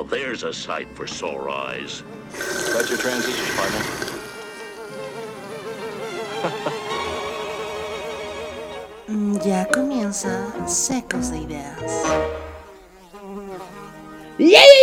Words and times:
Now 0.00 0.06
there's 0.06 0.44
a 0.44 0.52
sight 0.52 0.88
for 0.96 1.06
sore 1.06 1.50
eyes. 1.50 2.02
Got 2.72 2.88
your 2.88 2.96
transistors, 2.96 3.54
partner. 3.54 3.84
Mm, 9.08 9.44
Ya 9.44 9.66
comienza 9.66 10.54
Secos 10.66 11.30
de 11.30 11.40
Ideas. 11.40 11.82
¡Yay, 14.38 14.48
yay, 14.48 14.48
yay, 14.48 14.58
yay, 14.58 14.70
yay, 14.72 14.79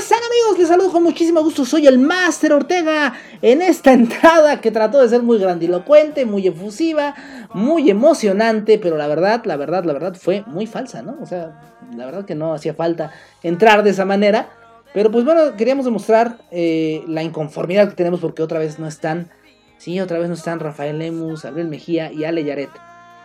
están 0.00 0.18
amigos? 0.18 0.58
Les 0.58 0.68
saludo 0.68 0.92
con 0.92 1.02
muchísimo 1.02 1.42
gusto. 1.42 1.66
Soy 1.66 1.86
el 1.86 1.98
Master 1.98 2.54
Ortega 2.54 3.12
en 3.42 3.60
esta 3.60 3.92
entrada 3.94 4.60
que 4.60 4.70
trató 4.70 5.00
de 5.02 5.08
ser 5.08 5.22
muy 5.22 5.38
grandilocuente, 5.38 6.24
muy 6.24 6.46
efusiva, 6.46 7.14
muy 7.52 7.90
emocionante, 7.90 8.78
pero 8.78 8.96
la 8.96 9.06
verdad, 9.06 9.44
la 9.44 9.56
verdad, 9.56 9.84
la 9.84 9.92
verdad 9.92 10.14
fue 10.14 10.42
muy 10.46 10.66
falsa, 10.66 11.02
¿no? 11.02 11.18
O 11.20 11.26
sea, 11.26 11.60
la 11.94 12.06
verdad 12.06 12.24
que 12.24 12.34
no 12.34 12.54
hacía 12.54 12.72
falta 12.72 13.12
entrar 13.42 13.82
de 13.82 13.90
esa 13.90 14.06
manera. 14.06 14.48
Pero 14.94 15.10
pues 15.10 15.24
bueno, 15.24 15.54
queríamos 15.56 15.84
demostrar 15.84 16.38
eh, 16.50 17.04
la 17.06 17.22
inconformidad 17.22 17.90
que 17.90 17.94
tenemos 17.94 18.20
porque 18.20 18.42
otra 18.42 18.58
vez 18.58 18.78
no 18.78 18.88
están, 18.88 19.30
sí, 19.76 20.00
otra 20.00 20.18
vez 20.18 20.28
no 20.28 20.34
están 20.34 20.60
Rafael 20.60 20.98
Lemus, 20.98 21.44
Abril 21.44 21.68
Mejía 21.68 22.10
y 22.10 22.24
Ale 22.24 22.42
Yaret. 22.42 22.70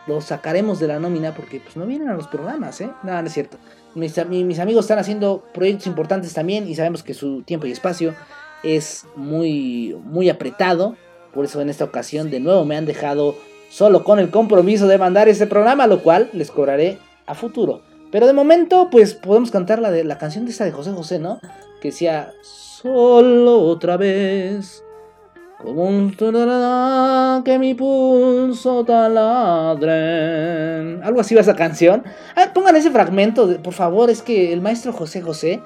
Los 0.07 0.25
sacaremos 0.25 0.79
de 0.79 0.87
la 0.87 0.99
nómina 0.99 1.33
porque 1.33 1.61
pues 1.61 1.77
no 1.77 1.85
vienen 1.85 2.09
a 2.09 2.13
los 2.13 2.27
programas, 2.27 2.79
¿eh? 2.81 2.91
Nada, 3.01 3.21
no 3.21 3.27
es 3.27 3.33
cierto. 3.33 3.57
Mis, 3.95 4.23
mi- 4.27 4.43
mis 4.43 4.59
amigos 4.59 4.85
están 4.85 4.99
haciendo 4.99 5.43
proyectos 5.53 5.87
importantes 5.87 6.33
también 6.33 6.67
y 6.67 6.75
sabemos 6.75 7.01
que 7.01 7.13
su 7.13 7.41
tiempo 7.43 7.65
y 7.65 7.71
espacio 7.71 8.13
es 8.63 9.05
muy, 9.15 9.95
muy 10.03 10.29
apretado. 10.29 10.95
Por 11.33 11.45
eso 11.45 11.59
en 11.61 11.69
esta 11.69 11.83
ocasión 11.85 12.29
de 12.29 12.39
nuevo 12.39 12.63
me 12.65 12.77
han 12.77 12.85
dejado 12.85 13.35
solo 13.69 14.03
con 14.03 14.19
el 14.19 14.29
compromiso 14.29 14.87
de 14.87 14.97
mandar 14.97 15.27
ese 15.29 15.47
programa, 15.47 15.87
lo 15.87 16.01
cual 16.03 16.29
les 16.33 16.51
cobraré 16.51 16.97
a 17.25 17.35
futuro. 17.35 17.81
Pero 18.11 18.27
de 18.27 18.33
momento, 18.33 18.89
pues 18.89 19.13
podemos 19.13 19.51
cantar 19.51 19.79
la, 19.79 19.91
de, 19.91 20.03
la 20.05 20.17
canción 20.17 20.45
de 20.45 20.51
esta 20.51 20.63
de 20.63 20.71
José 20.71 20.91
José, 20.91 21.19
¿no? 21.19 21.39
Que 21.81 21.89
decía, 21.89 22.31
solo 22.41 23.59
otra 23.63 23.97
vez, 23.97 24.83
como 25.61 25.83
un 25.85 26.11
que 27.43 27.59
mi 27.59 27.73
pulso 27.73 28.83
taladren. 28.85 31.01
Algo 31.03 31.21
así 31.21 31.35
va 31.35 31.41
esa 31.41 31.55
canción. 31.55 32.03
Ah, 32.35 32.51
pongan 32.53 32.75
ese 32.75 32.91
fragmento, 32.91 33.57
por 33.61 33.73
favor, 33.73 34.09
es 34.09 34.21
que 34.21 34.53
el 34.53 34.61
maestro 34.61 34.93
José 34.93 35.21
José 35.21 35.61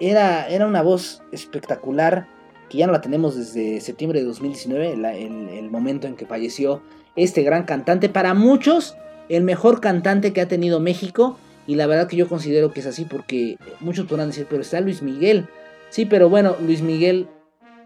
era, 0.00 0.48
era 0.48 0.66
una 0.66 0.82
voz 0.82 1.22
espectacular, 1.32 2.26
que 2.68 2.78
ya 2.78 2.86
no 2.86 2.92
la 2.92 3.00
tenemos 3.00 3.36
desde 3.36 3.80
septiembre 3.80 4.20
de 4.20 4.26
2019, 4.26 4.96
la- 4.96 5.14
el, 5.14 5.48
el 5.48 5.70
momento 5.70 6.06
en 6.06 6.16
que 6.16 6.26
falleció 6.26 6.82
este 7.16 7.42
gran 7.42 7.64
cantante. 7.64 8.08
Para 8.08 8.34
muchos, 8.34 8.96
el 9.28 9.42
mejor 9.42 9.80
cantante 9.80 10.32
que 10.32 10.40
ha 10.40 10.48
tenido 10.48 10.80
México. 10.80 11.38
Y 11.66 11.74
la 11.74 11.86
verdad 11.86 12.08
que 12.08 12.16
yo 12.16 12.28
considero 12.30 12.72
que 12.72 12.80
es 12.80 12.86
así 12.86 13.04
porque 13.04 13.58
muchos 13.80 14.06
podrán 14.06 14.28
decir, 14.28 14.46
pero 14.48 14.62
está 14.62 14.80
Luis 14.80 15.02
Miguel. 15.02 15.48
Sí, 15.90 16.06
pero 16.06 16.30
bueno, 16.30 16.56
Luis 16.64 16.80
Miguel 16.80 17.28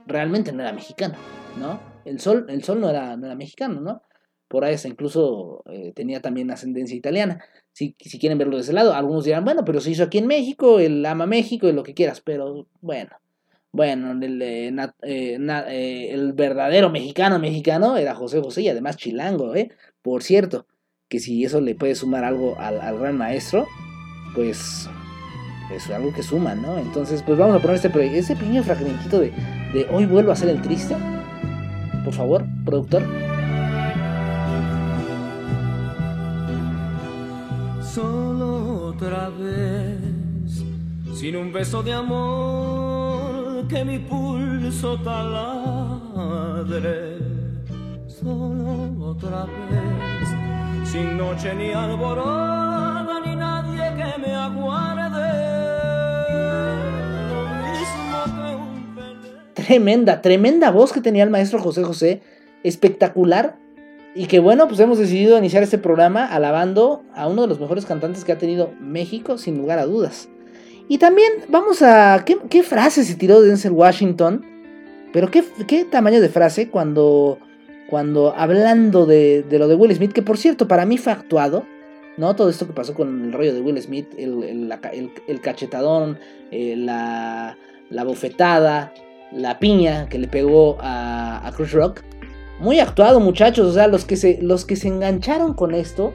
realmente 0.06 0.53
no 0.53 0.62
era 0.62 0.72
mexicano, 0.72 1.14
¿no? 1.58 1.81
El 2.05 2.20
Sol, 2.20 2.47
el 2.48 2.62
Sol 2.64 2.81
no, 2.81 2.91
era, 2.91 3.17
no 3.17 3.27
era 3.27 3.34
mexicano, 3.34 3.81
¿no? 3.81 4.03
Por 4.48 4.64
ahí 4.64 4.77
incluso 4.84 5.62
eh, 5.70 5.92
tenía 5.95 6.20
también 6.20 6.50
ascendencia 6.50 6.97
italiana. 6.97 7.42
Si, 7.72 7.95
si 7.98 8.19
quieren 8.19 8.36
verlo 8.39 8.56
de 8.56 8.62
ese 8.62 8.73
lado, 8.75 8.92
algunos 8.92 9.25
dirán, 9.25 9.45
bueno, 9.45 9.64
pero 9.64 9.80
se 9.80 9.91
hizo 9.91 10.03
aquí 10.05 10.19
en 10.19 10.27
México, 10.27 10.78
él 10.78 11.05
ama 11.06 11.27
México 11.27 11.69
y 11.69 11.73
lo 11.73 11.83
que 11.83 11.95
quieras, 11.95 12.20
pero 12.20 12.67
bueno. 12.80 13.11
Bueno, 13.75 14.12
el, 14.12 14.42
eh, 14.42 14.70
eh, 15.03 15.36
na- 15.41 15.64
eh, 15.73 16.11
el 16.12 16.34
verdadero 16.34 16.91
mexicano 16.91 17.39
mexicano 17.39 17.97
era 17.97 18.14
José 18.14 18.41
José 18.41 18.61
y 18.61 18.69
además 18.69 18.98
chilango, 18.98 19.55
¿eh? 19.55 19.70
Por 20.03 20.23
cierto, 20.23 20.67
que 21.08 21.19
si 21.20 21.42
eso 21.45 21.62
le 21.62 21.75
puede 21.75 21.95
sumar 21.95 22.25
algo 22.25 22.58
al, 22.58 22.78
al 22.83 22.98
gran 22.98 23.17
maestro, 23.17 23.67
pues 24.34 24.91
es 25.75 25.91
algo 25.91 26.12
que 26.12 26.23
suma, 26.23 26.55
¿no? 26.55 26.78
Entonces, 26.78 27.23
pues 27.23 27.39
vamos 27.39 27.56
a 27.56 27.59
poner 27.61 27.77
este, 27.77 28.19
ese 28.19 28.37
pequeño 28.37 28.63
fragmentito 28.63 29.20
de, 29.20 29.33
de 29.73 29.86
Hoy 29.91 30.07
vuelvo 30.07 30.33
a 30.33 30.36
ser 30.36 30.48
el 30.51 30.61
triste. 30.63 30.96
Por 32.05 32.13
favor, 32.13 32.45
productor. 32.64 33.02
Solo 37.80 38.86
otra 38.86 39.29
vez, 39.29 40.64
sin 41.14 41.36
un 41.36 41.52
beso 41.52 41.83
de 41.83 41.92
amor 41.92 43.69
que 43.69 43.85
mi 43.85 43.98
pulso 43.98 44.98
taladre. 45.01 45.92
Solo 48.08 49.11
otra 49.11 49.45
vez, 49.45 50.29
sin 50.85 51.19
noche 51.19 51.55
ni 51.55 51.73
alborada, 51.73 53.20
ni 53.25 53.36
nadie 53.36 53.95
que 53.96 54.19
me 54.19 54.35
aguarde. 54.35 55.61
Tremenda, 59.67 60.20
tremenda 60.23 60.70
voz 60.70 60.92
que 60.92 61.00
tenía 61.00 61.24
el 61.24 61.30
maestro 61.30 61.58
José 61.61 61.83
José. 61.84 62.20
Espectacular. 62.62 63.56
Y 64.14 64.27
que 64.27 64.40
bueno, 64.40 64.68
pues 64.68 64.78
hemos 64.80 64.98
decidido 64.98 65.39
iniciar 65.39 65.62
este 65.62 65.78
programa 65.78 66.27
alabando 66.27 67.02
a 67.14 67.28
uno 67.28 67.42
de 67.42 67.48
los 67.48 67.61
mejores 67.61 67.86
cantantes 67.86 68.24
que 68.24 68.33
ha 68.33 68.39
tenido 68.39 68.70
México, 68.78 69.39
sin 69.39 69.56
lugar 69.56 69.78
a 69.78 69.86
dudas. 69.86 70.28
Y 70.89 70.98
también 70.98 71.33
vamos 71.48 71.80
a... 71.80 72.22
¿Qué, 72.27 72.62
frase 72.62 73.05
se 73.05 73.14
tiró 73.14 73.40
Denzel 73.40 73.72
Washington? 73.72 74.45
Pero 75.12 75.30
qué, 75.30 75.42
qué 75.67 75.84
tamaño 75.86 76.20
de 76.20 76.28
frase 76.28 76.68
cuando, 76.68 77.39
cuando 77.89 78.34
hablando 78.36 79.06
de, 79.06 79.45
de 79.48 79.58
lo 79.58 79.68
de 79.68 79.77
Will 79.77 79.95
Smith, 79.95 80.12
que 80.12 80.22
por 80.22 80.36
cierto 80.36 80.68
para 80.68 80.84
mí 80.84 80.98
fue 80.98 81.12
actuado, 81.12 81.64
¿no? 82.18 82.36
Todo 82.36 82.51
esto 82.51 82.67
que 82.67 82.72
pasó 82.74 82.92
con 82.95 83.24
el 83.24 83.33
rollo 83.33 83.55
de 83.55 83.61
Will 83.62 83.80
Smith, 83.80 84.08
el- 84.18 84.70
el 85.27 85.40
cachetadón, 85.40 86.18
eh, 86.51 86.74
la, 86.77 87.56
la 87.89 88.05
bofetada, 88.05 88.92
la 89.35 89.59
piña 89.59 90.09
que 90.09 90.19
le 90.19 90.29
pegó 90.29 90.79
a, 90.81 91.47
a 91.47 91.53
Chris 91.53 91.73
Rock. 91.73 92.03
Muy 92.61 92.79
actuado, 92.79 93.20
muchachos. 93.20 93.67
O 93.67 93.73
sea, 93.73 93.87
los 93.89 94.05
que 94.05 94.17
se, 94.17 94.41
los 94.43 94.65
que 94.65 94.77
se 94.77 94.89
engancharon 94.89 95.55
con 95.55 95.75
esto. 95.75 96.13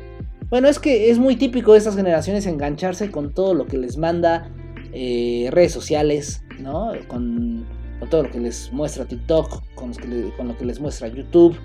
Bueno, 0.49 0.69
es 0.69 0.79
que 0.79 1.09
es 1.09 1.19
muy 1.19 1.35
típico 1.35 1.73
de 1.73 1.79
estas 1.79 1.95
generaciones 1.95 2.45
engancharse 2.45 3.11
con 3.11 3.33
todo 3.33 3.53
lo 3.53 3.65
que 3.65 3.77
les 3.77 3.97
manda 3.97 4.49
eh, 4.93 5.49
redes 5.51 5.73
sociales, 5.73 6.41
¿no? 6.59 6.91
Con, 7.07 7.65
con 7.99 8.09
todo 8.09 8.23
lo 8.23 8.31
que 8.31 8.39
les 8.39 8.71
muestra 8.71 9.05
TikTok, 9.05 9.63
con, 9.75 9.91
lo 9.91 10.57
que 10.57 10.65
les 10.65 10.79
muestra 10.79 11.07
YouTube, 11.07 11.57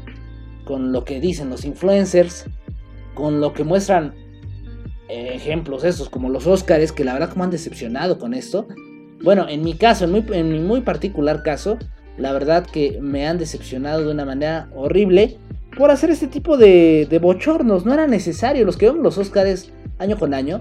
con 0.65 0.93
lo 0.93 1.05
que 1.05 1.21
dicen 1.21 1.51
los 1.51 1.65
influencers, 1.65 2.47
con 3.15 3.41
lo 3.41 3.53
que 3.53 3.65
muestran 3.65 4.15
eh, 5.09 5.31
ejemplos 5.35 5.85
estos 5.85 6.09
como 6.09 6.29
los 6.31 6.47
Oscars, 6.47 6.93
que 6.93 7.05
la 7.05 7.13
verdad 7.13 7.31
como 7.31 7.45
han 7.45 7.51
decepcionado 7.51 8.19
con 8.19 8.35
esto. 8.35 8.67
Bueno, 9.23 9.49
en 9.49 9.63
mi 9.63 9.75
caso, 9.75 10.05
en, 10.05 10.53
mi 10.53 10.59
muy 10.59 10.81
particular 10.81 11.43
caso, 11.43 11.79
la 12.19 12.33
verdad 12.33 12.67
que 12.67 12.99
me 13.01 13.27
han 13.27 13.39
decepcionado 13.39 14.05
de 14.05 14.11
una 14.13 14.25
manera 14.25 14.69
horrible 14.75 15.39
por 15.77 15.91
hacer 15.91 16.11
este 16.11 16.27
tipo 16.27 16.57
de, 16.57 17.07
de 17.09 17.19
bochornos. 17.19 17.87
No 17.87 17.95
era 17.95 18.07
necesario. 18.07 18.65
Los 18.65 18.77
que 18.77 18.87
vemos 18.87 19.03
los 19.03 19.19
Oscars 19.19 19.71
año 19.99 20.19
con 20.19 20.35
año, 20.35 20.61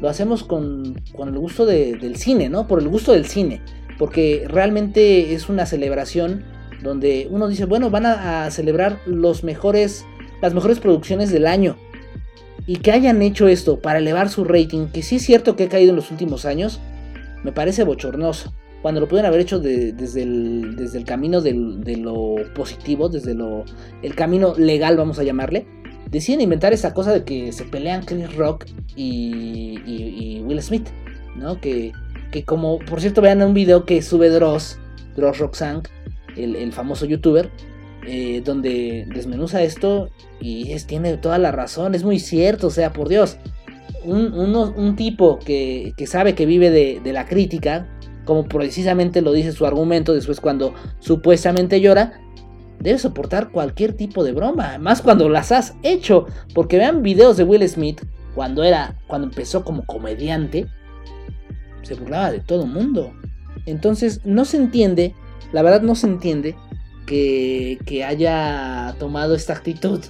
lo 0.00 0.08
hacemos 0.08 0.44
con, 0.44 1.00
con 1.16 1.28
el 1.28 1.38
gusto 1.38 1.64
de- 1.66 1.94
del 1.94 2.16
cine, 2.16 2.48
¿no? 2.48 2.66
Por 2.68 2.80
el 2.80 2.88
gusto 2.88 3.12
del 3.12 3.24
cine. 3.26 3.62
Porque 3.98 4.44
realmente 4.48 5.32
es 5.34 5.48
una 5.48 5.66
celebración 5.66 6.44
donde 6.82 7.28
uno 7.30 7.48
dice, 7.48 7.64
bueno, 7.64 7.88
van 7.90 8.04
a, 8.06 8.44
a 8.44 8.50
celebrar 8.50 8.98
los 9.06 9.44
mejores, 9.44 10.04
las 10.42 10.52
mejores 10.52 10.78
producciones 10.78 11.30
del 11.30 11.46
año. 11.46 11.76
Y 12.66 12.76
que 12.76 12.92
hayan 12.92 13.22
hecho 13.22 13.48
esto 13.48 13.78
para 13.80 13.98
elevar 13.98 14.28
su 14.28 14.44
rating, 14.44 14.88
que 14.88 15.02
sí 15.02 15.16
es 15.16 15.22
cierto 15.22 15.56
que 15.56 15.64
ha 15.64 15.68
caído 15.68 15.90
en 15.90 15.96
los 15.96 16.10
últimos 16.10 16.44
años, 16.44 16.80
me 17.44 17.52
parece 17.52 17.84
bochornoso. 17.84 18.52
Cuando 18.82 19.00
lo 19.00 19.08
pueden 19.08 19.24
haber 19.24 19.40
hecho 19.40 19.60
de- 19.60 19.92
desde, 19.92 20.22
el, 20.22 21.04
camino 21.06 21.40
de 21.40 21.96
lo 21.96 22.34
positivo, 22.54 23.08
desde 23.08 23.34
lo, 23.34 23.64
el 24.02 24.14
camino 24.14 24.54
legal, 24.58 24.96
vamos 24.96 25.18
a 25.18 25.22
llamarle, 25.22 25.66
deciden 26.10 26.40
inventar 26.42 26.72
esa 26.72 26.92
cosa 26.92 27.12
de 27.12 27.24
que 27.24 27.52
se 27.52 27.64
pelean 27.64 28.04
Chris 28.04 28.34
Rock 28.36 28.66
y, 28.94 29.78
y- 29.86 30.38
y 30.38 30.42
Will 30.42 30.60
Smith, 30.60 30.88
¿no? 31.36 31.60
Que, 31.60 31.92
que 32.30 32.44
como, 32.44 32.78
por 32.80 33.00
cierto, 33.00 33.22
vean 33.22 33.40
un 33.42 33.54
video 33.54 33.86
que 33.86 34.02
sube 34.02 34.28
Dross, 34.28 34.78
Dross 35.16 35.38
Roxanne, 35.38 35.82
el, 36.36 36.54
el 36.56 36.72
famoso 36.72 37.06
youtuber, 37.06 37.48
eh, 38.06 38.42
donde 38.44 39.06
desmenuza 39.14 39.62
esto 39.62 40.10
y 40.40 40.72
es, 40.72 40.86
tiene 40.86 41.16
toda 41.16 41.38
la 41.38 41.52
razón, 41.52 41.94
es 41.94 42.04
muy 42.04 42.18
cierto, 42.18 42.66
o 42.66 42.70
sea, 42.70 42.92
por 42.92 43.08
Dios, 43.08 43.38
un, 44.04 44.34
un 44.34 44.96
tipo 44.96 45.38
que, 45.38 45.92
que 45.96 46.06
sabe 46.06 46.34
que 46.34 46.46
vive 46.46 46.70
de, 46.70 47.00
de 47.02 47.12
la 47.12 47.26
crítica, 47.26 47.88
como 48.24 48.44
precisamente 48.44 49.22
lo 49.22 49.32
dice 49.32 49.52
su 49.52 49.66
argumento 49.66 50.14
después 50.14 50.40
cuando 50.40 50.74
supuestamente 51.00 51.80
llora, 51.80 52.20
debe 52.80 52.98
soportar 52.98 53.50
cualquier 53.50 53.94
tipo 53.94 54.24
de 54.24 54.32
broma, 54.32 54.78
más 54.78 55.02
cuando 55.02 55.28
las 55.28 55.52
has 55.52 55.74
hecho, 55.82 56.26
porque 56.54 56.76
vean 56.76 57.02
videos 57.02 57.36
de 57.36 57.44
Will 57.44 57.66
Smith 57.68 58.02
cuando 58.34 58.62
era 58.64 58.96
cuando 59.06 59.28
empezó 59.28 59.64
como 59.64 59.86
comediante, 59.86 60.66
se 61.82 61.94
burlaba 61.94 62.30
de 62.30 62.40
todo 62.40 62.66
mundo. 62.66 63.12
Entonces, 63.66 64.20
no 64.24 64.44
se 64.44 64.56
entiende, 64.56 65.14
la 65.52 65.62
verdad 65.62 65.82
no 65.82 65.94
se 65.94 66.06
entiende 66.06 66.56
que, 67.06 67.78
que 67.86 68.04
haya 68.04 68.94
tomado 68.98 69.34
esta 69.34 69.52
actitud 69.52 70.00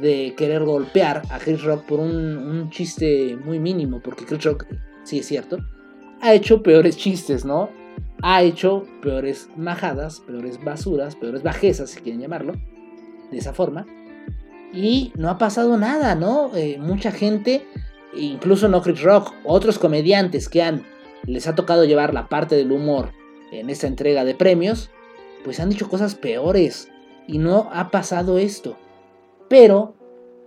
de 0.00 0.34
querer 0.36 0.64
golpear 0.64 1.22
a 1.30 1.38
Chris 1.38 1.62
Rock 1.62 1.84
por 1.84 2.00
un, 2.00 2.70
chiste 2.70 3.36
muy 3.44 3.58
mínimo, 3.58 4.00
porque 4.00 4.24
Chris 4.24 4.44
Rock 4.44 4.66
sí 5.04 5.18
es 5.18 5.26
cierto, 5.26 5.58
ha 6.20 6.34
hecho 6.34 6.62
peores 6.62 6.96
chistes, 6.96 7.44
¿no? 7.44 7.70
Ha 8.22 8.42
hecho 8.42 8.86
peores 9.02 9.48
majadas, 9.56 10.20
peores 10.20 10.62
basuras, 10.62 11.16
peores 11.16 11.42
bajezas, 11.42 11.90
si 11.90 12.00
quieren 12.00 12.20
llamarlo, 12.20 12.54
de 13.30 13.38
esa 13.38 13.52
forma. 13.52 13.86
Y 14.72 15.12
no 15.16 15.28
ha 15.28 15.38
pasado 15.38 15.76
nada, 15.76 16.14
¿no? 16.14 16.54
Eh, 16.56 16.78
mucha 16.80 17.12
gente, 17.12 17.66
incluso 18.16 18.68
no 18.68 18.82
Chris 18.82 19.02
Rock, 19.02 19.32
otros 19.44 19.78
comediantes 19.78 20.48
que 20.48 20.62
han, 20.62 20.84
les 21.26 21.46
ha 21.46 21.54
tocado 21.54 21.84
llevar 21.84 22.14
la 22.14 22.28
parte 22.28 22.56
del 22.56 22.72
humor 22.72 23.12
en 23.52 23.70
esta 23.70 23.86
entrega 23.86 24.24
de 24.24 24.34
premios, 24.34 24.90
pues 25.44 25.60
han 25.60 25.68
dicho 25.68 25.88
cosas 25.88 26.14
peores 26.14 26.88
y 27.26 27.38
no 27.38 27.68
ha 27.72 27.90
pasado 27.90 28.38
esto. 28.38 28.76
Pero 29.48 29.94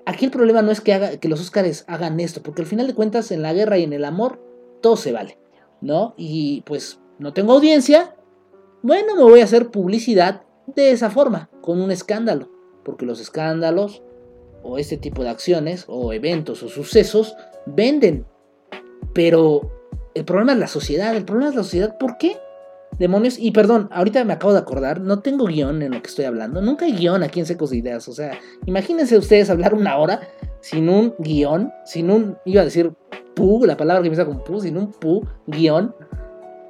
aquí 0.06 0.26
el 0.26 0.32
problema 0.32 0.62
no 0.62 0.72
es 0.72 0.82
que, 0.82 0.94
haga, 0.94 1.18
que 1.18 1.28
los 1.28 1.42
Óscares 1.42 1.86
hagan 1.88 2.20
esto, 2.20 2.42
porque 2.42 2.62
al 2.62 2.68
final 2.68 2.88
de 2.88 2.96
cuentas 2.96 3.32
en 3.32 3.42
la 3.42 3.54
guerra 3.54 3.78
y 3.78 3.84
en 3.84 3.94
el 3.94 4.06
amor 4.06 4.42
todo 4.82 4.96
se 4.96 5.12
vale, 5.12 5.38
¿no? 5.82 6.14
Y 6.18 6.62
pues 6.62 7.00
no 7.20 7.34
tengo 7.34 7.54
audiencia, 7.54 8.16
bueno, 8.82 9.16
me 9.16 9.24
voy 9.24 9.42
a 9.42 9.46
hacer 9.46 9.70
publicidad 9.70 10.44
de 10.68 10.92
esa 10.92 11.10
forma, 11.10 11.50
con 11.62 11.82
un 11.82 11.92
escándalo, 11.92 12.50
porque 12.84 13.06
los 13.06 13.20
escándalos 13.20 14.04
o 14.64 14.78
este 14.78 14.98
tipo 14.98 15.24
de 15.24 15.30
acciones 15.30 15.86
o 15.88 16.14
eventos 16.14 16.64
o 16.64 16.70
sucesos 16.70 17.36
venden. 17.66 18.26
Pero 19.14 19.72
el 20.14 20.26
problema 20.26 20.54
es 20.54 20.60
la 20.60 20.68
sociedad, 20.68 21.16
el 21.16 21.26
problema 21.26 21.50
es 21.50 21.56
la 21.56 21.64
sociedad, 21.64 21.98
¿por 21.98 22.18
qué? 22.18 22.38
Demonios, 23.00 23.38
y 23.38 23.52
perdón, 23.52 23.90
ahorita 23.92 24.24
me 24.24 24.34
acabo 24.34 24.54
de 24.54 24.60
acordar, 24.60 25.02
no 25.02 25.20
tengo 25.20 25.46
guion 25.46 25.84
en 25.84 25.92
lo 25.92 26.02
que 26.02 26.08
estoy 26.08 26.26
hablando, 26.26 26.62
nunca 26.62 26.86
hay 26.86 26.94
guion 26.94 27.22
aquí 27.22 27.40
en 27.40 27.46
Secos 27.46 27.70
de 27.70 27.78
Ideas, 27.78 28.08
o 28.08 28.14
sea, 28.14 28.40
imagínense 28.66 29.18
ustedes 29.18 29.52
hablar 29.52 29.76
una 29.76 29.98
hora 29.98 30.22
sin 30.62 30.90
un 30.90 31.14
guion, 31.20 31.72
sin 31.86 32.10
un, 32.10 32.38
iba 32.46 32.62
a 32.62 32.66
decir 32.66 32.92
pu, 33.36 33.66
la 33.66 33.78
palabra 33.78 34.02
que 34.02 34.08
empieza 34.08 34.26
con 34.26 34.44
pu, 34.44 34.60
sin 34.62 34.78
un 34.78 34.92
pu, 34.92 35.24
guion, 35.46 35.94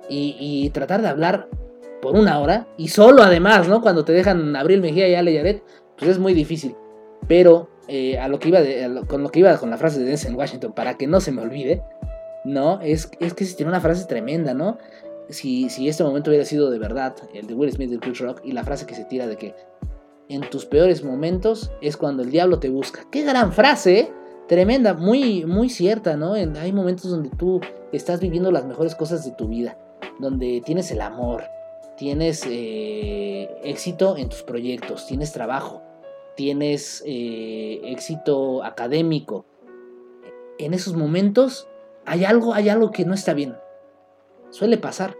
y, 0.09 0.69
tratar 0.73 1.01
de 1.01 1.07
hablar 1.07 1.49
por 2.01 2.15
una 2.15 2.39
hora, 2.39 2.67
y 2.77 2.89
solo 2.89 3.23
además, 3.23 3.67
¿no? 3.67 3.81
Cuando 3.81 4.05
te 4.05 4.13
dejan 4.13 4.55
Abril 4.55 4.81
Mejía 4.81 5.07
y 5.07 5.15
Ale 5.15 5.33
Yaret, 5.33 5.63
pues 5.97 6.11
es 6.11 6.19
muy 6.19 6.33
difícil, 6.33 6.75
pero 7.27 7.69
eh, 7.87 8.17
a 8.17 8.27
lo 8.27 8.39
que 8.39 8.49
iba 8.49 8.59
con 9.07 9.23
lo 9.23 9.29
que 9.29 9.39
iba 9.39 9.57
con 9.57 9.69
la 9.69 9.77
frase 9.77 9.99
de 9.99 10.05
Denzel 10.05 10.35
Washington, 10.35 10.73
para 10.73 10.97
que 10.97 11.07
no 11.07 11.19
se 11.19 11.31
me 11.31 11.41
olvide, 11.41 11.81
¿no? 12.45 12.79
Es, 12.81 13.09
es 13.19 13.33
que 13.33 13.45
tiene 13.45 13.69
una 13.69 13.81
frase 13.81 14.05
tremenda, 14.05 14.53
¿no? 14.53 14.77
Si, 15.29 15.67
este 15.87 16.03
momento 16.03 16.29
hubiera 16.29 16.45
sido 16.45 16.69
de 16.69 16.79
verdad, 16.79 17.15
el 17.33 17.47
de 17.47 17.53
Will 17.53 17.71
Smith 17.71 17.89
del 17.89 17.99
Chris 17.99 18.19
Rock, 18.19 18.41
y 18.43 18.51
la 18.51 18.63
frase 18.63 18.85
que 18.85 18.95
se 18.95 19.05
tira 19.05 19.27
de 19.27 19.37
que 19.37 19.55
en 20.29 20.41
tus 20.49 20.65
peores 20.65 21.03
momentos 21.03 21.71
es 21.81 21.97
cuando 21.97 22.23
el 22.23 22.31
diablo 22.31 22.59
te 22.59 22.69
busca. 22.69 23.05
Qué 23.11 23.23
gran 23.23 23.53
frase, 23.53 23.99
¿eh? 23.99 24.13
tremenda, 24.47 24.93
muy, 24.93 25.45
muy 25.45 25.69
cierta, 25.69 26.15
¿no? 26.15 26.33
hay 26.33 26.71
momentos 26.71 27.11
donde 27.11 27.29
tú 27.29 27.61
estás 27.91 28.19
viviendo 28.19 28.51
las 28.51 28.65
mejores 28.65 28.95
cosas 28.95 29.25
de 29.25 29.31
tu 29.31 29.47
vida, 29.47 29.77
donde 30.19 30.61
tienes 30.65 30.91
el 30.91 31.01
amor, 31.01 31.43
tienes 31.97 32.45
eh, 32.47 33.49
éxito 33.63 34.17
en 34.17 34.29
tus 34.29 34.43
proyectos, 34.43 35.07
tienes 35.07 35.31
trabajo, 35.33 35.81
tienes 36.35 37.03
eh, 37.05 37.81
éxito 37.85 38.63
académico. 38.63 39.45
En 40.59 40.73
esos 40.73 40.95
momentos 40.95 41.67
hay 42.05 42.23
algo, 42.23 42.53
hay 42.53 42.69
algo 42.69 42.91
que 42.91 43.05
no 43.05 43.13
está 43.13 43.33
bien. 43.33 43.55
Suele 44.57 44.79
pasar, 44.79 45.15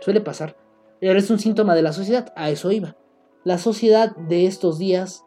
suele 0.00 0.20
pasar. 0.20 0.54
Pero 1.00 1.18
es 1.18 1.30
un 1.30 1.38
síntoma 1.38 1.74
de 1.74 1.80
la 1.80 1.94
sociedad, 1.94 2.30
a 2.36 2.50
eso 2.50 2.70
iba. 2.70 2.94
La 3.42 3.56
sociedad 3.56 4.14
de 4.14 4.44
estos 4.44 4.78
días 4.78 5.24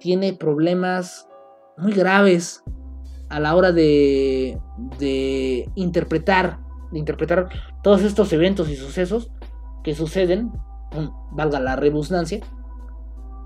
tiene 0.00 0.32
problemas 0.32 1.28
muy 1.76 1.92
graves 1.92 2.64
a 3.28 3.40
la 3.40 3.56
hora 3.56 3.72
de, 3.72 4.58
de 4.98 5.68
interpretar, 5.74 6.60
de 6.92 6.98
interpretar 6.98 7.50
todos 7.82 8.02
estos 8.04 8.32
eventos 8.32 8.70
y 8.70 8.76
sucesos 8.76 9.30
que 9.82 9.94
suceden, 9.94 10.50
valga 11.32 11.60
la 11.60 11.76
redundancia, 11.76 12.40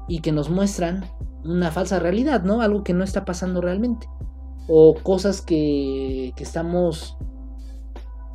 y 0.06 0.20
que 0.20 0.30
nos 0.30 0.50
muestran 0.50 1.04
una 1.42 1.72
falsa 1.72 1.98
realidad, 1.98 2.44
¿no? 2.44 2.62
Algo 2.62 2.84
que 2.84 2.94
no 2.94 3.02
está 3.02 3.24
pasando 3.24 3.60
realmente. 3.60 4.08
O 4.68 4.94
cosas 4.94 5.42
que, 5.42 6.32
que 6.36 6.44
estamos 6.44 7.18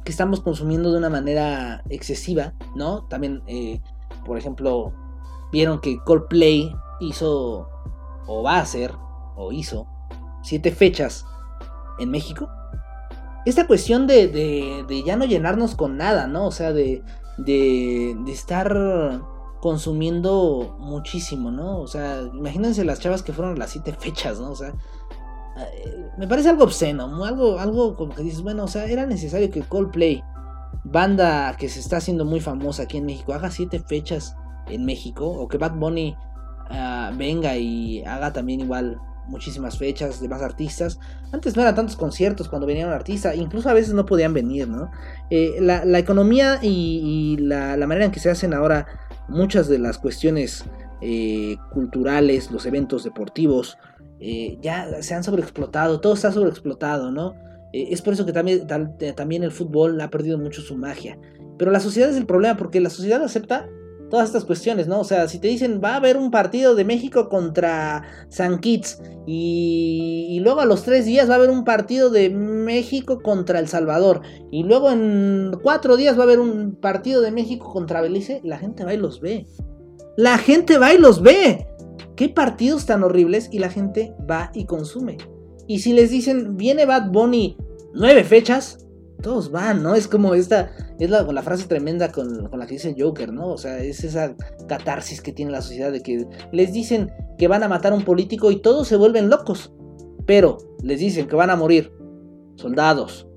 que 0.04 0.12
estamos 0.12 0.42
consumiendo 0.42 0.92
de 0.92 0.98
una 0.98 1.10
manera 1.10 1.84
excesiva, 1.90 2.54
¿no? 2.76 3.06
También, 3.06 3.42
eh, 3.48 3.82
por 4.26 4.38
ejemplo, 4.38 4.94
vieron 5.52 5.80
que 5.80 5.98
Coldplay 6.04 6.76
hizo, 7.00 7.70
o 8.28 8.44
va 8.44 8.58
a 8.58 8.62
hacer, 8.62 8.94
o 9.36 9.52
hizo, 9.52 9.88
siete 10.42 10.72
fechas 10.72 11.26
en 12.00 12.12
México. 12.12 12.50
Esta 13.46 13.68
cuestión 13.68 14.08
de, 14.08 14.28
de, 14.28 15.04
ya 15.04 15.16
no 15.16 15.26
llenarnos 15.26 15.76
con 15.76 15.98
nada, 15.98 16.28
¿no? 16.28 16.48
O 16.48 16.52
sea, 16.52 16.72
de, 16.74 17.04
de, 17.38 18.16
de 18.26 18.32
estar 18.32 19.22
consumiendo 19.64 20.76
muchísimo, 20.80 21.50
¿no? 21.50 21.80
O 21.80 21.88
sea, 21.88 22.22
imagínense 22.34 22.84
las 22.84 23.00
chavas 23.00 23.24
que 23.24 23.32
fueron 23.32 23.58
las 23.58 23.70
siete 23.72 23.94
fechas, 23.94 24.40
¿no? 24.40 24.52
O 24.52 24.56
sea, 24.56 24.74
me 26.18 26.28
parece 26.28 26.50
algo 26.50 26.64
obsceno, 26.64 27.24
algo, 27.26 27.60
algo 27.60 27.96
como 27.96 28.14
que 28.14 28.24
dices, 28.24 28.42
bueno, 28.42 28.66
o 28.66 28.68
sea, 28.68 28.86
era 28.86 29.06
necesario 29.06 29.50
que 29.50 29.62
Coldplay, 29.62 30.24
banda 30.84 31.56
que 31.58 31.70
se 31.70 31.80
está 31.80 31.98
haciendo 31.98 32.26
muy 32.26 32.40
famosa 32.40 32.84
aquí 32.84 32.98
en 32.98 33.06
México, 33.06 33.34
haga 33.34 33.52
siete 33.52 33.80
fechas 33.80 34.36
en 34.68 34.86
México, 34.86 35.28
o 35.28 35.48
que 35.48 35.58
Bad 35.58 35.76
Bunny 35.76 36.16
ah, 36.70 37.12
venga 37.16 37.58
y 37.58 38.04
haga 38.04 38.32
también 38.34 38.62
igual 38.62 39.00
muchísimas 39.28 39.78
fechas 39.78 40.20
de 40.20 40.28
más 40.28 40.42
artistas. 40.42 41.00
Antes 41.32 41.56
no 41.56 41.62
eran 41.62 41.76
tantos 41.76 41.96
conciertos 41.96 42.50
cuando 42.50 42.68
venía 42.68 42.86
un 42.86 42.94
artista, 42.94 43.36
incluso 43.36 43.70
a 43.70 43.74
veces 43.74 43.94
no 43.94 44.06
podían 44.06 44.34
venir, 44.34 44.68
¿no? 44.68 44.92
Eh, 45.30 45.56
la, 45.60 46.00
economía 46.00 46.60
y, 46.62 47.38
la, 47.40 47.78
manera 47.88 48.06
en 48.06 48.12
que 48.12 48.20
se 48.20 48.30
hacen 48.30 48.54
ahora 48.54 48.86
muchas 49.28 49.68
de 49.68 49.80
las 49.80 49.98
cuestiones 49.98 50.66
eh, 51.02 51.58
culturales, 51.72 52.52
los 52.52 52.66
eventos 52.66 53.04
deportivos, 53.04 53.78
eh, 54.26 54.58
ya 54.62 55.04
se 55.04 55.14
han 55.14 55.22
sobreexplotado, 55.22 56.00
todo 56.00 56.14
está 56.14 56.32
sobreexplotado, 56.32 57.12
¿no? 57.12 57.36
Eh, 57.74 57.90
es 57.92 58.02
por 58.02 58.14
eso 58.14 58.26
que 58.26 58.32
también, 58.32 58.66
también 59.16 59.44
el 59.44 59.52
fútbol 59.52 60.00
ha 60.00 60.10
perdido 60.10 60.38
mucho 60.38 60.62
su 60.62 60.78
magia. 60.78 61.20
Pero 61.58 61.72
la 61.72 61.82
sociedad 61.82 62.10
es 62.10 62.16
el 62.16 62.26
problema, 62.26 62.56
porque 62.56 62.80
la 62.80 62.90
sociedad 62.90 63.22
acepta 63.22 63.68
todas 64.10 64.28
estas 64.28 64.46
cuestiones, 64.46 64.88
¿no? 64.88 65.02
O 65.02 65.04
sea, 65.04 65.28
si 65.28 65.40
te 65.40 65.50
dicen 65.50 65.82
va 65.84 65.94
a 65.94 65.96
haber 65.98 66.16
un 66.16 66.32
partido 66.32 66.74
de 66.74 66.86
México 66.86 67.28
contra 67.28 68.04
San 68.30 68.60
Kitts 68.60 69.02
y, 69.26 70.28
y, 70.30 70.40
luego 70.40 70.62
a 70.62 70.66
los 70.66 70.84
tres 70.84 71.06
días 71.06 71.28
va 71.28 71.34
a 71.34 71.38
haber 71.38 71.50
un 71.50 71.66
partido 71.66 72.10
de 72.10 72.30
México 72.30 73.22
contra 73.22 73.60
El 73.60 73.68
Salvador 73.68 74.22
y 74.52 74.64
luego 74.64 74.90
en 74.90 75.58
cuatro 75.62 75.98
días 75.98 76.16
va 76.16 76.22
a 76.22 76.26
haber 76.26 76.40
un 76.40 76.76
partido 76.76 77.22
de 77.22 77.32
México 77.32 77.74
contra 77.74 78.02
Belice, 78.02 78.40
la 78.46 78.58
gente 78.58 78.86
va 78.86 78.94
y 78.94 78.98
los 78.98 79.20
ve. 79.20 79.48
La 80.16 80.38
gente 80.38 80.78
va 80.78 80.94
y 80.94 81.00
los 81.00 81.22
ve. 81.22 81.68
¿Qué 82.16 82.30
partidos 82.30 82.86
tan 82.86 83.04
horribles? 83.04 83.50
Y 83.52 83.60
la 83.60 83.70
gente 83.70 84.16
va 84.30 84.52
y 84.54 84.66
consume. 84.66 85.18
Y 85.68 85.80
si 85.80 85.94
les 85.94 86.12
dicen, 86.12 86.58
viene 86.58 86.86
Bad 86.86 87.12
Bunny 87.12 87.58
nueve 87.94 88.24
fechas, 88.24 88.86
todos 89.22 89.52
van, 89.52 89.82
¿no? 89.82 89.96
Es 89.96 90.08
como 90.08 90.36
esta, 90.36 90.72
es 91.00 91.10
la, 91.10 91.24
la 91.24 91.42
frase 91.42 91.68
tremenda 91.68 92.12
con, 92.12 92.50
la 92.52 92.66
que 92.68 92.74
dice 92.74 92.96
Joker, 92.98 93.32
¿no? 93.32 93.48
O 93.48 93.58
sea, 93.58 93.80
es 93.80 94.04
esa 94.04 94.36
catarsis 94.68 95.22
que 95.22 95.32
tiene 95.32 95.52
la 95.52 95.62
sociedad 95.62 95.92
de 95.92 96.02
que 96.02 96.28
les 96.52 96.74
dicen 96.74 97.12
que 97.38 97.48
van 97.48 97.64
a 97.64 97.68
matar 97.68 97.94
a 97.94 97.96
un 97.96 98.04
político 98.04 98.52
y 98.52 98.62
todos 98.62 98.88
se 98.88 98.98
vuelven 98.98 99.30
locos. 99.30 99.74
Pero 100.26 100.58
les 100.84 101.00
dicen 101.00 101.28
que 101.28 101.36
van 101.36 101.50
a 101.50 101.56
morir 101.56 101.92
soldados 102.56 103.28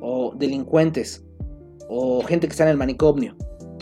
o 0.00 0.34
delincuentes 0.36 1.24
o 1.88 2.22
gente 2.22 2.48
que 2.48 2.52
está 2.52 2.64
en 2.64 2.70
el 2.70 2.76
manicomio 2.76 3.36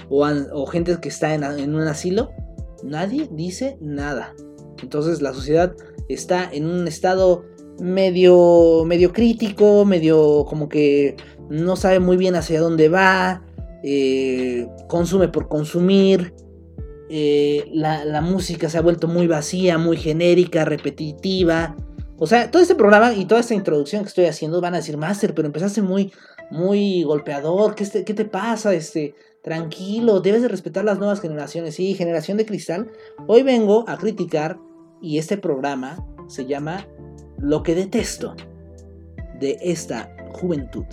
o, 0.09 0.67
gente 0.67 0.99
que 1.01 1.09
está 1.09 1.35
en 1.35 1.75
un 1.75 1.83
asilo 1.83 2.31
nadie 2.83 3.29
dice 3.31 3.79
nada. 3.81 4.35
Entonces 4.83 5.23
la 5.23 5.33
sociedad 5.33 5.75
está 6.09 6.49
en 6.53 6.67
un 6.67 6.89
estado 6.89 7.45
medio, 7.81 8.85
medio 8.87 9.13
crítico, 9.13 9.85
medio 9.85 10.45
como 10.47 10.69
que 10.69 11.17
no 11.49 11.77
sabe 11.77 12.01
muy 12.01 12.17
bien 12.17 12.35
hacia 12.35 12.61
dónde 12.61 12.89
va, 12.89 13.45
eh, 13.83 14.69
consume 14.89 15.29
por 15.29 15.49
consumir, 15.49 16.35
eh, 17.15 17.69
la, 17.73 18.23
música 18.23 18.71
se 18.71 18.79
ha 18.79 18.81
vuelto 18.81 19.07
muy 19.07 19.27
vacía, 19.27 19.77
muy 19.77 19.97
genérica, 19.97 20.65
repetitiva. 20.65 21.77
O 22.17 22.27
sea, 22.27 22.51
todo 22.51 22.63
este 22.63 22.75
programa 22.75 23.13
y 23.13 23.27
toda 23.27 23.41
esta 23.41 23.55
introducción 23.55 24.03
que 24.03 24.09
estoy 24.09 24.25
haciendo 24.27 24.61
van 24.61 24.75
a 24.75 24.79
decir, 24.79 24.97
Master, 24.97 25.35
pero 25.35 25.47
empezaste 25.47 25.83
muy, 25.83 26.13
muy 26.51 27.03
golpeador, 27.03 27.75
¿qué, 27.75 27.85
¿qué 28.05 28.15
te 28.15 28.25
pasa? 28.25 28.73
Este, 28.73 29.15
Tranquilo, 29.43 30.21
debes 30.21 30.43
de 30.43 30.49
respetar 30.49 30.85
las 30.85 30.99
nuevas 30.99 31.21
generaciones. 31.21 31.75
Sí, 31.75 31.95
generación 31.95 32.37
de 32.39 32.47
cristal. 32.47 32.93
Hoy 33.27 33.43
vengo 33.43 33.85
a 33.89 33.99
criticar 33.99 34.59
y 35.01 35.19
este 35.19 35.37
programa 35.37 36.07
se 36.29 36.47
llama 36.47 36.87
Lo 37.39 37.65
que 37.65 37.75
detesto 37.75 38.37
de 39.41 39.59
esta 39.61 40.15
juventud, 40.33 40.85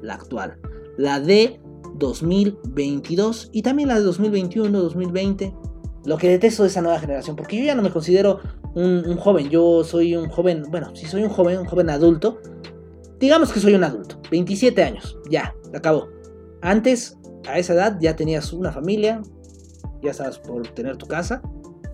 la 0.00 0.14
actual. 0.14 0.58
La 0.96 1.20
de 1.20 1.60
2022 1.96 3.50
y 3.52 3.60
también 3.60 3.88
la 3.88 3.96
de 3.96 4.02
2021, 4.02 4.80
2020. 4.80 5.54
Lo 6.06 6.16
que 6.16 6.30
detesto 6.30 6.62
de 6.62 6.70
esa 6.70 6.80
nueva 6.80 6.98
generación, 6.98 7.36
porque 7.36 7.58
yo 7.58 7.64
ya 7.64 7.74
no 7.74 7.82
me 7.82 7.90
considero 7.90 8.40
un, 8.74 9.16
joven, 9.18 9.50
yo 9.50 9.84
soy 9.84 10.16
un 10.16 10.30
joven, 10.30 10.62
bueno, 10.70 10.94
sí 10.96 11.04
soy 11.04 11.22
un 11.22 11.28
joven, 11.28 11.58
un 11.58 11.66
joven 11.66 11.90
adulto, 11.90 12.40
digamos 13.18 13.52
que 13.52 13.60
soy 13.60 13.74
un 13.74 13.84
adulto, 13.84 14.18
27 14.30 14.82
años, 14.82 15.18
ya, 15.28 15.54
acabó. 15.74 16.08
Antes, 16.62 17.17
a 17.48 17.58
esa 17.58 17.74
edad, 17.74 17.98
ya 18.00 18.16
tenías 18.16 18.52
una 18.52 18.72
familia, 18.72 19.22
ya 20.02 20.10
estabas 20.10 20.38
por 20.38 20.68
tener 20.68 20.96
tu 20.96 21.06
casa, 21.06 21.42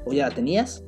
o 0.04 0.12
ya 0.12 0.28
la 0.28 0.34
tenías, 0.34 0.84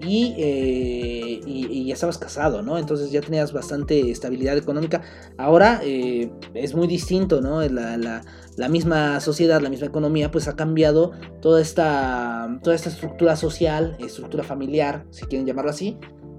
y, 0.00 0.34
eh, 0.36 1.40
y, 1.46 1.86
ya 1.86 1.94
estabas 1.94 2.18
casado, 2.18 2.62
¿no? 2.62 2.78
Entonces 2.78 3.10
ya 3.10 3.20
tenías 3.20 3.52
bastante 3.52 4.10
estabilidad 4.10 4.56
económica. 4.56 5.02
Ahora 5.38 5.80
eh, 5.82 6.30
es 6.54 6.74
muy 6.74 6.86
distinto, 6.86 7.40
¿no? 7.40 7.62
La, 7.62 7.96
la, 7.96 8.22
la, 8.56 8.68
misma 8.68 9.20
sociedad, 9.20 9.60
la 9.60 9.70
misma 9.70 9.86
economía, 9.86 10.30
pues 10.30 10.48
ha 10.48 10.56
cambiado 10.56 11.12
toda 11.40 11.62
esta, 11.62 12.58
toda 12.62 12.76
esta 12.76 12.90
estructura 12.90 13.36
social, 13.36 13.96
estructura 13.98 14.44
familiar, 14.44 15.06
si 15.10 15.24
quieren 15.26 15.46
llamarlo 15.46 15.70
así, 15.70 15.96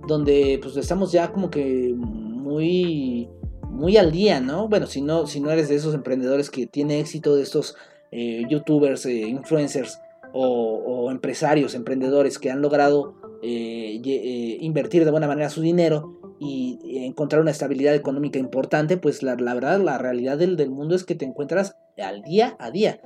donde 0.07 0.59
pues 0.61 0.77
estamos 0.77 1.11
ya 1.11 1.31
como 1.31 1.49
que 1.49 1.93
muy 1.95 3.29
muy 3.77 3.95
al 3.95 4.11
día, 4.11 4.41
¿no? 4.41 4.67
Bueno, 4.67 4.87
si 4.87 5.01
no, 5.01 5.27
si 5.27 5.39
no 5.39 5.51
eres 5.51 5.69
de 5.69 5.75
esos 5.75 5.93
emprendedores 5.93 6.49
que 6.49 6.65
tiene 6.65 6.99
éxito, 6.99 7.35
de 7.35 7.43
estos 7.43 7.75
eh, 8.11 8.43
youtubers, 8.49 9.05
eh, 9.05 9.27
influencers 9.27 9.99
o, 10.33 11.09
empresarios, 11.11 11.73
emprendedores 11.73 12.37
que 12.37 12.51
han 12.51 12.61
logrado 12.61 13.15
eh, 13.41 14.57
invertir 14.59 15.05
de 15.05 15.11
buena 15.11 15.27
manera 15.27 15.49
su 15.49 15.61
dinero 15.61 16.19
y, 16.39 16.79
encontrar 17.05 17.41
una 17.41 17.51
estabilidad 17.51 17.95
económica 17.95 18.37
importante, 18.37 18.97
pues 18.97 19.23
la, 19.23 19.35
verdad, 19.35 19.79
la 19.79 19.97
realidad 19.97 20.37
del, 20.37 20.57
del, 20.57 20.69
mundo 20.69 20.95
es 20.95 21.05
que 21.05 21.15
te 21.15 21.25
encuentras 21.25 21.77
al 21.97 22.21
día 22.23 22.57
a 22.59 22.71
día. 22.71 22.99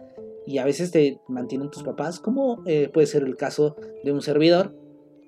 Y 0.47 0.57
a 0.57 0.65
veces 0.65 0.89
te 0.89 1.19
mantienen 1.27 1.69
tus 1.69 1.83
papás, 1.83 2.19
como 2.19 2.63
puede 2.63 3.05
ser 3.05 3.23
el 3.23 3.37
caso 3.37 3.75
de 4.03 4.11
un 4.11 4.23
servidor, 4.23 4.73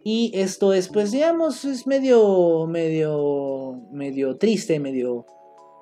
y 0.03 0.31
esto 0.33 0.73
es, 0.73 0.89
pues, 0.89 1.11
digamos, 1.11 1.63
es 1.63 1.87
medio, 1.87 2.67
medio, 2.67 3.52
medio 3.91 4.37
triste, 4.37 4.79
medio, 4.79 5.25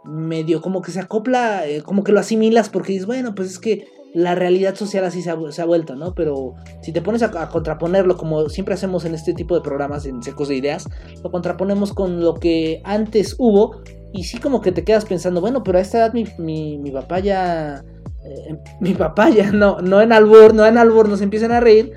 medio 0.03 0.61
como 0.61 0.81
que 0.81 0.91
se 0.91 0.99
acopla, 0.99 1.67
eh, 1.67 1.81
como 1.81 2.03
que 2.03 2.11
lo 2.11 2.19
asimilas 2.19 2.69
porque 2.69 2.93
dices, 2.93 3.07
bueno, 3.07 3.35
pues 3.35 3.49
es 3.49 3.59
que 3.59 3.87
la 4.13 4.35
realidad 4.35 4.75
social 4.75 5.05
así 5.05 5.21
se 5.21 5.31
ha, 5.31 5.65
vuelto, 5.65 5.95
¿no? 5.95 6.13
Pero 6.13 6.55
si 6.81 6.91
te 6.91 7.01
pones 7.01 7.23
a, 7.23 7.49
contraponerlo, 7.49 8.17
como 8.17 8.49
siempre 8.49 8.73
hacemos 8.73 9.05
en 9.05 9.15
este 9.15 9.33
tipo 9.33 9.55
de 9.55 9.61
programas, 9.61 10.05
en 10.05 10.21
Secos 10.21 10.49
de 10.49 10.55
Ideas, 10.55 10.85
lo 11.23 11.31
contraponemos 11.31 11.93
con 11.93 12.19
lo 12.19 12.33
que 12.33 12.81
antes 12.83 13.35
hubo 13.39 13.81
y 14.11 14.25
sí 14.25 14.37
como 14.37 14.59
que 14.59 14.73
te 14.73 14.83
quedas 14.83 15.05
pensando, 15.05 15.39
bueno, 15.39 15.63
pero 15.63 15.77
a 15.77 15.81
esta 15.81 15.99
edad 15.99 16.13
mi, 16.13 16.25
mi, 16.37 16.77
mi 16.77 16.91
papá 16.91 17.19
ya... 17.19 17.83
Eh, 18.25 18.57
mi 18.81 18.93
papá 18.93 19.29
ya 19.29 19.51
no, 19.51 19.79
no 19.79 20.01
en 20.01 20.11
albur, 20.11 20.53
no 20.53 20.65
en 20.65 20.77
albur, 20.77 21.07
nos 21.07 21.21
empiezan 21.21 21.53
a 21.53 21.59
reír 21.59 21.93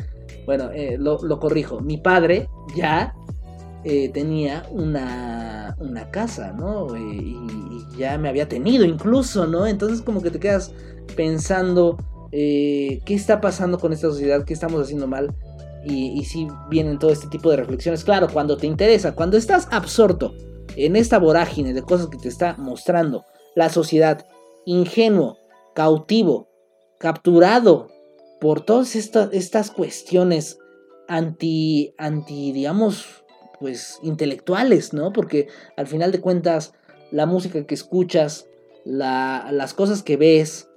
bueno, 0.47 0.71
eh, 0.73 0.97
lo, 0.99 1.19
lo, 1.23 1.39
corrijo. 1.41 1.81
Mi 1.81 1.97
padre 1.97 2.49
ya 2.77 3.15
eh, 3.85 4.09
tenía 4.09 4.67
una, 4.71 5.77
una, 5.79 6.11
casa, 6.11 6.53
¿no? 6.53 6.95
Eh, 6.97 7.01
y, 7.01 7.97
ya 7.99 8.19
me 8.19 8.29
había 8.29 8.49
tenido 8.49 8.85
incluso, 8.85 9.47
¿no? 9.47 9.67
Entonces 9.67 10.01
como 10.01 10.21
que 10.21 10.31
te 10.31 10.41
quedas 10.41 10.73
pensando 11.17 11.97
qué 12.33 13.01
está 13.07 13.41
pasando 13.41 13.79
con 13.79 13.93
esta 13.93 14.09
sociedad, 14.09 14.45
qué 14.45 14.53
estamos 14.55 14.83
haciendo 14.83 15.07
mal. 15.07 15.33
Y, 15.85 16.25
si 16.25 16.47
sí 16.47 16.49
vienen 16.71 16.99
todo 16.99 17.13
este 17.13 17.29
tipo 17.29 17.51
de 17.51 17.57
reflexiones. 17.57 18.05
Claro, 18.05 18.29
cuando 18.33 18.57
te 18.57 18.67
interesa, 18.67 19.15
cuando 19.15 19.37
estás 19.37 19.69
absorto 19.71 20.35
en 20.77 20.97
esta 20.97 21.19
vorágine 21.19 21.73
de 21.73 21.83
cosas 21.83 22.09
que 22.09 22.19
te 22.19 22.29
está 22.29 22.57
mostrando 22.59 23.25
la 23.55 23.69
sociedad, 23.69 24.27
ingenuo, 24.65 25.39
cautivo, 25.75 26.49
capturado 26.99 27.89
por 28.41 28.63
todas 28.63 28.97
estas 28.97 29.71
cuestiones 29.71 30.59
anti, 31.09 31.95
anti, 31.99 32.53
digamos, 32.53 33.24
pues 33.59 33.99
intelectuales, 34.03 34.93
¿no? 34.93 35.13
Porque 35.13 35.49
al 35.77 35.87
final 35.87 36.13
de 36.13 36.21
cuentas, 36.21 36.75
la 37.11 37.27
música 37.27 37.65
que 37.67 37.75
escuchas, 37.75 38.47
la, 38.85 39.49
las 39.53 39.75
cosas 39.75 40.03
que 40.03 40.17
ves, 40.17 40.69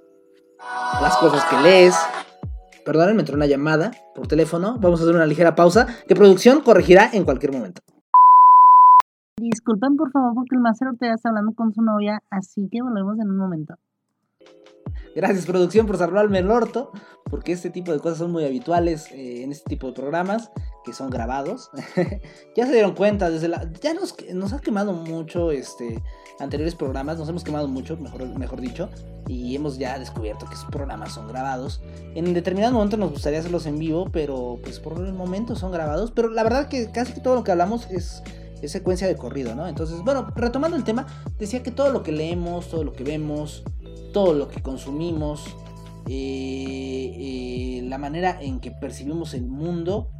las 1.00 1.16
cosas 1.18 1.44
que 1.44 1.56
lees. 1.62 1.94
Perdón, 2.84 3.16
me 3.16 3.22
entró 3.22 3.36
una 3.36 3.46
llamada 3.46 3.90
por 4.14 4.26
teléfono. 4.26 4.78
Vamos 4.80 5.00
a 5.00 5.02
hacer 5.04 5.14
una 5.14 5.26
ligera 5.26 5.54
pausa 5.54 5.86
que 6.06 6.14
producción 6.14 6.60
corregirá 6.60 7.10
en 7.12 7.24
cualquier 7.24 7.52
momento. 7.52 7.82
Disculpen 9.36 9.96
por 9.96 10.10
favor 10.10 10.34
porque 10.34 10.56
el 10.56 10.60
Master 10.60 10.88
Ortega 10.88 11.14
está 11.14 11.28
hablando 11.28 11.52
con 11.54 11.72
su 11.72 11.80
novia, 11.82 12.22
así 12.30 12.68
que 12.72 12.82
volvemos 12.82 13.18
en 13.20 13.30
un 13.30 13.36
momento. 13.36 13.74
Gracias 15.14 15.46
producción 15.46 15.86
por 15.86 15.98
salvarme 15.98 16.38
el 16.38 16.50
orto, 16.50 16.92
porque 17.30 17.52
este 17.52 17.70
tipo 17.70 17.92
de 17.92 17.98
cosas 17.98 18.18
son 18.18 18.32
muy 18.32 18.44
habituales 18.44 19.10
eh, 19.12 19.42
en 19.42 19.52
este 19.52 19.68
tipo 19.68 19.88
de 19.88 19.92
programas 19.92 20.50
que 20.84 20.92
son 20.92 21.10
grabados. 21.10 21.70
ya 22.56 22.66
se 22.66 22.72
dieron 22.72 22.94
cuenta, 22.94 23.30
desde 23.30 23.50
ya 23.80 23.94
nos, 23.94 24.14
nos 24.32 24.52
ha 24.52 24.60
quemado 24.60 24.92
mucho 24.92 25.50
este, 25.50 26.02
anteriores 26.38 26.74
programas, 26.74 27.18
nos 27.18 27.28
hemos 27.28 27.44
quemado 27.44 27.68
mucho, 27.68 27.96
mejor, 27.96 28.26
mejor 28.38 28.60
dicho, 28.60 28.88
y 29.26 29.54
hemos 29.54 29.78
ya 29.78 29.98
descubierto 29.98 30.46
que 30.46 30.54
esos 30.54 30.70
programas 30.70 31.12
son 31.12 31.28
grabados. 31.28 31.82
En 32.14 32.32
determinado 32.32 32.74
momento 32.74 32.96
nos 32.96 33.10
gustaría 33.10 33.40
hacerlos 33.40 33.66
en 33.66 33.78
vivo, 33.78 34.08
pero 34.12 34.58
pues 34.62 34.78
por 34.78 34.98
el 34.98 35.12
momento 35.12 35.56
son 35.56 35.72
grabados, 35.72 36.12
pero 36.12 36.30
la 36.30 36.42
verdad 36.42 36.68
que 36.68 36.90
casi 36.90 37.20
todo 37.20 37.34
lo 37.34 37.44
que 37.44 37.52
hablamos 37.52 37.90
es 37.90 38.22
secuencia 38.66 39.06
de 39.06 39.14
corrido, 39.14 39.54
¿no? 39.54 39.68
Entonces, 39.68 40.02
bueno, 40.02 40.32
retomando 40.34 40.76
el 40.76 40.82
tema, 40.82 41.06
decía 41.38 41.62
que 41.62 41.70
todo 41.70 41.92
lo 41.92 42.02
que 42.02 42.10
leemos, 42.10 42.68
todo 42.68 42.82
lo 42.82 42.92
que 42.92 43.04
vemos, 43.04 43.62
todo 44.12 44.34
lo 44.34 44.48
que 44.48 44.62
consumimos, 44.62 45.56
eh, 46.08 47.12
eh, 47.18 47.82
la 47.84 47.98
manera 47.98 48.38
en 48.40 48.60
que 48.60 48.70
percibimos 48.70 49.34
el 49.34 49.46
mundo 49.46 50.10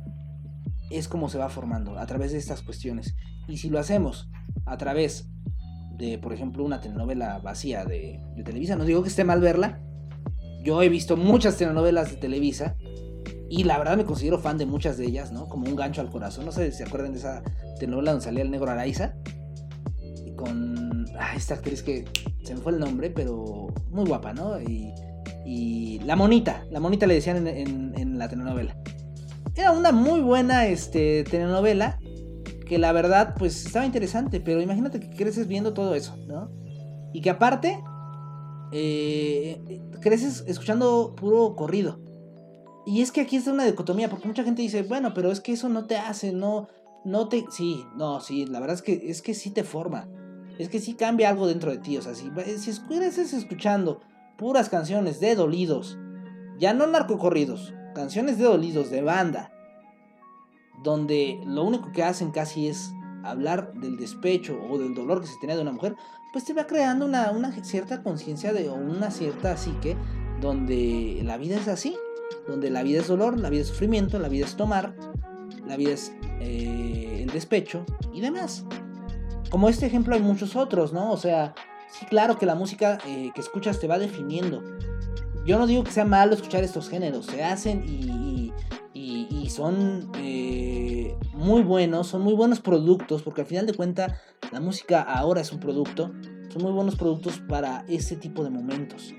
es 0.90 1.08
como 1.08 1.28
se 1.28 1.38
va 1.38 1.48
formando 1.48 1.98
a 1.98 2.06
través 2.06 2.32
de 2.32 2.38
estas 2.38 2.62
cuestiones. 2.62 3.14
Y 3.46 3.58
si 3.58 3.70
lo 3.70 3.78
hacemos 3.78 4.28
a 4.66 4.76
través 4.76 5.28
de, 5.96 6.18
por 6.18 6.32
ejemplo, 6.32 6.64
una 6.64 6.80
telenovela 6.80 7.38
vacía 7.38 7.84
de, 7.84 8.20
Televisa, 8.44 8.76
no 8.76 8.84
digo 8.84 9.02
que 9.02 9.08
esté 9.08 9.24
mal 9.24 9.40
verla, 9.40 9.80
yo 10.62 10.82
he 10.82 10.88
visto 10.88 11.16
muchas 11.16 11.56
telenovelas 11.56 12.10
de 12.10 12.16
Televisa 12.16 12.76
y 13.50 13.64
la 13.64 13.78
verdad 13.78 13.96
me 13.96 14.04
considero 14.04 14.38
fan 14.38 14.58
de 14.58 14.66
muchas 14.66 14.98
de 14.98 15.06
ellas, 15.06 15.32
¿no? 15.32 15.48
Como 15.48 15.66
un 15.68 15.76
gancho 15.76 16.00
al 16.00 16.10
corazón. 16.10 16.44
No 16.44 16.52
sé 16.52 16.70
si 16.70 16.78
se 16.78 16.84
acuerdan 16.84 17.12
de 17.12 17.18
esa 17.18 17.42
telenovela 17.78 18.12
donde 18.12 18.24
salía 18.24 18.42
el 18.42 18.50
negro 18.50 18.70
Araiza. 18.70 19.14
Con 20.36 21.06
ah, 21.18 21.34
esta 21.34 21.54
actriz 21.54 21.82
que 21.82 22.04
se 22.48 22.54
me 22.54 22.60
fue 22.62 22.72
el 22.72 22.80
nombre, 22.80 23.10
pero 23.10 23.66
muy 23.90 24.06
guapa, 24.06 24.32
¿no? 24.32 24.58
Y, 24.60 24.94
y 25.44 25.98
la 26.00 26.16
monita, 26.16 26.64
la 26.70 26.80
monita 26.80 27.06
le 27.06 27.14
decían 27.14 27.46
en, 27.46 28.18
la 28.18 28.28
telenovela. 28.28 28.74
Era 29.54 29.72
una 29.72 29.92
muy 29.92 30.20
buena 30.20 30.66
este, 30.66 31.24
telenovela 31.24 31.98
que 32.66 32.78
la 32.78 32.92
verdad 32.92 33.34
pues 33.38 33.66
estaba 33.66 33.84
interesante, 33.84 34.40
pero 34.40 34.62
imagínate 34.62 34.98
que 34.98 35.10
creces 35.10 35.46
viendo 35.46 35.74
todo 35.74 35.94
eso, 35.94 36.16
¿no? 36.26 36.50
Y 37.12 37.20
que 37.20 37.30
aparte 37.30 37.82
eh, 38.72 39.80
creces 40.00 40.44
escuchando 40.46 41.14
puro 41.14 41.54
corrido. 41.54 42.00
Y 42.86 43.02
es 43.02 43.12
que 43.12 43.20
aquí 43.20 43.36
está 43.36 43.52
una 43.52 43.66
dicotomía, 43.66 44.08
porque 44.08 44.26
mucha 44.26 44.44
gente 44.44 44.62
dice, 44.62 44.82
bueno, 44.82 45.12
pero 45.12 45.30
es 45.30 45.40
que 45.40 45.52
eso 45.52 45.68
no 45.68 45.84
te 45.84 45.96
hace, 45.96 46.32
no, 46.32 46.68
no 47.04 47.28
te... 47.28 47.44
Sí, 47.50 47.84
no, 47.96 48.20
sí, 48.20 48.46
la 48.46 48.60
verdad 48.60 48.76
es 48.76 48.82
que, 48.82 49.10
es 49.10 49.20
que 49.20 49.34
sí 49.34 49.50
te 49.50 49.64
forma. 49.64 50.08
Es 50.58 50.68
que 50.68 50.80
sí 50.80 50.94
cambia 50.94 51.30
algo 51.30 51.46
dentro 51.46 51.70
de 51.70 51.78
ti. 51.78 51.96
O 51.96 52.02
sea, 52.02 52.14
si, 52.14 52.30
si 52.58 52.70
estás 52.70 53.32
escuchando 53.32 54.00
puras 54.36 54.68
canciones 54.68 55.20
de 55.20 55.34
dolidos, 55.34 55.98
ya 56.58 56.74
no 56.74 56.86
narcocorridos, 56.86 57.74
canciones 57.94 58.38
de 58.38 58.44
dolidos, 58.44 58.90
de 58.90 59.02
banda, 59.02 59.52
donde 60.82 61.40
lo 61.44 61.64
único 61.64 61.92
que 61.92 62.02
hacen 62.02 62.30
casi 62.30 62.68
es 62.68 62.92
hablar 63.24 63.72
del 63.74 63.96
despecho 63.96 64.58
o 64.70 64.78
del 64.78 64.94
dolor 64.94 65.20
que 65.20 65.26
se 65.26 65.38
tenía 65.40 65.56
de 65.56 65.62
una 65.62 65.72
mujer, 65.72 65.96
pues 66.32 66.44
te 66.44 66.54
va 66.54 66.66
creando 66.66 67.06
una, 67.06 67.30
una 67.30 67.52
cierta 67.64 68.02
conciencia 68.02 68.52
o 68.70 68.74
una 68.74 69.10
cierta 69.10 69.56
psique 69.56 69.96
donde 70.40 71.20
la 71.24 71.36
vida 71.36 71.56
es 71.56 71.68
así, 71.68 71.96
donde 72.46 72.70
la 72.70 72.82
vida 72.82 73.00
es 73.00 73.08
dolor, 73.08 73.38
la 73.38 73.50
vida 73.50 73.62
es 73.62 73.68
sufrimiento, 73.68 74.18
la 74.18 74.28
vida 74.28 74.46
es 74.46 74.56
tomar, 74.56 74.94
la 75.66 75.76
vida 75.76 75.92
es 75.92 76.12
eh, 76.40 77.20
el 77.22 77.30
despecho 77.30 77.84
y 78.12 78.20
demás. 78.20 78.64
Como 79.50 79.68
este 79.68 79.86
ejemplo 79.86 80.14
hay 80.14 80.20
muchos 80.20 80.56
otros, 80.56 80.92
¿no? 80.92 81.10
O 81.10 81.16
sea, 81.16 81.54
sí, 81.90 82.06
claro 82.06 82.38
que 82.38 82.46
la 82.46 82.54
música 82.54 82.98
eh, 83.06 83.30
que 83.34 83.40
escuchas 83.40 83.80
te 83.80 83.86
va 83.86 83.98
definiendo. 83.98 84.62
Yo 85.46 85.58
no 85.58 85.66
digo 85.66 85.84
que 85.84 85.90
sea 85.90 86.04
malo 86.04 86.34
escuchar 86.34 86.62
estos 86.62 86.90
géneros, 86.90 87.26
se 87.26 87.42
hacen 87.42 87.82
y, 87.86 88.52
y, 88.92 89.28
y 89.30 89.48
son 89.48 90.10
eh, 90.18 91.16
muy 91.32 91.62
buenos, 91.62 92.08
son 92.08 92.20
muy 92.20 92.34
buenos 92.34 92.60
productos, 92.60 93.22
porque 93.22 93.40
al 93.40 93.46
final 93.46 93.64
de 93.64 93.72
cuentas 93.72 94.12
la 94.52 94.60
música 94.60 95.00
ahora 95.00 95.40
es 95.40 95.50
un 95.50 95.60
producto, 95.60 96.12
son 96.50 96.62
muy 96.62 96.72
buenos 96.72 96.96
productos 96.96 97.40
para 97.48 97.86
ese 97.88 98.16
tipo 98.16 98.44
de 98.44 98.50
momentos, 98.50 99.14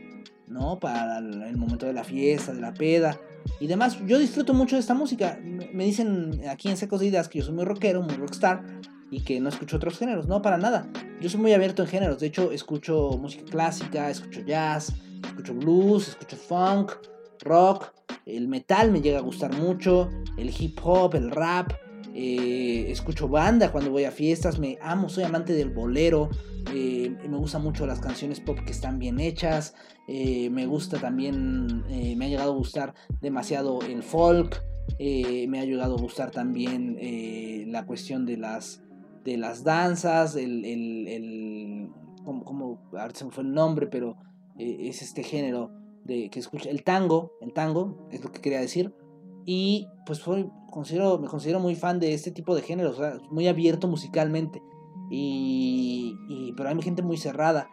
¿no? 0.48 0.80
Para 0.80 1.18
el 1.18 1.58
momento 1.58 1.88
de 1.88 1.94
la 1.94 2.04
fiesta, 2.04 2.54
de 2.54 2.62
la 2.62 2.76
peda 2.76 3.20
y 3.60 3.66
demás. 3.66 3.98
Yo 4.06 4.20
disfruto 4.20 4.54
mucho 4.54 4.76
de 4.76 4.82
esta 4.82 4.94
música. 4.94 5.40
Me 5.74 5.86
dicen 5.86 6.42
aquí 6.48 6.70
en 6.70 6.78
Secos 6.78 7.00
de 7.00 7.08
Ideas 7.08 7.28
que 7.28 7.40
yo 7.40 7.46
soy 7.46 7.56
muy 7.56 7.66
rockero, 7.66 8.04
muy 8.04 8.16
rockstar 8.16 8.64
y 9.12 9.22
que 9.22 9.40
no 9.40 9.50
escucho 9.50 9.78
otros 9.78 9.98
géneros. 9.98 10.28
No, 10.28 10.42
para 10.42 10.58
nada. 10.58 10.88
Yo 11.22 11.30
soy 11.30 11.40
muy 11.40 11.54
abierto 11.54 11.84
en 11.84 11.90
géneros. 11.90 12.20
De 12.20 12.28
hecho, 12.28 12.52
escucho 12.52 13.18
música 13.20 13.44
clásica, 13.50 14.10
escucho 14.10 14.42
jazz, 14.42 14.94
escucho 15.24 15.54
blues, 15.54 16.10
escucho 16.10 16.38
funk, 16.38 16.92
rock. 17.42 17.92
El 18.26 18.48
metal 18.48 18.92
me 18.92 19.02
llega 19.02 19.20
a 19.20 19.22
gustar 19.22 19.54
mucho. 19.56 20.10
El 20.38 20.50
hip 20.50 20.80
hop, 20.84 21.16
el 21.16 21.32
rap. 21.32 21.74
eh, 22.14 22.92
escucho 22.92 23.28
banda 23.28 23.72
cuando 23.72 23.92
voy 23.92 24.04
a 24.04 24.12
fiestas, 24.12 24.60
me 24.60 24.78
amo, 24.82 25.10
soy 25.10 25.24
amante 25.24 25.54
del 25.54 25.70
bolero, 25.70 26.30
eh, 26.74 27.16
me 27.30 27.38
gustan 27.38 27.62
mucho 27.64 27.86
las 27.86 28.00
canciones 28.00 28.40
pop 28.40 28.60
que 28.66 28.72
están 28.72 29.00
bien 29.00 29.20
hechas, 29.20 29.76
eh, 30.08 30.50
me 30.50 30.66
gusta 30.66 30.98
también, 31.00 31.84
me 32.18 32.26
ha 32.26 32.28
llegado 32.28 32.52
a 32.52 32.56
gustar 32.56 32.94
demasiado 33.22 33.82
el 33.84 34.04
folk, 34.04 34.62
me 35.00 35.60
ha 35.60 35.66
llegado 35.66 35.96
a 35.96 36.02
gustar 36.02 36.32
también 36.32 36.98
la 37.72 37.86
cuestión 37.86 38.26
de 38.26 38.38
las, 38.38 38.82
de 39.32 39.38
las 39.38 39.64
danzas, 39.64 40.36
el, 40.36 40.66
el, 40.66 41.08
el 41.08 41.90
como, 42.24 42.44
como, 42.44 42.90
ahora 42.94 43.14
se 43.14 43.26
me 43.26 43.32
fue 43.32 43.44
el 43.44 43.54
nombre, 43.54 43.88
pero 43.88 44.18
es 44.58 45.02
este 45.02 45.24
género 45.24 45.72
de 46.04 46.30
que 46.30 46.40
escucha, 46.40 46.70
el 46.70 46.84
tango, 46.84 47.32
el 47.42 47.54
tango, 47.54 48.08
es 48.12 48.24
lo 48.24 48.32
que 48.32 48.42
quería 48.42 48.60
decir, 48.60 48.94
y 49.46 49.88
pues 50.06 50.22
considero, 50.70 51.18
me 51.18 51.28
considero 51.28 51.60
muy 51.60 51.76
fan 51.76 52.00
de 52.00 52.14
este 52.14 52.32
tipo 52.32 52.56
de 52.56 52.62
géneros, 52.62 53.00
muy 53.32 53.48
abierto 53.48 53.88
musicalmente. 53.88 54.62
Y, 55.10 56.54
pero 56.56 56.70
hay 56.70 56.82
gente 56.82 57.02
muy 57.02 57.18
cerrada 57.18 57.68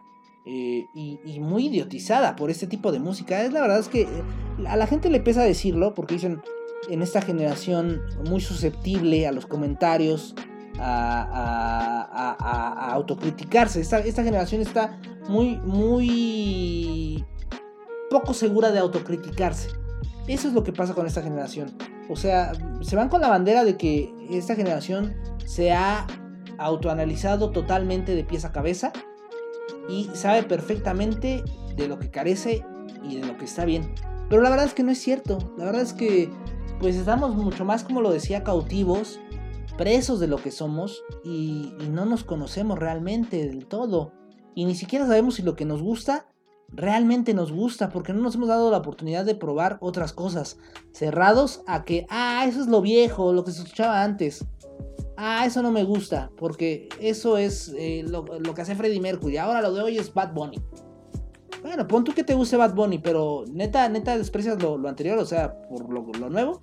eh, 0.45 0.85
y, 0.95 1.39
muy 1.39 1.67
idiotizada 1.67 2.35
por 2.35 2.49
este 2.49 2.65
tipo 2.65 2.91
de 2.91 2.99
música. 2.99 3.43
Es 3.43 3.53
la 3.53 3.61
verdad 3.61 3.79
es 3.79 3.89
que 3.89 4.01
eh, 4.01 4.07
a 4.67 4.75
la 4.75 4.87
gente 4.87 5.09
le 5.09 5.19
pesa 5.19 5.43
decirlo 5.43 5.93
porque 5.93 6.15
dicen 6.15 6.41
en 6.89 7.01
esta 7.03 7.21
generación 7.21 8.01
muy 8.27 8.41
susceptible 8.41 9.27
a 9.27 9.31
los 9.31 9.45
comentarios, 9.45 10.33
a, 10.79 12.33
autocriticarse. 12.93 13.81
Esta, 13.81 13.99
esta 13.99 14.23
generación 14.23 14.61
está 14.61 14.99
muy, 15.27 15.57
muy 15.57 17.23
poco 18.09 18.33
segura 18.33 18.71
de 18.71 18.79
autocriticarse. 18.79 19.69
Eso 20.27 20.47
es 20.47 20.53
lo 20.53 20.63
que 20.63 20.73
pasa 20.73 20.93
con 20.93 21.05
esta 21.05 21.21
generación. 21.21 21.73
O 22.09 22.15
sea, 22.15 22.53
se 22.81 22.95
van 22.95 23.09
con 23.09 23.21
la 23.21 23.29
bandera 23.29 23.63
de 23.63 23.77
que 23.77 24.13
esta 24.29 24.55
generación 24.55 25.15
se 25.45 25.71
ha 25.71 26.07
autoanalizado 26.57 27.51
totalmente 27.51 28.15
de 28.15 28.23
pies 28.23 28.45
a 28.45 28.51
cabeza 28.51 28.91
y 29.89 30.09
sabe 30.13 30.43
perfectamente 30.43 31.43
de 31.75 31.87
lo 31.87 31.99
que 31.99 32.09
carece 32.09 32.65
y 33.03 33.19
de 33.19 33.27
lo 33.27 33.37
que 33.37 33.45
está 33.45 33.65
bien. 33.65 33.93
Pero 34.29 34.41
la 34.41 34.49
verdad 34.49 34.65
es 34.65 34.73
que 34.73 34.83
no 34.83 34.91
es 34.91 34.99
cierto. 34.99 35.53
La 35.57 35.65
verdad 35.65 35.81
es 35.81 35.93
que 35.93 36.29
pues 36.79 36.95
estamos 36.95 37.35
mucho 37.35 37.65
más, 37.65 37.83
como 37.83 38.01
lo 38.01 38.11
decía, 38.11 38.43
cautivos, 38.43 39.19
presos 39.77 40.19
de 40.19 40.27
lo 40.27 40.37
que 40.37 40.51
somos 40.51 41.03
y, 41.23 41.73
no 41.89 42.05
nos 42.05 42.23
conocemos 42.23 42.77
realmente 42.77 43.47
del 43.47 43.65
todo. 43.65 44.11
Y 44.55 44.65
ni 44.65 44.75
siquiera 44.75 45.05
sabemos 45.05 45.35
si 45.35 45.43
lo 45.43 45.55
que 45.55 45.65
nos 45.65 45.81
gusta 45.81 46.27
realmente 46.69 47.33
nos 47.33 47.51
gusta 47.53 47.89
porque 47.89 48.11
no 48.11 48.21
nos 48.21 48.35
hemos 48.35 48.49
dado 48.49 48.69
la 48.71 48.77
oportunidad 48.77 49.23
de 49.23 49.35
probar 49.35 49.77
otras 49.79 50.13
cosas. 50.13 50.57
Cerrados 50.91 51.61
a 51.67 51.85
que, 51.85 52.05
ah, 52.09 52.45
eso 52.47 52.61
es 52.61 52.67
lo 52.67 52.81
viejo, 52.81 53.31
lo 53.33 53.43
que 53.43 53.51
se 53.51 53.61
escuchaba 53.61 54.03
antes. 54.03 54.45
Ah, 55.15 55.45
eso 55.45 55.63
no 55.63 55.71
me 55.71 55.83
gusta 55.83 56.29
porque 56.37 56.89
eso 56.99 57.37
es 57.37 57.73
eh, 57.75 58.03
lo, 58.07 58.25
que 58.25 58.61
hace 58.61 58.75
Freddie 58.75 58.99
Mercury. 58.99 59.37
Ahora 59.37 59.61
lo 59.61 59.73
de 59.73 59.81
hoy 59.81 59.97
es 59.97 60.13
Bad 60.13 60.33
Bunny. 60.33 60.59
Bueno, 61.63 61.87
pon 61.87 62.03
tú 62.03 62.13
que 62.13 62.23
te 62.23 62.35
guste 62.35 62.55
Bad 62.55 62.75
Bunny, 62.75 62.99
pero 62.99 63.43
neta, 63.51 63.89
neta 63.89 64.17
desprecias 64.17 64.61
lo, 64.61 64.75
anterior, 64.87 65.17
o 65.17 65.25
sea, 65.25 65.59
por 65.63 65.89
lo, 65.91 66.29
nuevo. 66.29 66.61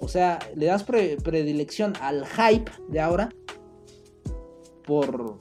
O 0.00 0.08
sea, 0.08 0.38
le 0.54 0.66
das 0.66 0.84
predilección 0.84 1.92
al 2.00 2.26
hype 2.26 2.70
de 2.88 3.00
ahora 3.00 3.28
por, 4.84 5.38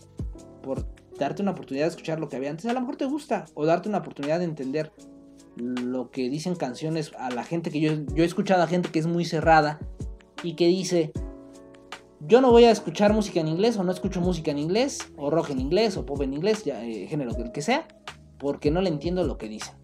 por 0.62 0.86
darte 1.18 1.42
una 1.42 1.52
oportunidad 1.52 1.86
de 1.86 1.90
escuchar 1.90 2.20
lo 2.20 2.30
que 2.30 2.36
había 2.36 2.50
antes, 2.50 2.66
a 2.66 2.74
lo 2.74 2.82
mejor 2.82 2.98
te 2.98 3.06
gusta, 3.06 3.46
o 3.54 3.66
darte 3.66 3.90
una 3.90 4.00
oportunidad 4.00 4.40
de 4.40 4.46
entender 4.46 4.92
lo 5.56 6.12
que 6.12 6.30
dicen 6.30 6.56
canciones 6.56 7.12
a 7.18 7.30
la 7.32 7.44
gente 7.44 7.72
que 7.72 7.80
yo, 7.80 7.92
yo 8.14 8.24
he 8.24 8.26
escuchado 8.26 8.64
a 8.64 8.68
gente 8.68 8.90
que 8.90 9.00
es 9.00 9.08
muy 9.08 9.26
cerrada 9.26 9.80
y 10.44 10.56
que 10.56 10.68
dice, 10.68 11.12
yo 12.22 12.42
no 12.42 12.52
voy 12.52 12.66
a 12.66 12.72
escuchar 12.72 13.14
música 13.14 13.40
en 13.40 13.48
inglés 13.48 13.78
o 13.78 13.84
no 13.84 13.92
escucho 13.92 14.22
música 14.22 14.52
en 14.52 14.60
inglés, 14.60 15.00
o 15.18 15.30
rock 15.30 15.52
en 15.52 15.60
inglés, 15.60 15.98
o 15.98 16.06
pop 16.06 16.22
en 16.22 16.34
inglés, 16.34 16.64
ya, 16.64 16.84
eh, 16.84 17.08
género 17.08 17.34
del 17.34 17.52
que 17.52 17.62
sea, 17.62 17.88
porque 18.38 18.72
no 18.72 18.82
le 18.82 18.90
entiendo 18.90 19.24
lo 19.24 19.38
que 19.38 19.50
dicen. 19.50 19.79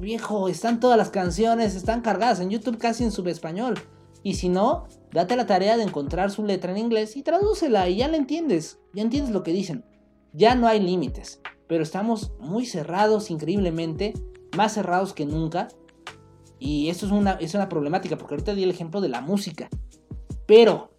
Viejo, 0.00 0.48
están 0.48 0.80
todas 0.80 0.98
las 0.98 1.10
canciones, 1.10 1.74
están 1.74 2.02
cargadas 2.02 2.40
en 2.40 2.50
YouTube 2.50 2.78
casi 2.78 3.04
en 3.04 3.12
subespañol. 3.12 3.74
Y 4.22 4.34
si 4.34 4.48
no, 4.48 4.86
date 5.12 5.36
la 5.36 5.46
tarea 5.46 5.76
de 5.76 5.82
encontrar 5.82 6.30
su 6.30 6.44
letra 6.44 6.72
en 6.72 6.78
inglés 6.78 7.16
y 7.16 7.22
tradúcela 7.22 7.88
y 7.88 7.96
ya 7.96 8.08
la 8.08 8.16
entiendes, 8.16 8.78
ya 8.92 9.02
entiendes 9.02 9.32
lo 9.32 9.42
que 9.42 9.52
dicen 9.52 9.84
ya 10.32 10.54
no 10.54 10.66
hay 10.66 10.80
límites, 10.80 11.40
pero 11.66 11.82
estamos 11.82 12.32
muy 12.40 12.66
cerrados 12.66 13.30
increíblemente, 13.30 14.14
más 14.56 14.72
cerrados 14.74 15.12
que 15.12 15.26
nunca. 15.26 15.68
Y 16.58 16.88
esto 16.88 17.06
es 17.06 17.12
una, 17.12 17.32
es 17.32 17.54
una 17.54 17.68
problemática, 17.68 18.16
porque 18.16 18.34
ahorita 18.34 18.54
di 18.54 18.62
el 18.62 18.70
ejemplo 18.70 19.00
de 19.00 19.08
la 19.08 19.20
música. 19.20 19.68
Pero, 20.46 20.92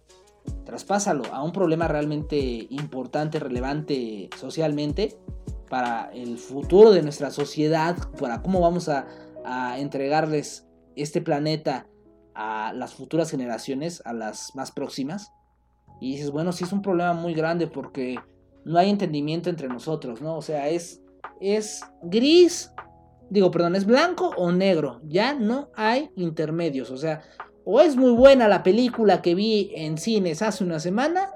traspásalo 0.64 1.24
a 1.32 1.42
un 1.42 1.52
problema 1.52 1.88
realmente 1.88 2.66
importante, 2.70 3.40
relevante 3.40 4.28
socialmente, 4.38 5.16
para 5.74 6.08
el 6.14 6.38
futuro 6.38 6.92
de 6.92 7.02
nuestra 7.02 7.32
sociedad, 7.32 7.96
para 8.20 8.42
cómo 8.42 8.60
vamos 8.60 8.88
a, 8.88 9.08
entregarles 9.76 10.68
este 10.94 11.20
planeta 11.20 11.88
a 12.32 12.72
las 12.72 12.94
futuras 12.94 13.28
generaciones, 13.28 14.00
a 14.04 14.12
las 14.12 14.54
más 14.54 14.70
próximas. 14.70 15.32
Y 16.00 16.12
dices, 16.12 16.30
bueno, 16.30 16.52
sí 16.52 16.62
es 16.62 16.72
un 16.72 16.80
problema 16.80 17.12
muy 17.12 17.34
grande 17.34 17.66
porque 17.66 18.14
no 18.64 18.78
hay 18.78 18.88
entendimiento 18.88 19.50
entre 19.50 19.66
nosotros, 19.66 20.22
¿no? 20.22 20.36
O 20.36 20.42
sea, 20.42 20.68
es, 20.68 21.02
es 21.40 21.80
gris, 22.04 22.70
digo, 23.28 23.50
perdón, 23.50 23.74
es 23.74 23.84
blanco 23.84 24.30
o 24.36 24.52
negro, 24.52 25.00
ya 25.02 25.34
no 25.34 25.70
hay 25.74 26.12
intermedios, 26.14 26.92
o 26.92 26.96
sea, 26.96 27.22
o 27.64 27.80
es 27.80 27.96
muy 27.96 28.12
buena 28.12 28.46
la 28.46 28.62
película 28.62 29.22
que 29.22 29.34
vi 29.34 29.72
en 29.74 29.98
cines 29.98 30.40
hace 30.40 30.62
una 30.62 30.78
semana, 30.78 31.32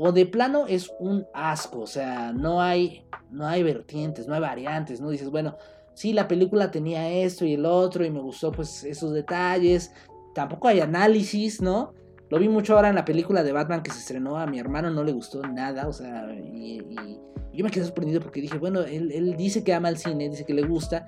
o 0.00 0.12
de 0.12 0.26
plano 0.26 0.66
es 0.68 0.92
un 1.00 1.26
asco, 1.34 1.80
o 1.80 1.86
sea, 1.86 2.32
no 2.32 2.62
hay, 2.62 3.04
no 3.32 3.46
hay 3.48 3.64
vertientes, 3.64 4.28
no 4.28 4.34
hay 4.34 4.40
variantes, 4.40 5.00
¿no? 5.00 5.10
Dices, 5.10 5.28
bueno, 5.28 5.56
sí, 5.94 6.12
la 6.12 6.28
película 6.28 6.70
tenía 6.70 7.10
esto 7.10 7.44
y 7.44 7.54
el 7.54 7.66
otro 7.66 8.04
y 8.04 8.10
me 8.10 8.20
gustó 8.20 8.52
pues 8.52 8.84
esos 8.84 9.12
detalles, 9.12 9.92
tampoco 10.34 10.68
hay 10.68 10.78
análisis, 10.78 11.60
¿no? 11.60 11.94
Lo 12.30 12.38
vi 12.38 12.48
mucho 12.48 12.76
ahora 12.76 12.90
en 12.90 12.94
la 12.94 13.04
película 13.04 13.42
de 13.42 13.52
Batman 13.52 13.82
que 13.82 13.90
se 13.90 13.98
estrenó. 13.98 14.36
A 14.36 14.46
mi 14.46 14.58
hermano 14.58 14.90
no 14.90 15.02
le 15.02 15.12
gustó 15.12 15.42
nada. 15.42 15.88
O 15.88 15.92
sea, 15.92 16.32
y, 16.32 16.80
yo 17.52 17.64
me 17.64 17.70
quedé 17.70 17.84
sorprendido 17.84 18.20
porque 18.20 18.40
dije, 18.40 18.58
bueno, 18.58 18.82
él, 18.82 19.34
dice 19.36 19.64
que 19.64 19.74
ama 19.74 19.88
el 19.88 19.96
cine, 19.96 20.28
dice 20.28 20.44
que 20.44 20.54
le 20.54 20.62
gusta. 20.62 21.06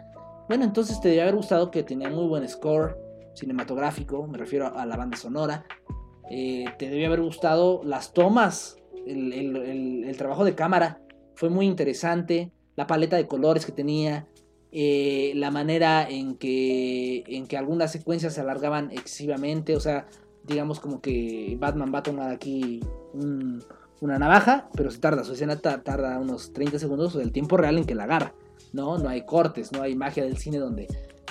Bueno, 0.49 0.65
entonces 0.65 1.01
te 1.01 1.11
debe 1.11 1.23
haber 1.23 1.37
gustado 1.37 1.71
que 1.71 1.83
tenía 1.83 2.11
muy 2.11 2.27
buen 2.27 2.49
score 2.49 2.99
cinematográfico, 3.35 4.27
me 4.27 4.37
refiero 4.37 4.77
a, 4.77 4.85
la 4.85 4.97
banda 4.97 5.17
sonora. 5.17 5.65
Eh, 6.29 6.65
te 6.79 6.89
debe 6.89 7.07
haber 7.07 7.21
gustado 7.21 7.83
las 7.85 8.13
tomas, 8.13 8.80
el, 9.07 10.15
trabajo 10.17 10.45
de 10.45 10.55
cámara 10.55 11.01
fue 11.35 11.49
muy 11.49 11.67
interesante, 11.67 12.53
la 12.77 12.87
paleta 12.87 13.17
de 13.17 13.27
colores 13.27 13.65
que 13.65 13.73
tenía, 13.73 14.27
eh, 14.73 15.33
la 15.35 15.51
manera 15.51 16.09
en 16.09 16.37
que, 16.37 17.25
en 17.27 17.47
que 17.47 17.57
algunas 17.57 17.93
secuencias 17.93 18.35
se 18.35 18.41
alargaban 18.41 18.91
excesivamente, 18.91 19.75
o 19.75 19.81
sea, 19.81 20.07
digamos 20.45 20.81
como 20.81 21.01
que 21.01 21.57
Batman 21.59 21.93
va 21.95 22.01
a 22.01 22.03
tomar 22.03 22.31
aquí 22.31 22.81
una 24.01 24.19
navaja, 24.19 24.69
pero 24.75 24.91
se 24.91 24.99
tarda, 24.99 25.25
su 25.25 25.33
escena 25.33 25.57
tarda 25.57 26.19
unos 26.19 26.53
30 26.53 26.79
segundos 26.79 27.15
del 27.15 27.33
tiempo 27.33 27.57
real 27.57 27.79
en 27.79 27.85
que 27.85 27.95
la 27.95 28.05
agarra, 28.05 28.35
¿no? 28.73 28.99
No 28.99 29.09
hay 29.09 29.25
cortes, 29.25 29.73
no 29.73 29.83
hay 29.83 29.95
magia 29.95 30.25
del 30.25 30.39
cine 30.39 30.59
donde 30.59 30.89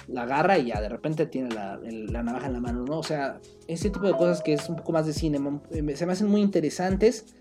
la 0.07 0.23
agarra 0.23 0.57
y 0.57 0.67
ya 0.67 0.81
de 0.81 0.89
repente 0.89 1.25
tiene 1.25 1.49
la, 1.53 1.77
navaja 2.23 2.47
en 2.47 2.53
la 2.53 2.59
mano, 2.59 2.83
¿no? 2.83 2.99
O 2.99 3.03
sea, 3.03 3.39
ese 3.67 3.89
tipo 3.89 4.07
de 4.07 4.13
cosas 4.13 4.41
que 4.41 4.53
es 4.53 4.67
un 4.69 4.75
poco 4.75 4.91
más 4.91 5.05
de 5.05 5.13
cine, 5.13 5.39
eh, 5.71 5.95
se 5.95 6.05
me 6.05 6.13
hacen 6.13 6.27
muy 6.27 6.41
interesantes. 6.41 7.35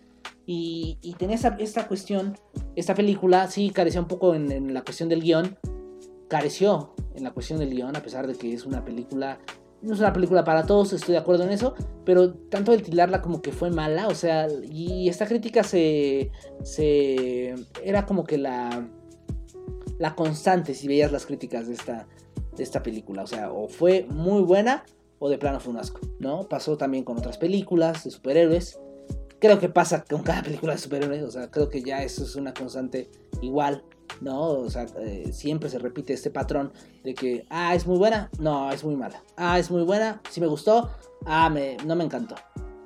Y, 0.51 0.97
y 1.03 1.13
tenía 1.13 1.37
esta, 1.59 1.87
cuestión, 1.87 2.35
esta 2.75 2.95
película 2.95 3.51
sí 3.51 3.69
carecía 3.69 4.01
un 4.01 4.09
poco 4.09 4.35
en, 4.35 4.73
la 4.73 4.81
cuestión 4.81 5.11
del 5.11 5.21
guion, 5.21 5.59
careció 6.27 6.95
en 7.15 7.25
la 7.25 7.33
cuestión 7.33 7.59
del 7.59 7.69
guion, 7.69 7.95
a 7.95 8.03
pesar 8.03 8.27
de 8.27 8.35
que 8.35 8.55
es 8.55 8.65
una 8.65 8.83
película 8.83 9.39
no 9.83 9.93
es 9.93 10.01
una 10.01 10.15
película 10.15 10.45
para 10.45 10.65
todos, 10.65 10.95
estoy 10.95 11.13
de 11.13 11.19
acuerdo 11.19 11.45
en 11.45 11.51
eso, 11.51 11.75
pero 12.07 12.33
tanto 12.33 12.73
el 12.73 12.83
tildarla 12.83 13.21
como 13.21 13.43
que 13.43 13.53
fue 13.53 13.71
mala, 13.71 14.09
o 14.09 14.15
sea, 14.15 14.49
y 14.65 15.11
esta 15.11 15.27
crítica 15.27 15.63
se, 15.63 16.33
se 16.65 17.55
era 17.85 18.07
como 18.07 18.25
que 18.25 18.39
la, 18.39 18.89
la 19.99 20.15
constante 20.15 20.73
si 20.73 20.89
veías 20.89 21.13
las 21.13 21.27
críticas 21.27 21.69
de 21.69 21.75
esta, 21.75 22.09
de 22.57 22.63
esta 22.63 22.83
película, 22.83 23.23
o 23.23 23.27
sea, 23.27 23.53
o 23.53 23.69
fue 23.69 24.07
muy 24.09 24.41
buena 24.41 24.85
o 25.19 25.29
de 25.29 25.37
plano 25.37 25.61
fue 25.61 25.75
un 25.75 25.79
asco, 25.79 26.01
¿no? 26.19 26.49
Pasó 26.49 26.79
también 26.79 27.05
con 27.05 27.19
otras 27.19 27.37
películas 27.37 28.03
de 28.05 28.11
superhéroes, 28.11 28.81
creo 29.41 29.59
que 29.59 29.69
pasa 29.69 30.05
con 30.05 30.23
cada 30.23 30.43
película 30.43 30.73
de 30.73 30.79
superhéroes, 30.79 31.23
o 31.23 31.31
sea, 31.31 31.51
creo 31.51 31.69
que 31.69 31.83
ya 31.83 32.03
eso 32.03 32.25
es 32.25 32.37
una 32.37 32.53
constante 32.55 33.11
igual 33.43 33.85
¿no? 34.21 34.49
O 34.51 34.71
sea, 34.71 34.87
eh, 34.99 35.31
siempre 35.33 35.69
se 35.69 35.79
repite 35.79 36.13
este 36.13 36.31
patrón 36.31 36.73
de 37.05 37.15
que, 37.15 37.47
ah, 37.51 37.75
es 37.75 37.87
muy 37.87 37.99
buena, 37.99 38.31
no, 38.39 38.71
es 38.73 38.85
muy 38.85 38.97
mala. 38.97 39.23
Ah, 39.37 39.59
es 39.59 39.71
muy 39.71 39.83
buena, 39.83 40.21
sí 40.31 40.41
me 40.41 40.47
gustó, 40.47 40.91
ah, 41.27 41.49
me, 41.51 41.77
no 41.85 41.95
me 41.97 42.05
encantó, 42.05 42.35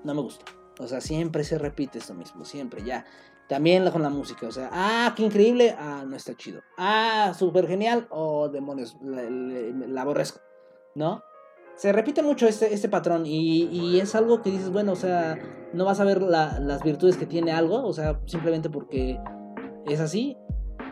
no 0.05 0.15
me 0.15 0.21
gustó. 0.21 0.45
O 0.79 0.87
sea, 0.87 1.01
siempre 1.01 1.45
se 1.45 1.59
repite 1.59 1.99
esto 1.99 2.15
mismo, 2.15 2.45
siempre, 2.45 2.83
ya. 2.85 3.05
También 3.49 3.89
con 3.91 4.03
la 4.03 4.09
música, 4.09 4.47
o 4.47 4.53
sea, 4.53 4.71
ah, 4.73 5.13
qué 5.17 5.25
increíble, 5.25 5.75
ah, 5.79 6.05
no 6.07 6.17
está 6.17 6.35
chido. 6.35 6.63
Ah, 6.79 7.35
súper 7.39 7.67
genial, 7.67 8.07
oh, 8.11 8.49
demonios, 8.49 8.97
la, 9.03 10.03
aborrezco, 10.03 10.41
¿no? 10.95 11.23
Se 11.77 11.93
repite 11.93 12.23
mucho 12.23 12.47
este, 12.47 12.73
este 12.75 12.89
patrón 12.89 13.27
y, 13.27 13.65
y 13.65 14.01
es 14.01 14.15
algo 14.15 14.43
que 14.43 14.51
dices, 14.51 14.71
bueno, 14.71 14.93
o 14.93 14.97
sea, 14.97 15.39
no 15.73 15.85
vas 15.85 16.01
a 16.01 16.05
ver 16.05 16.23
la- 16.23 16.59
las 16.61 16.83
virtudes 16.83 17.17
que 17.17 17.27
tiene 17.27 17.53
algo, 17.53 17.85
o 17.85 17.93
sea, 17.93 18.21
simplemente 18.27 18.71
porque 18.71 19.19
es 19.87 20.01
así. 20.01 20.37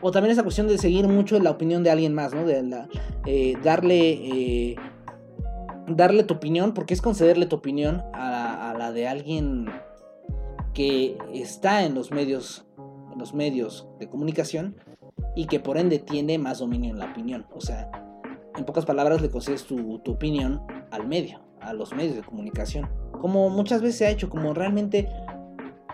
O 0.03 0.11
también 0.11 0.33
esa 0.33 0.43
cuestión 0.43 0.67
de 0.67 0.79
seguir 0.79 1.07
mucho 1.09 1.39
la 1.41 1.51
opinión 1.51 1.83
de 1.85 1.91
alguien 1.91 2.15
más, 2.15 2.33
¿no? 2.35 2.47
De 2.47 2.87
eh, 3.27 3.55
darle, 3.63 4.13
eh, 4.13 4.77
darle 5.89 6.25
tu 6.25 6.35
opinión, 6.35 6.73
porque 6.73 6.95
es 6.95 7.03
concederle 7.03 7.47
tu 7.47 7.57
opinión 7.57 8.03
a 8.15 8.71
a 8.71 8.75
la 8.79 8.93
de 8.93 9.07
alguien 9.09 9.67
que 10.73 11.19
está 11.35 11.85
en 11.85 11.95
los 11.95 12.13
medios, 12.13 12.65
en 13.13 13.19
los 13.19 13.35
medios 13.35 13.89
de 13.99 14.09
comunicación 14.09 14.77
y 15.37 15.47
que 15.47 15.61
por 15.61 15.77
ende 15.77 15.99
tiene 15.99 16.39
más 16.39 16.61
dominio 16.61 16.91
en 16.91 16.99
la 16.99 17.07
opinión. 17.11 17.47
O 17.53 17.61
sea, 17.61 17.91
en 18.57 18.65
pocas 18.65 18.85
palabras 18.85 19.21
le 19.23 19.31
concedes 19.31 19.65
tu, 19.65 19.99
tu 20.01 20.13
opinión 20.13 20.63
al 20.91 21.07
medio, 21.07 21.41
a 21.61 21.73
los 21.73 21.95
medios 21.95 22.17
de 22.17 22.23
comunicación. 22.23 22.89
Como 23.21 23.51
muchas 23.51 23.83
veces 23.83 23.99
se 23.99 24.07
ha 24.07 24.11
hecho, 24.11 24.31
como 24.31 24.55
realmente 24.55 25.09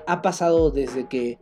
ha 0.07 0.23
pasado 0.23 0.71
desde 0.71 1.09
que, 1.09 1.39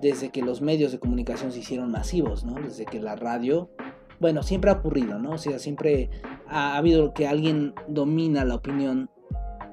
desde 0.00 0.30
que 0.30 0.42
los 0.42 0.60
medios 0.60 0.92
de 0.92 0.98
comunicación 0.98 1.52
se 1.52 1.60
hicieron 1.60 1.90
masivos, 1.90 2.44
¿no? 2.44 2.54
Desde 2.54 2.86
que 2.86 3.00
la 3.00 3.16
radio, 3.16 3.70
bueno, 4.18 4.42
siempre 4.42 4.70
ha 4.70 4.74
ocurrido, 4.74 5.18
¿no? 5.18 5.32
O 5.32 5.38
sea, 5.38 5.58
siempre 5.58 6.10
ha 6.48 6.76
habido 6.76 7.12
que 7.12 7.26
alguien 7.26 7.74
domina 7.86 8.44
la 8.44 8.56
opinión 8.56 9.10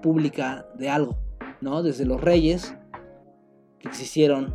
pública 0.01 0.67
de 0.77 0.89
algo, 0.89 1.17
¿no? 1.61 1.81
Desde 1.81 2.05
los 2.05 2.21
reyes 2.21 2.75
que 3.79 3.87
existieron, 3.87 4.53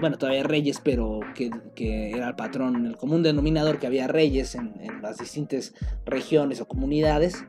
bueno, 0.00 0.18
todavía 0.18 0.42
reyes, 0.42 0.80
pero 0.82 1.20
que, 1.34 1.50
que 1.74 2.10
era 2.10 2.28
el 2.28 2.36
patrón, 2.36 2.86
el 2.86 2.96
común 2.96 3.22
denominador 3.22 3.78
que 3.78 3.86
había 3.86 4.06
reyes 4.06 4.54
en, 4.54 4.74
en 4.80 5.02
las 5.02 5.18
distintas 5.18 5.74
regiones 6.04 6.60
o 6.60 6.66
comunidades 6.66 7.44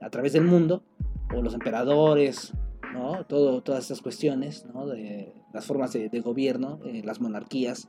a 0.00 0.10
través 0.10 0.32
del 0.32 0.44
mundo, 0.44 0.82
o 1.34 1.42
los 1.42 1.54
emperadores, 1.54 2.52
¿no? 2.92 3.24
Todo, 3.24 3.62
todas 3.62 3.82
estas 3.82 4.00
cuestiones, 4.00 4.66
¿no? 4.72 4.86
De 4.86 5.34
las 5.52 5.66
formas 5.66 5.92
de, 5.92 6.08
de 6.08 6.20
gobierno, 6.20 6.80
eh, 6.84 7.02
las 7.04 7.20
monarquías, 7.20 7.88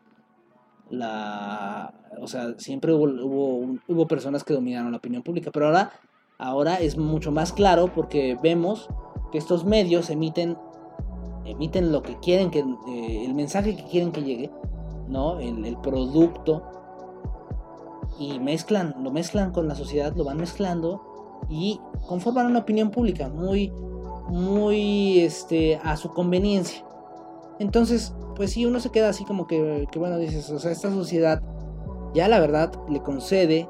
la, 0.90 1.94
o 2.20 2.28
sea, 2.28 2.56
siempre 2.58 2.94
hubo, 2.94 3.06
hubo, 3.06 3.80
hubo 3.88 4.08
personas 4.08 4.44
que 4.44 4.54
dominaron 4.54 4.92
la 4.92 4.98
opinión 4.98 5.24
pública, 5.24 5.52
pero 5.52 5.68
ahora, 5.68 5.92
ahora 6.38 6.76
es 6.76 6.98
mucho 6.98 7.32
más 7.32 7.54
claro 7.54 7.92
porque 7.94 8.38
vemos 8.42 8.90
que 9.32 9.38
estos 9.38 9.66
medios 9.66 10.10
emiten, 10.10 10.58
emiten 11.52 11.92
lo 11.92 12.04
que 12.04 12.18
quieren, 12.20 12.52
que, 12.52 12.60
eh, 12.60 13.26
el 13.26 13.34
mensaje 13.34 13.76
que 13.76 13.84
quieren 13.84 14.12
que 14.12 14.24
llegue, 14.24 14.52
¿no? 15.08 15.40
El, 15.40 15.78
producto 15.78 16.64
y 18.20 18.40
mezclan, 18.40 18.96
lo 19.02 19.12
mezclan 19.12 19.52
con 19.52 19.68
la 19.68 19.76
sociedad, 19.76 20.14
lo 20.16 20.26
van 20.26 20.38
mezclando 20.38 21.40
y 21.50 21.80
conforman 22.08 22.48
una 22.48 22.60
opinión 22.60 22.92
pública 22.92 23.30
muy, 23.30 23.72
muy, 24.30 25.20
este, 25.20 25.80
a 25.84 25.96
su 25.98 26.10
conveniencia. 26.10 26.86
Entonces, 27.60 28.14
pues 28.36 28.52
sí, 28.52 28.66
uno 28.66 28.80
se 28.80 28.90
queda 28.90 29.10
así 29.10 29.26
como 29.26 29.48
que, 29.48 29.88
que 29.92 30.00
bueno, 30.00 30.18
dices, 30.18 30.50
o 30.50 30.60
sea, 30.60 30.72
esta 30.72 30.92
sociedad 30.92 31.42
ya 32.14 32.28
la 32.28 32.40
verdad 32.40 32.72
le 32.90 33.02
concede, 33.02 33.68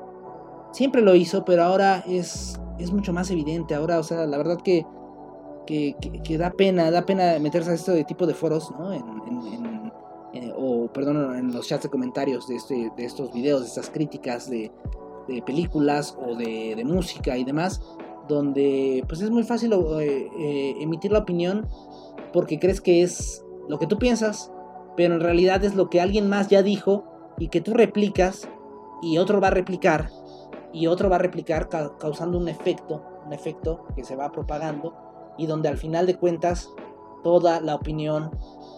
siempre 0.71 1.01
lo 1.01 1.15
hizo, 1.15 1.45
pero 1.45 1.63
ahora 1.63 2.03
es, 2.07 2.59
es 2.77 2.91
mucho 2.91 3.13
más 3.13 3.31
evidente, 3.31 3.75
ahora, 3.75 3.99
o 3.99 4.03
sea, 4.03 4.25
la 4.25 4.37
verdad 4.37 4.57
que, 4.63 4.85
que, 5.69 6.37
da 6.37 6.49
pena, 6.51 6.89
da 6.91 7.05
pena 7.05 7.37
meterse 7.39 7.71
a 7.71 7.73
este 7.75 8.03
tipo 8.05 8.25
de 8.25 8.33
foros, 8.33 8.71
¿no? 8.71 8.91
En, 8.91 9.03
en- 9.27 9.53
en- 9.53 9.93
en- 10.33 10.53
o, 10.57 10.87
perdón, 10.91 11.35
en 11.35 11.53
los 11.53 11.67
chats 11.67 11.83
de 11.83 11.89
comentarios 11.89 12.47
de, 12.47 12.55
este, 12.55 12.91
de 12.95 13.05
estos 13.05 13.31
videos, 13.33 13.61
de 13.61 13.67
estas 13.67 13.89
críticas 13.89 14.49
de, 14.49 14.71
películas 15.45 16.17
o 16.19 16.35
de, 16.35 16.73
música 16.85 17.37
y 17.37 17.43
demás, 17.43 17.81
donde 18.27 19.03
pues 19.07 19.21
es 19.21 19.29
muy 19.29 19.43
fácil 19.43 19.73
eh, 19.73 20.27
eh, 20.39 20.75
emitir 20.79 21.11
la 21.11 21.19
opinión 21.19 21.67
porque 22.33 22.57
crees 22.59 22.81
que 22.81 23.03
es 23.03 23.43
lo 23.67 23.77
que 23.77 23.85
tú 23.87 23.97
piensas, 23.99 24.51
pero 24.97 25.13
en 25.13 25.19
realidad 25.21 25.63
es 25.63 25.75
lo 25.75 25.89
que 25.89 26.01
alguien 26.01 26.27
más 26.29 26.47
ya 26.47 26.63
dijo 26.63 27.03
y 27.37 27.49
que 27.49 27.61
tú 27.61 27.73
replicas 27.75 28.47
y 29.03 29.17
otro 29.19 29.39
va 29.39 29.47
a 29.47 29.51
replicar 29.51 30.09
y 30.73 30.87
otro 30.87 31.09
va 31.09 31.17
a 31.17 31.19
replicar 31.19 31.69
ca- 31.69 31.95
causando 31.99 32.37
un 32.39 32.47
efecto, 32.49 33.03
un 33.25 33.33
efecto 33.33 33.85
que 33.95 34.03
se 34.03 34.15
va 34.15 34.31
propagando 34.31 34.93
y 35.39 35.47
donde 35.47 35.69
al 35.69 35.77
final 35.77 36.05
de 36.05 36.17
cuentas 36.17 36.69
toda 37.23 37.61
la 37.61 37.75
opinión 37.75 38.29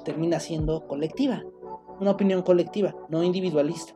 termina 0.05 0.39
siendo 0.39 0.87
colectiva, 0.87 1.43
una 1.99 2.11
opinión 2.11 2.43
colectiva, 2.43 2.95
no 3.09 3.23
individualista, 3.23 3.93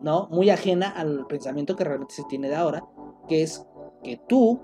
¿no? 0.00 0.28
Muy 0.30 0.50
ajena 0.50 0.90
al 0.90 1.26
pensamiento 1.26 1.74
que 1.74 1.84
realmente 1.84 2.14
se 2.14 2.24
tiene 2.24 2.48
de 2.48 2.54
ahora, 2.54 2.84
que 3.28 3.42
es 3.42 3.66
que 4.04 4.20
tú 4.28 4.60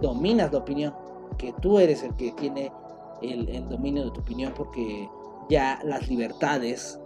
dominas 0.00 0.52
la 0.52 0.58
opinión, 0.58 0.94
que 1.36 1.52
tú 1.60 1.80
eres 1.80 2.04
el 2.04 2.14
que 2.14 2.30
tiene 2.32 2.72
el, 3.20 3.68
dominio 3.68 4.04
de 4.04 4.10
tu 4.12 4.20
opinión 4.20 4.52
porque 4.56 5.10
ya 5.48 5.80
las 5.82 6.08
libertades 6.08 7.00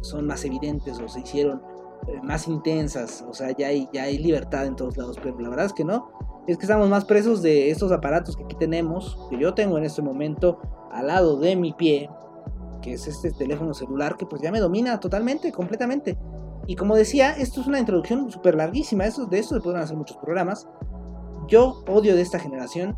son 0.00 0.26
más 0.26 0.44
evidentes 0.44 0.98
o 0.98 1.08
se 1.08 1.20
hicieron 1.20 1.62
eh, 2.08 2.20
más 2.22 2.48
intensas, 2.48 3.24
o 3.28 3.32
sea, 3.32 3.56
ya 3.56 3.68
hay, 3.68 3.88
ya 3.92 4.02
hay 4.02 4.18
libertad 4.18 4.66
en 4.66 4.74
todos 4.74 4.96
lados, 4.96 5.16
pero 5.22 5.38
la 5.38 5.48
verdad 5.48 5.66
es 5.66 5.72
que 5.72 5.84
no, 5.84 6.10
es 6.46 6.58
que 6.58 6.64
estamos 6.64 6.88
más 6.88 7.04
presos 7.04 7.42
de 7.42 7.70
estos 7.70 7.90
aparatos 7.92 8.36
que 8.36 8.44
aquí 8.44 8.56
tenemos, 8.56 9.18
que 9.30 9.38
yo 9.38 9.54
tengo 9.54 9.78
en 9.78 9.84
este 9.84 10.02
momento 10.02 10.60
al 10.90 11.06
lado 11.06 11.38
de 11.38 11.56
mi 11.56 11.72
pie, 11.72 12.10
que 12.82 12.92
es 12.92 13.06
este 13.06 13.32
teléfono 13.32 13.72
celular 13.72 14.16
que 14.16 14.26
pues 14.26 14.42
ya 14.42 14.52
me 14.52 14.60
domina 14.60 15.00
totalmente, 15.00 15.52
completamente. 15.52 16.18
Y 16.66 16.76
como 16.76 16.96
decía, 16.96 17.32
esto 17.32 17.60
es 17.60 17.66
una 17.66 17.78
introducción 17.78 18.30
súper 18.30 18.54
larguísima, 18.54 19.06
esto, 19.06 19.26
de 19.26 19.38
esto 19.38 19.54
se 19.54 19.60
pueden 19.60 19.80
hacer 19.80 19.96
muchos 19.96 20.16
programas. 20.18 20.68
Yo 21.48 21.82
odio 21.88 22.14
de 22.14 22.22
esta 22.22 22.38
generación 22.38 22.96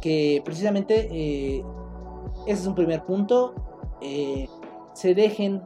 que 0.00 0.42
precisamente 0.44 1.08
eh, 1.10 1.64
ese 2.46 2.62
es 2.62 2.66
un 2.66 2.74
primer 2.74 3.04
punto, 3.04 3.54
eh, 4.00 4.48
se 4.92 5.14
dejen, 5.14 5.62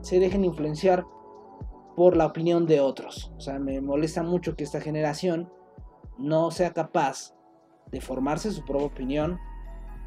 se 0.00 0.18
dejen 0.18 0.44
influenciar 0.44 1.04
por 1.96 2.16
la 2.16 2.26
opinión 2.26 2.66
de 2.66 2.80
otros. 2.80 3.32
O 3.36 3.40
sea, 3.40 3.58
me 3.58 3.80
molesta 3.80 4.22
mucho 4.22 4.56
que 4.56 4.64
esta 4.64 4.80
generación 4.80 5.50
no 6.20 6.50
sea 6.50 6.72
capaz 6.72 7.34
de 7.90 8.00
formarse 8.00 8.52
su 8.52 8.64
propia 8.64 8.86
opinión, 8.86 9.38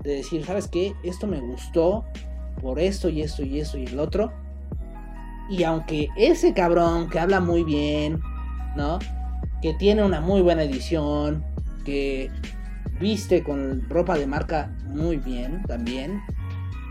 de 0.04 0.16
decir, 0.16 0.46
¿sabes 0.46 0.68
qué? 0.68 0.96
Esto 1.04 1.28
me 1.28 1.40
gustó 1.40 2.06
por 2.62 2.80
esto 2.80 3.10
y 3.10 3.22
esto 3.22 3.44
y 3.44 3.60
esto 3.60 3.78
y 3.78 3.86
el 3.86 4.00
otro. 4.00 4.32
Y 5.50 5.64
aunque 5.64 6.10
ese 6.16 6.54
cabrón 6.54 7.10
que 7.10 7.20
habla 7.20 7.40
muy 7.40 7.64
bien, 7.64 8.22
¿no? 8.76 9.00
Que 9.62 9.74
tiene 9.74 10.04
una 10.04 10.22
muy 10.22 10.42
buena 10.42 10.64
edición, 10.64 11.44
que 11.86 12.32
viste 13.00 13.44
con 13.44 13.90
ropa 13.90 14.18
de 14.18 14.28
marca 14.28 14.74
muy 14.88 15.18
bien 15.18 15.64
también, 15.64 16.22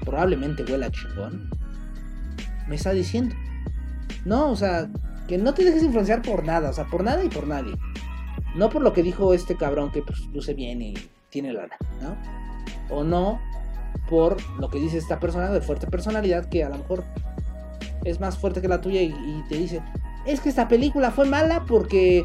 probablemente 0.05 0.65
huela 0.65 0.91
chingón, 0.91 1.49
me 2.69 2.77
está 2.77 2.93
diciendo. 2.93 3.35
No, 4.25 4.51
o 4.51 4.57
sea, 4.57 4.89
que 5.27 5.39
no 5.39 5.55
te 5.55 5.65
dejes 5.65 5.83
influenciar 5.83 6.23
por 6.23 6.45
nada, 6.45 6.71
o 6.71 6.73
sea, 6.73 6.87
por 6.87 7.03
nada 7.03 7.25
y 7.25 7.29
por 7.29 7.47
nadie. 7.47 7.75
No 8.55 8.69
por 8.69 8.83
lo 8.83 8.93
que 8.93 9.03
dijo 9.03 9.35
este 9.35 9.57
cabrón 9.57 9.91
que 9.91 10.03
pues 10.03 10.21
luce 10.33 10.55
bien 10.55 10.83
y 10.83 10.95
tiene 11.31 11.53
lana, 11.53 11.77
¿no? 12.01 12.17
O 12.95 13.03
no 13.03 13.41
por 14.09 14.37
lo 14.59 14.69
que 14.69 14.79
dice 14.79 14.99
esta 14.99 15.19
persona 15.19 15.51
de 15.51 15.61
fuerte 15.61 15.87
personalidad 15.87 16.47
que 16.47 16.65
a 16.65 16.69
lo 16.69 16.79
mejor 16.79 17.05
es 18.05 18.21
más 18.21 18.37
fuerte 18.37 18.61
que 18.61 18.69
la 18.69 18.81
tuya 18.81 19.01
y, 19.01 19.45
te 19.49 19.57
dice, 19.57 19.81
es 20.27 20.41
que 20.41 20.49
esta 20.49 20.69
película 20.69 21.11
fue 21.11 21.27
mala 21.27 21.65
porque 21.67 22.25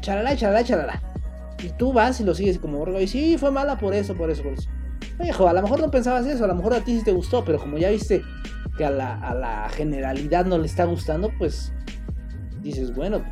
charalá, 0.00 0.36
charalá, 0.36 0.64
charalá. 0.64 1.02
Y 1.62 1.68
tú 1.70 1.92
vas 1.92 2.20
y 2.20 2.24
lo 2.24 2.34
sigues 2.34 2.58
como 2.58 2.78
borgo 2.78 3.00
y 3.00 3.06
sí, 3.06 3.36
fue 3.38 3.50
mala 3.50 3.78
por 3.78 3.94
eso, 3.94 4.14
por 4.14 4.30
eso, 4.30 4.42
por 4.42 4.52
eso. 4.52 4.68
Viejo, 5.20 5.48
a 5.48 5.52
lo 5.52 5.62
mejor 5.62 5.80
no 5.80 5.90
pensabas 5.90 6.26
eso, 6.26 6.44
a 6.44 6.48
lo 6.48 6.54
mejor 6.54 6.74
a 6.74 6.80
ti 6.80 6.98
sí 6.98 7.04
te 7.04 7.12
gustó, 7.12 7.44
pero 7.44 7.58
como 7.58 7.78
ya 7.78 7.90
viste 7.90 8.22
que 8.76 8.84
a 8.84 8.90
la, 8.90 9.14
a 9.14 9.34
la 9.34 9.68
generalidad 9.68 10.46
no 10.46 10.58
le 10.58 10.66
está 10.66 10.84
gustando, 10.84 11.30
pues 11.38 11.72
dices, 12.62 12.94
bueno, 12.94 13.22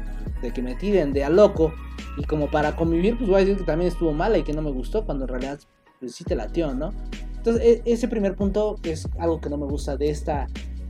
de 0.43 0.53
que 0.53 0.63
me 0.63 0.75
tiren 0.75 1.13
de 1.13 1.25
a 1.25 1.31
loco. 1.31 1.73
Y 2.19 2.25
como 2.25 2.51
para 2.51 2.77
convivir, 2.77 3.17
pues 3.17 3.29
voy 3.29 3.37
a 3.37 3.41
decir 3.41 3.57
que 3.57 3.65
también 3.65 3.91
estuvo 3.91 4.13
mala 4.13 4.37
y 4.39 4.43
que 4.43 4.53
no 4.53 4.61
me 4.61 4.71
gustó, 4.71 5.05
cuando 5.07 5.25
en 5.25 5.29
realidad 5.29 5.61
pues 6.01 6.15
sí 6.15 6.25
te 6.25 6.35
latió, 6.35 6.75
¿no? 6.75 6.93
Entonces, 7.37 7.63
e- 7.65 7.83
ese 7.87 8.09
primer 8.09 8.35
punto 8.35 8.77
es 8.83 9.09
algo 9.19 9.41
que 9.41 9.49
no 9.49 9.57
me 9.57 9.67
gusta 9.67 9.97
de 9.97 10.11
esta, 10.11 10.47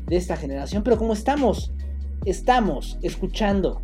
de 0.07 0.17
esta 0.17 0.37
generación, 0.37 0.83
pero 0.83 0.99
como 0.99 1.13
estamos, 1.13 1.73
estamos 2.25 2.99
escuchando, 3.03 3.81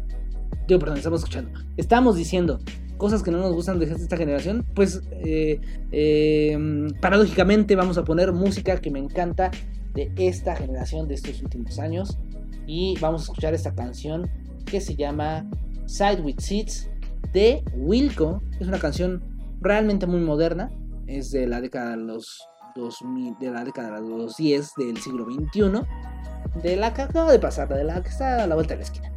digo, 0.66 0.80
perdón, 0.80 0.98
estamos 0.98 1.20
escuchando, 1.20 1.58
estamos 1.76 2.16
diciendo 2.16 2.58
cosas 2.96 3.22
que 3.22 3.30
no 3.30 3.38
nos 3.38 3.52
gustan 3.52 3.78
de 3.78 3.86
esta 3.86 4.16
generación, 4.16 4.66
pues 4.74 5.02
eh, 5.12 5.60
eh, 5.92 6.88
paradójicamente 7.00 7.76
vamos 7.76 7.96
a 7.96 8.04
poner 8.04 8.32
música 8.32 8.80
que 8.80 8.90
me 8.90 8.98
encanta 8.98 9.50
de 9.94 10.12
esta 10.16 10.56
generación, 10.56 11.08
de 11.08 11.14
estos 11.14 11.40
últimos 11.42 11.78
años, 11.78 12.18
y 12.66 12.98
vamos 13.00 13.22
a 13.22 13.24
escuchar 13.24 13.54
esta 13.54 13.74
canción 13.74 14.28
que 14.70 14.80
se 14.80 14.94
llama 14.94 15.48
Side 15.86 16.20
with 16.22 16.38
Seats 16.38 16.90
de 17.32 17.62
Wilco. 17.74 18.42
Es 18.60 18.68
una 18.68 18.78
canción 18.78 19.22
realmente 19.60 20.06
muy 20.06 20.20
moderna, 20.20 20.70
es 21.06 21.30
de 21.30 21.46
la 21.46 21.60
década 21.60 21.90
de 21.90 21.96
los 21.98 22.38
2000, 22.76 23.36
de 23.38 23.50
la 23.50 23.64
década 23.64 24.00
de 24.00 24.08
los 24.08 24.36
10 24.36 24.72
del 24.76 24.96
siglo 24.98 25.24
XXI, 25.24 25.82
de 26.62 26.76
la 26.76 26.92
que 26.94 27.02
acaba 27.02 27.32
de 27.32 27.38
pasar, 27.38 27.68
de 27.68 27.84
la 27.84 28.02
que 28.02 28.08
está 28.08 28.44
a 28.44 28.46
la 28.46 28.54
vuelta 28.54 28.74
de 28.74 28.78
la 28.78 28.84
esquina. 28.84 29.12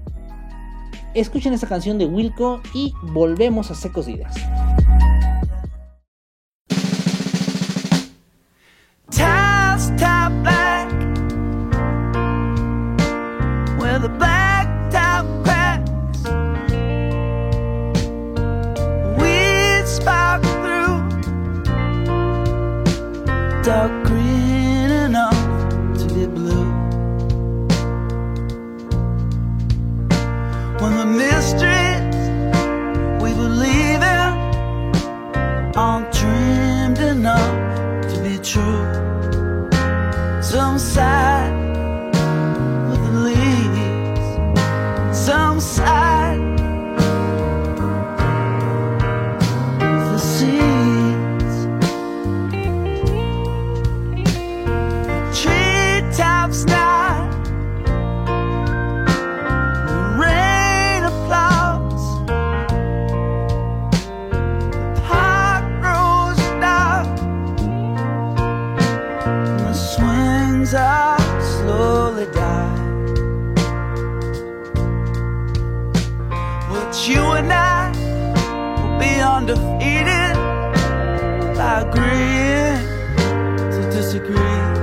Escuchen 1.13 1.53
esta 1.53 1.67
canción 1.67 1.97
de 1.97 2.05
Wilco 2.05 2.61
y 2.73 2.93
volvemos 3.11 3.69
a 3.69 3.75
Secos 3.75 4.05
de 4.05 4.13
Ideas. 4.13 4.35
dark 23.63 24.00
But 77.01 77.09
you 77.09 77.23
and 77.23 77.51
I 77.51 77.89
will 78.77 78.99
be 78.99 79.19
undefeated 79.19 80.35
by 81.57 81.81
agreeing 81.81 82.77
to 83.71 83.89
disagree. 83.89 84.80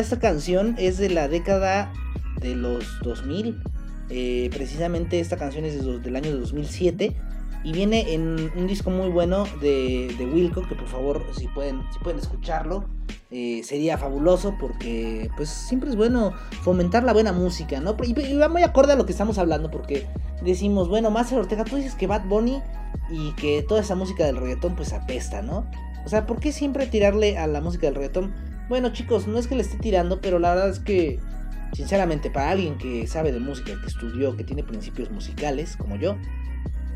Esta 0.00 0.18
canción 0.18 0.74
es 0.78 0.98
de 0.98 1.10
la 1.10 1.28
década 1.28 1.92
de 2.40 2.54
los 2.54 2.84
2000. 3.02 3.62
Eh, 4.08 4.50
precisamente 4.52 5.18
esta 5.20 5.36
canción 5.36 5.64
es 5.64 5.84
de 5.84 5.98
del 5.98 6.16
año 6.16 6.36
2007. 6.36 7.16
Y 7.64 7.72
viene 7.72 8.12
en 8.14 8.50
un 8.54 8.66
disco 8.66 8.90
muy 8.90 9.08
bueno 9.08 9.44
de, 9.60 10.14
de 10.16 10.26
Wilco. 10.26 10.62
Que 10.68 10.74
por 10.74 10.86
favor, 10.86 11.24
si 11.36 11.48
pueden, 11.48 11.80
si 11.92 11.98
pueden 12.00 12.20
escucharlo. 12.20 12.84
eh, 13.30 13.62
sería 13.64 13.98
fabuloso 13.98 14.54
porque 14.60 15.28
pues 15.36 15.48
siempre 15.48 15.90
es 15.90 15.96
bueno 15.96 16.32
fomentar 16.62 17.02
la 17.02 17.12
buena 17.12 17.32
música, 17.32 17.80
¿no? 17.80 17.96
Y, 18.04 18.18
y 18.20 18.36
va 18.36 18.48
muy 18.48 18.62
acorde 18.62 18.92
a 18.92 18.96
lo 18.96 19.04
que 19.04 19.12
estamos 19.12 19.38
hablando 19.38 19.70
porque 19.70 20.06
decimos, 20.44 20.88
bueno, 20.88 21.10
Master 21.10 21.40
Ortega, 21.40 21.64
tú 21.64 21.76
dices 21.76 21.94
que 21.96 22.06
Bad 22.06 22.26
Bunny 22.26 22.62
y 23.10 23.32
que 23.32 23.64
toda 23.66 23.80
esa 23.80 23.96
música 23.96 24.24
del 24.24 24.36
reggaetón 24.36 24.76
pues 24.76 24.92
apesta, 24.92 25.42
¿no? 25.42 25.68
O 26.04 26.08
sea, 26.08 26.24
¿por 26.26 26.38
qué 26.38 26.52
siempre 26.52 26.86
tirarle 26.86 27.36
a 27.36 27.48
la 27.48 27.60
música 27.60 27.86
del 27.86 27.96
reggaetón? 27.96 28.32
Bueno, 28.68 28.90
chicos, 28.92 29.28
no 29.28 29.38
es 29.38 29.46
que 29.46 29.54
le 29.54 29.62
esté 29.62 29.78
tirando, 29.78 30.20
pero 30.20 30.38
la 30.38 30.54
verdad 30.54 30.70
es 30.70 30.80
que, 30.80 31.20
sinceramente, 31.72 32.30
para 32.30 32.50
alguien 32.50 32.78
que 32.78 33.06
sabe 33.06 33.30
de 33.30 33.38
música, 33.38 33.72
que 33.80 33.86
estudió, 33.86 34.36
que 34.36 34.44
tiene 34.44 34.64
principios 34.64 35.10
musicales, 35.10 35.76
como 35.76 35.96
yo, 35.96 36.16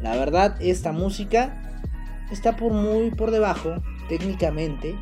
la 0.03 0.17
verdad, 0.17 0.57
esta 0.61 0.93
música 0.93 1.85
está 2.33 2.57
por 2.57 2.73
muy 2.73 3.11
por 3.11 3.31
debajo, 3.31 3.77
técnicamente, 4.09 4.97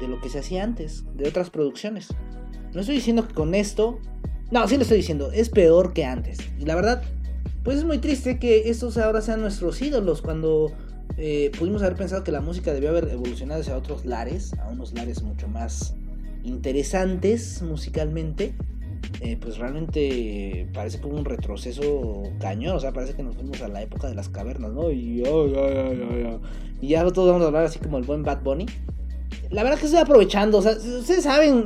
de 0.00 0.08
lo 0.08 0.20
que 0.20 0.28
se 0.28 0.40
hacía 0.40 0.64
antes, 0.64 1.04
de 1.14 1.28
otras 1.28 1.50
producciones. 1.50 2.08
No 2.74 2.80
estoy 2.80 2.96
diciendo 2.96 3.26
que 3.26 3.34
con 3.34 3.54
esto. 3.54 3.98
No, 4.50 4.68
sí 4.68 4.76
lo 4.76 4.82
estoy 4.82 4.98
diciendo, 4.98 5.32
es 5.32 5.48
peor 5.48 5.92
que 5.92 6.04
antes. 6.04 6.38
Y 6.58 6.66
la 6.66 6.74
verdad, 6.74 7.02
pues 7.64 7.78
es 7.78 7.84
muy 7.84 7.98
triste 7.98 8.38
que 8.38 8.68
estos 8.68 8.98
ahora 8.98 9.22
sean 9.22 9.40
nuestros 9.40 9.80
ídolos. 9.80 10.20
Cuando 10.22 10.72
eh, 11.18 11.50
pudimos 11.58 11.82
haber 11.82 11.96
pensado 11.96 12.24
que 12.24 12.32
la 12.32 12.40
música 12.40 12.72
debió 12.72 12.90
haber 12.90 13.08
evolucionado 13.08 13.60
hacia 13.60 13.76
otros 13.76 14.04
lares, 14.04 14.52
a 14.58 14.68
unos 14.68 14.92
lares 14.94 15.22
mucho 15.22 15.48
más 15.48 15.94
interesantes 16.44 17.62
musicalmente. 17.62 18.54
eh, 19.20 19.36
pues 19.40 19.56
realmente 19.58 20.68
parece 20.74 21.00
como 21.00 21.16
un 21.16 21.24
retroceso 21.24 22.22
cañón. 22.40 22.76
O 22.76 22.80
sea, 22.80 22.92
parece 22.92 23.14
que 23.14 23.22
nos 23.22 23.36
fuimos 23.36 23.62
a 23.62 23.68
la 23.68 23.82
época 23.82 24.08
de 24.08 24.14
las 24.14 24.28
cavernas, 24.28 24.72
¿no? 24.72 24.90
Y, 24.90 25.22
ay, 25.24 25.54
ay, 25.56 26.26
ay. 26.26 26.40
y 26.80 26.88
ya 26.88 27.04
todos 27.12 27.28
vamos 27.28 27.42
a 27.42 27.46
hablar 27.46 27.64
así 27.64 27.78
como 27.78 27.98
el 27.98 28.04
buen 28.04 28.22
Bad 28.22 28.42
Bunny. 28.42 28.66
La 29.50 29.62
verdad 29.62 29.78
que 29.78 29.86
estoy 29.86 30.00
aprovechando, 30.00 30.58
o 30.58 30.62
sea, 30.62 30.72
ustedes 30.72 31.24
saben 31.24 31.64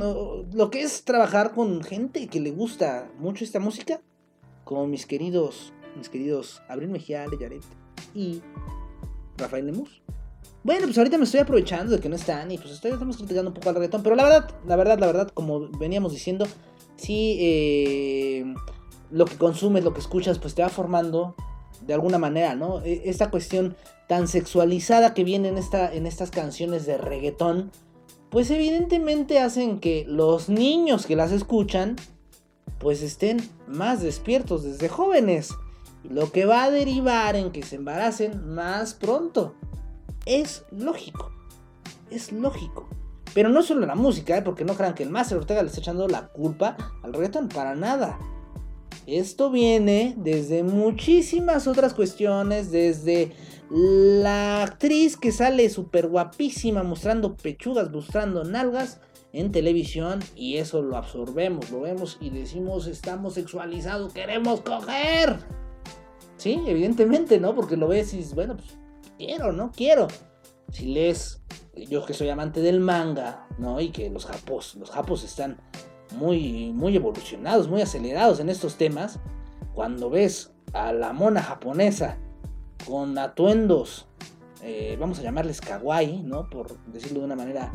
lo 0.53 0.69
que 0.69 0.81
es 0.81 1.03
trabajar 1.03 1.51
con 1.53 1.83
gente 1.83 2.27
que 2.27 2.39
le 2.39 2.51
gusta 2.51 3.09
mucho 3.19 3.43
esta 3.43 3.59
música. 3.59 4.01
con 4.63 4.89
mis 4.89 5.05
queridos, 5.05 5.73
mis 5.97 6.07
queridos 6.09 6.61
Abril 6.69 6.89
Mejía, 6.89 7.25
Yaret 7.39 7.63
y 8.15 8.41
Rafael 9.41 9.65
Lemus. 9.65 10.01
Bueno, 10.63 10.85
pues 10.85 10.97
ahorita 10.97 11.17
me 11.17 11.23
estoy 11.23 11.39
aprovechando 11.39 11.91
de 11.91 11.99
que 11.99 12.07
no 12.09 12.15
están 12.15 12.51
y 12.51 12.57
pues 12.57 12.71
estoy, 12.73 12.91
estamos 12.91 13.17
criticando 13.17 13.49
un 13.49 13.53
poco 13.55 13.69
al 13.69 13.75
reggaetón, 13.75 14.03
pero 14.03 14.15
la 14.15 14.23
verdad, 14.23 14.49
la 14.67 14.75
verdad, 14.75 14.99
la 14.99 15.07
verdad, 15.07 15.29
como 15.33 15.67
veníamos 15.79 16.13
diciendo, 16.13 16.45
sí, 16.97 17.37
eh, 17.39 18.53
lo 19.09 19.25
que 19.25 19.37
consumes, 19.37 19.83
lo 19.83 19.93
que 19.93 19.99
escuchas, 19.99 20.37
pues 20.37 20.53
te 20.53 20.61
va 20.61 20.69
formando 20.69 21.35
de 21.85 21.95
alguna 21.95 22.19
manera, 22.19 22.53
¿no? 22.55 22.81
E- 22.83 23.09
Esta 23.09 23.31
cuestión 23.31 23.75
tan 24.07 24.27
sexualizada 24.27 25.13
que 25.15 25.23
viene 25.23 25.49
en, 25.49 25.57
esta, 25.57 25.91
en 25.91 26.05
estas 26.05 26.29
canciones 26.29 26.85
de 26.85 26.97
reggaetón, 26.97 27.71
pues 28.29 28.51
evidentemente 28.51 29.39
hacen 29.39 29.79
que 29.79 30.05
los 30.07 30.47
niños 30.47 31.07
que 31.07 31.15
las 31.15 31.31
escuchan, 31.31 31.95
pues 32.77 33.01
estén 33.01 33.41
más 33.67 34.01
despiertos 34.01 34.63
desde 34.63 34.89
jóvenes. 34.89 35.49
Lo 36.03 36.31
que 36.31 36.45
va 36.45 36.63
a 36.63 36.71
derivar 36.71 37.35
en 37.35 37.51
que 37.51 37.63
se 37.63 37.75
embaracen 37.75 38.53
más 38.53 38.93
pronto. 38.93 39.55
Es 40.25 40.65
lógico. 40.71 41.31
Es 42.09 42.31
lógico. 42.31 42.89
Pero 43.33 43.49
no 43.49 43.61
solo 43.61 43.85
la 43.85 43.95
música, 43.95 44.37
¿eh? 44.37 44.41
porque 44.41 44.65
no 44.65 44.75
crean 44.75 44.93
que 44.93 45.03
el 45.03 45.09
Master 45.09 45.37
Ortega 45.37 45.61
le 45.61 45.69
está 45.69 45.79
echando 45.79 46.07
la 46.07 46.27
culpa 46.27 46.75
al 47.01 47.13
reggaetón, 47.13 47.47
para 47.47 47.75
nada. 47.75 48.19
Esto 49.07 49.49
viene 49.49 50.13
desde 50.17 50.63
muchísimas 50.63 51.67
otras 51.67 51.93
cuestiones, 51.93 52.71
desde 52.71 53.31
la 53.69 54.63
actriz 54.63 55.15
que 55.15 55.31
sale 55.31 55.69
súper 55.69 56.07
guapísima 56.07 56.83
mostrando 56.83 57.35
pechugas, 57.35 57.89
mostrando 57.89 58.43
nalgas 58.43 58.99
en 59.33 59.51
televisión 59.51 60.19
y 60.35 60.57
eso 60.57 60.81
lo 60.81 60.97
absorbemos, 60.97 61.71
lo 61.71 61.81
vemos 61.81 62.17
y 62.19 62.31
decimos 62.31 62.87
estamos 62.87 63.35
sexualizados, 63.35 64.13
queremos 64.13 64.61
coger. 64.61 65.37
Sí, 66.41 66.59
evidentemente, 66.65 67.39
¿no? 67.39 67.53
Porque 67.53 67.77
lo 67.77 67.87
ves 67.87 68.15
y 68.15 68.17
dices, 68.17 68.33
bueno, 68.33 68.57
pues 68.57 68.75
quiero, 69.15 69.51
¿no? 69.51 69.71
Quiero. 69.71 70.07
Si 70.71 70.87
lees, 70.87 71.39
yo 71.75 72.03
que 72.03 72.15
soy 72.15 72.29
amante 72.29 72.61
del 72.61 72.79
manga, 72.79 73.45
¿no? 73.59 73.79
Y 73.79 73.89
que 73.89 74.09
los 74.09 74.25
japos, 74.25 74.73
los 74.73 74.89
japos 74.89 75.23
están 75.23 75.61
muy, 76.17 76.73
muy 76.73 76.95
evolucionados, 76.95 77.67
muy 77.67 77.83
acelerados 77.83 78.39
en 78.39 78.49
estos 78.49 78.77
temas. 78.77 79.19
Cuando 79.75 80.09
ves 80.09 80.51
a 80.73 80.91
la 80.93 81.13
mona 81.13 81.43
japonesa 81.43 82.17
con 82.87 83.19
atuendos, 83.19 84.07
eh, 84.63 84.97
vamos 84.99 85.19
a 85.19 85.21
llamarles 85.21 85.61
kawaii, 85.61 86.23
¿no? 86.23 86.49
Por 86.49 86.75
decirlo 86.87 87.19
de 87.19 87.25
una 87.25 87.35
manera 87.35 87.71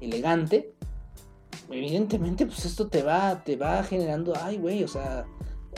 elegante. 0.00 0.72
Evidentemente, 1.70 2.46
pues 2.46 2.64
esto 2.64 2.88
te 2.88 3.02
va, 3.02 3.44
te 3.44 3.56
va 3.56 3.82
generando, 3.82 4.32
ay, 4.42 4.56
güey, 4.56 4.82
o 4.82 4.88
sea, 4.88 5.26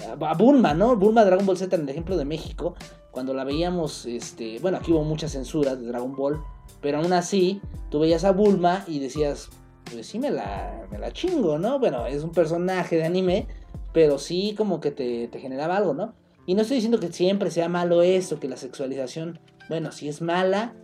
a 0.08 0.34
Bulma, 0.34 0.74
¿no? 0.74 0.96
Bulma 0.96 1.24
Dragon 1.24 1.46
Ball 1.46 1.56
Z 1.56 1.74
en 1.76 1.82
el 1.82 1.88
ejemplo 1.88 2.16
de 2.16 2.24
México, 2.24 2.74
cuando 3.10 3.34
la 3.34 3.44
veíamos, 3.44 4.06
este, 4.06 4.58
bueno, 4.60 4.78
aquí 4.78 4.92
hubo 4.92 5.04
mucha 5.04 5.28
censura 5.28 5.76
de 5.76 5.86
Dragon 5.86 6.14
Ball, 6.14 6.40
pero 6.80 6.98
aún 6.98 7.12
así, 7.12 7.60
tú 7.90 8.00
veías 8.00 8.24
a 8.24 8.32
Bulma 8.32 8.84
y 8.86 8.98
decías, 9.00 9.50
pues 9.90 10.06
sí 10.06 10.18
me 10.18 10.30
la, 10.30 10.86
me 10.90 10.98
la 10.98 11.12
chingo, 11.12 11.58
¿no? 11.58 11.78
Bueno, 11.78 12.06
es 12.06 12.22
un 12.22 12.30
personaje 12.30 12.96
de 12.96 13.04
anime, 13.04 13.46
pero 13.92 14.18
sí 14.18 14.54
como 14.56 14.80
que 14.80 14.90
te, 14.90 15.28
te 15.28 15.40
generaba 15.40 15.76
algo, 15.76 15.94
¿no? 15.94 16.14
Y 16.46 16.54
no 16.54 16.62
estoy 16.62 16.76
diciendo 16.76 17.00
que 17.00 17.12
siempre 17.12 17.50
sea 17.50 17.68
malo 17.68 18.02
esto, 18.02 18.40
que 18.40 18.48
la 18.48 18.56
sexualización, 18.56 19.38
bueno, 19.68 19.92
sí 19.92 20.08
es 20.08 20.22
mala, 20.22 20.74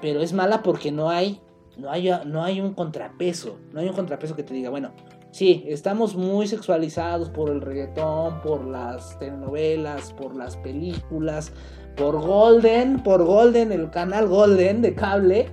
pero 0.00 0.20
es 0.20 0.32
mala 0.32 0.62
porque 0.62 0.92
no 0.92 1.10
hay, 1.10 1.40
no 1.76 1.90
hay, 1.90 2.10
no 2.26 2.44
hay 2.44 2.60
un 2.60 2.74
contrapeso, 2.74 3.58
no 3.72 3.80
hay 3.80 3.88
un 3.88 3.94
contrapeso 3.94 4.36
que 4.36 4.42
te 4.42 4.54
diga, 4.54 4.70
bueno, 4.70 4.92
sí, 5.32 5.64
estamos 5.66 6.14
muy 6.14 6.46
sexualizados 6.46 7.28
por 7.28 7.50
el 7.50 7.60
reggaetón, 7.60 8.40
por 8.42 8.64
las 8.64 9.18
telenovelas, 9.18 10.12
por 10.12 10.36
las 10.36 10.56
películas, 10.56 11.52
por 11.96 12.20
Golden, 12.20 13.02
por 13.02 13.24
Golden, 13.24 13.72
el 13.72 13.90
canal 13.90 14.28
Golden 14.28 14.80
de 14.80 14.94
cable, 14.94 15.48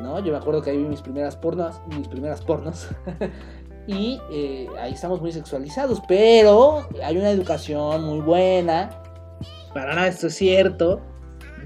¿no? 0.00 0.18
Yo 0.20 0.32
me 0.32 0.38
acuerdo 0.38 0.62
que 0.62 0.70
ahí 0.70 0.78
vi 0.78 0.84
mis 0.84 1.02
primeras 1.02 1.36
pornos, 1.36 1.80
mis 1.88 2.08
primeras 2.08 2.40
pornos. 2.40 2.88
y 3.86 4.20
eh, 4.30 4.66
ahí 4.80 4.92
estamos 4.92 5.20
muy 5.20 5.32
sexualizados, 5.32 6.02
pero 6.08 6.88
hay 7.02 7.16
una 7.18 7.30
educación 7.30 8.04
muy 8.04 8.20
buena. 8.20 8.90
Para 9.72 9.94
nada 9.94 10.08
esto 10.08 10.28
es 10.28 10.34
cierto. 10.34 11.00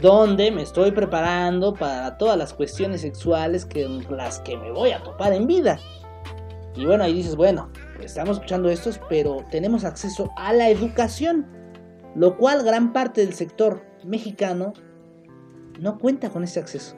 Donde 0.00 0.50
me 0.50 0.62
estoy 0.62 0.92
preparando 0.92 1.74
para 1.74 2.16
todas 2.16 2.36
las 2.38 2.54
cuestiones 2.54 3.02
sexuales 3.02 3.66
que 3.66 3.86
las 4.08 4.40
que 4.40 4.56
me 4.56 4.70
voy 4.70 4.92
a 4.92 5.02
topar 5.02 5.34
en 5.34 5.46
vida. 5.46 5.78
Y 6.76 6.86
bueno, 6.86 7.04
ahí 7.04 7.14
dices, 7.14 7.36
bueno, 7.36 7.70
estamos 8.02 8.36
escuchando 8.36 8.70
estos, 8.70 9.00
pero 9.08 9.44
tenemos 9.50 9.84
acceso 9.84 10.30
a 10.36 10.52
la 10.52 10.68
educación. 10.68 11.46
Lo 12.14 12.36
cual 12.36 12.64
gran 12.64 12.92
parte 12.92 13.24
del 13.24 13.34
sector 13.34 13.82
mexicano 14.04 14.72
no 15.78 15.98
cuenta 15.98 16.30
con 16.30 16.44
ese 16.44 16.60
acceso. 16.60 16.96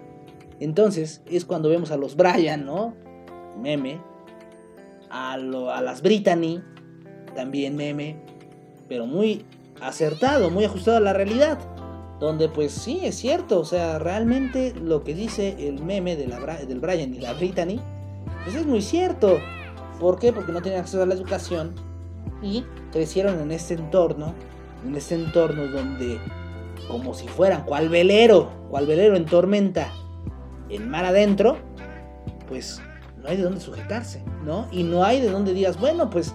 Entonces 0.60 1.22
es 1.26 1.44
cuando 1.44 1.68
vemos 1.68 1.90
a 1.90 1.96
los 1.96 2.16
Brian, 2.16 2.64
¿no? 2.64 2.94
Meme. 3.60 4.00
A, 5.10 5.36
las 5.36 6.00
Brittany, 6.00 6.62
también 7.34 7.76
meme. 7.76 8.16
Pero 8.88 9.06
muy 9.06 9.44
acertado, 9.80 10.50
muy 10.50 10.64
ajustado 10.64 10.96
a 10.96 11.00
la 11.00 11.12
realidad. 11.12 11.58
Donde 12.18 12.48
pues 12.48 12.72
sí, 12.72 13.00
es 13.02 13.16
cierto. 13.16 13.60
O 13.60 13.64
sea, 13.64 13.98
realmente 13.98 14.72
lo 14.80 15.04
que 15.04 15.14
dice 15.14 15.68
el 15.68 15.82
meme 15.82 16.16
de 16.16 16.28
la, 16.28 16.38
del 16.38 16.80
Brian 16.80 17.12
y 17.14 17.20
la 17.20 17.34
Brittany, 17.34 17.80
pues 18.44 18.56
es 18.56 18.64
muy 18.64 18.80
cierto. 18.80 19.40
¿Por 20.02 20.18
qué? 20.18 20.32
Porque 20.32 20.50
no 20.50 20.60
tienen 20.60 20.80
acceso 20.80 21.00
a 21.00 21.06
la 21.06 21.14
educación 21.14 21.76
y 22.42 22.64
crecieron 22.90 23.40
en 23.40 23.52
este 23.52 23.74
entorno, 23.74 24.34
en 24.84 24.96
este 24.96 25.14
entorno 25.14 25.68
donde 25.68 26.20
como 26.88 27.14
si 27.14 27.28
fueran 27.28 27.62
cual 27.62 27.88
velero, 27.88 28.50
cual 28.68 28.86
velero 28.86 29.14
en 29.14 29.26
tormenta, 29.26 29.92
en 30.68 30.90
mar 30.90 31.04
adentro, 31.04 31.56
pues 32.48 32.82
no 33.16 33.28
hay 33.28 33.36
de 33.36 33.44
dónde 33.44 33.60
sujetarse, 33.60 34.24
¿no? 34.44 34.66
Y 34.72 34.82
no 34.82 35.04
hay 35.04 35.20
de 35.20 35.30
dónde 35.30 35.54
digas, 35.54 35.78
bueno, 35.78 36.10
pues 36.10 36.34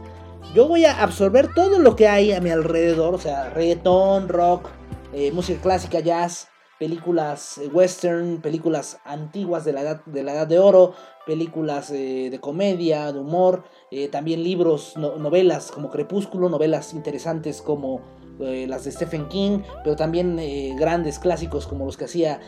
yo 0.56 0.70
voy 0.70 0.86
a 0.86 1.04
absorber 1.04 1.54
todo 1.54 1.80
lo 1.80 1.98
que 1.98 2.08
hay 2.08 2.32
a 2.32 2.40
mi 2.40 2.52
alrededor, 2.52 3.16
o 3.16 3.20
sea, 3.20 3.50
reggaetón, 3.50 4.30
rock, 4.30 4.70
eh, 5.12 5.34
música 5.34 5.62
clásica, 5.62 6.00
jazz, 6.00 6.48
películas 6.80 7.58
eh, 7.58 7.68
western, 7.68 8.40
películas 8.40 9.00
antiguas 9.04 9.66
de 9.66 9.74
la 9.74 9.82
edad 9.82 10.06
de, 10.06 10.24
la 10.24 10.32
edad 10.32 10.48
de 10.48 10.58
oro, 10.58 10.94
películas 11.28 11.92
eh, 11.92 12.30
de 12.32 12.40
comedia, 12.40 13.12
de 13.12 13.20
humor, 13.20 13.66
eh, 13.92 14.08
también 14.08 14.42
libros, 14.44 14.94
no- 14.98 15.18
novelas 15.18 15.72
como 15.72 15.92
Crepúsculo, 15.92 16.50
novelas 16.50 16.94
interesantes 16.94 17.62
como 17.62 18.02
eh, 18.40 18.66
las 18.68 18.86
de 18.86 18.92
Stephen 18.92 19.28
King, 19.28 19.60
pero 19.84 19.96
también 19.96 20.40
grandes 20.78 21.20
clásicos 21.20 21.68
como 21.68 21.86
los 21.86 21.98
que 21.98 22.06
hacía 22.06 22.40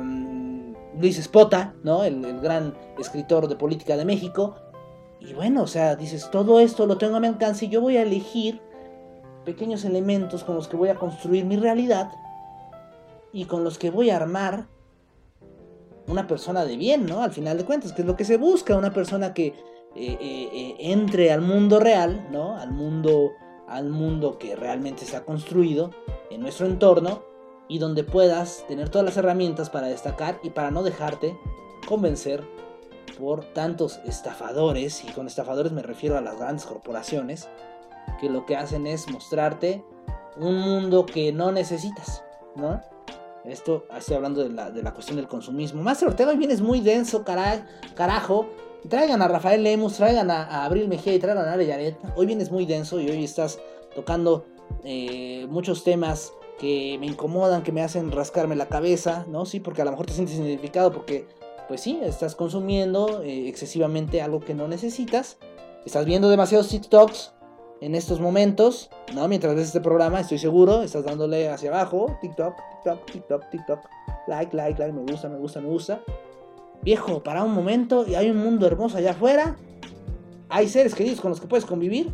mm, 0.00 0.74
Luis 1.00 1.18
Espota, 1.18 1.74
¿no? 1.82 2.04
El, 2.04 2.24
el 2.24 2.40
gran 2.40 2.74
escritor 2.98 3.48
de 3.48 3.56
política 3.56 3.96
de 3.96 4.04
México. 4.04 4.54
Y 5.20 5.32
bueno, 5.34 5.62
o 5.62 5.66
sea, 5.66 5.96
dices, 5.96 6.30
todo 6.30 6.60
esto 6.60 6.86
lo 6.86 6.98
tengo 6.98 7.16
a 7.16 7.20
mi 7.20 7.26
alcance 7.26 7.64
y 7.64 7.68
yo 7.68 7.80
voy 7.80 7.96
a 7.96 8.02
elegir 8.02 8.60
pequeños 9.44 9.84
elementos 9.84 10.44
con 10.44 10.54
los 10.54 10.68
que 10.68 10.76
voy 10.76 10.88
a 10.90 10.94
construir 10.96 11.44
mi 11.44 11.56
realidad 11.56 12.10
y 13.32 13.46
con 13.46 13.64
los 13.64 13.78
que 13.78 13.90
voy 13.90 14.10
a 14.10 14.16
armar 14.16 14.68
una 16.06 16.26
persona 16.26 16.64
de 16.64 16.76
bien, 16.76 17.06
¿no? 17.06 17.22
Al 17.22 17.32
final 17.32 17.58
de 17.58 17.64
cuentas, 17.64 17.92
que 17.92 18.02
es 18.02 18.06
lo 18.06 18.16
que 18.16 18.24
se 18.24 18.36
busca, 18.36 18.76
una 18.76 18.92
persona 18.92 19.34
que 19.34 19.46
eh, 19.46 19.54
eh, 19.96 20.48
eh, 20.52 20.76
entre 20.80 21.32
al 21.32 21.40
mundo 21.40 21.80
real, 21.80 22.28
¿no? 22.30 22.58
Al 22.58 22.72
mundo, 22.72 23.32
al 23.68 23.90
mundo 23.90 24.38
que 24.38 24.56
realmente 24.56 25.04
se 25.04 25.16
ha 25.16 25.24
construido 25.24 25.92
en 26.30 26.40
nuestro 26.40 26.66
entorno 26.66 27.22
y 27.68 27.78
donde 27.78 28.04
puedas 28.04 28.64
tener 28.68 28.88
todas 28.88 29.04
las 29.04 29.16
herramientas 29.16 29.70
para 29.70 29.86
destacar 29.86 30.38
y 30.42 30.50
para 30.50 30.70
no 30.70 30.82
dejarte 30.82 31.38
convencer 31.86 32.44
por 33.18 33.44
tantos 33.44 34.00
estafadores, 34.04 35.04
y 35.04 35.12
con 35.12 35.26
estafadores 35.26 35.72
me 35.72 35.82
refiero 35.82 36.18
a 36.18 36.20
las 36.20 36.36
grandes 36.36 36.66
corporaciones, 36.66 37.48
que 38.20 38.28
lo 38.28 38.44
que 38.44 38.56
hacen 38.56 38.86
es 38.86 39.08
mostrarte 39.10 39.84
un 40.36 40.58
mundo 40.58 41.06
que 41.06 41.32
no 41.32 41.52
necesitas, 41.52 42.24
¿no? 42.56 42.82
Esto, 43.44 43.84
estoy 43.96 44.16
hablando 44.16 44.42
de 44.42 44.48
la, 44.50 44.70
de 44.70 44.82
la 44.82 44.94
cuestión 44.94 45.16
del 45.16 45.28
consumismo. 45.28 45.82
Master 45.82 46.08
Ortega 46.08 46.30
hoy 46.30 46.36
vienes 46.38 46.60
muy 46.62 46.80
denso, 46.80 47.24
cara- 47.24 47.66
carajo. 47.94 48.46
Traigan 48.88 49.20
a 49.22 49.28
Rafael 49.28 49.62
Lemus, 49.62 49.94
traigan 49.96 50.30
a, 50.30 50.64
Abril 50.64 50.88
Mejía 50.88 51.14
y 51.14 51.18
traigan 51.18 51.46
a 51.46 51.52
Ale 51.52 51.66
Yaret. 51.66 51.96
Hoy 52.16 52.26
vienes 52.26 52.50
muy 52.50 52.64
denso 52.66 53.00
y 53.00 53.08
hoy 53.10 53.24
estás 53.24 53.58
tocando 53.94 54.46
eh, 54.82 55.46
muchos 55.50 55.84
temas 55.84 56.32
que 56.58 56.96
me 57.00 57.06
incomodan, 57.06 57.62
que 57.62 57.72
me 57.72 57.82
hacen 57.82 58.12
rascarme 58.12 58.56
la 58.56 58.68
cabeza, 58.68 59.26
¿no? 59.28 59.44
Sí, 59.44 59.60
porque 59.60 59.82
a 59.82 59.84
lo 59.84 59.90
mejor 59.90 60.06
te 60.06 60.12
sientes 60.14 60.36
identificado 60.36 60.92
porque, 60.92 61.26
pues 61.68 61.80
sí, 61.82 61.98
estás 62.02 62.34
consumiendo 62.34 63.22
eh, 63.22 63.48
excesivamente 63.48 64.22
algo 64.22 64.40
que 64.40 64.54
no 64.54 64.68
necesitas. 64.68 65.36
Estás 65.84 66.06
viendo 66.06 66.30
demasiados 66.30 66.68
TikToks 66.68 67.32
en 67.80 67.94
estos 67.94 68.20
momentos, 68.20 68.90
¿no? 69.14 69.28
Mientras 69.28 69.54
ves 69.54 69.66
este 69.66 69.80
programa, 69.80 70.20
estoy 70.20 70.38
seguro, 70.38 70.82
estás 70.82 71.04
dándole 71.04 71.48
hacia 71.48 71.70
abajo, 71.70 72.16
TikTok, 72.20 72.54
TikTok, 72.56 73.10
TikTok, 73.10 73.50
TikTok, 73.50 73.80
like, 74.26 74.56
like, 74.56 74.78
like, 74.80 74.92
me 74.92 75.02
gusta, 75.02 75.28
me 75.28 75.38
gusta, 75.38 75.60
me 75.60 75.68
gusta. 75.68 76.00
Viejo, 76.82 77.22
para 77.22 77.42
un 77.44 77.54
momento 77.54 78.06
y 78.06 78.14
hay 78.14 78.30
un 78.30 78.38
mundo 78.38 78.66
hermoso 78.66 78.98
allá 78.98 79.12
afuera. 79.12 79.56
Hay 80.48 80.68
seres 80.68 80.94
queridos 80.94 81.20
con 81.20 81.30
los 81.30 81.40
que 81.40 81.46
puedes 81.46 81.64
convivir. 81.64 82.12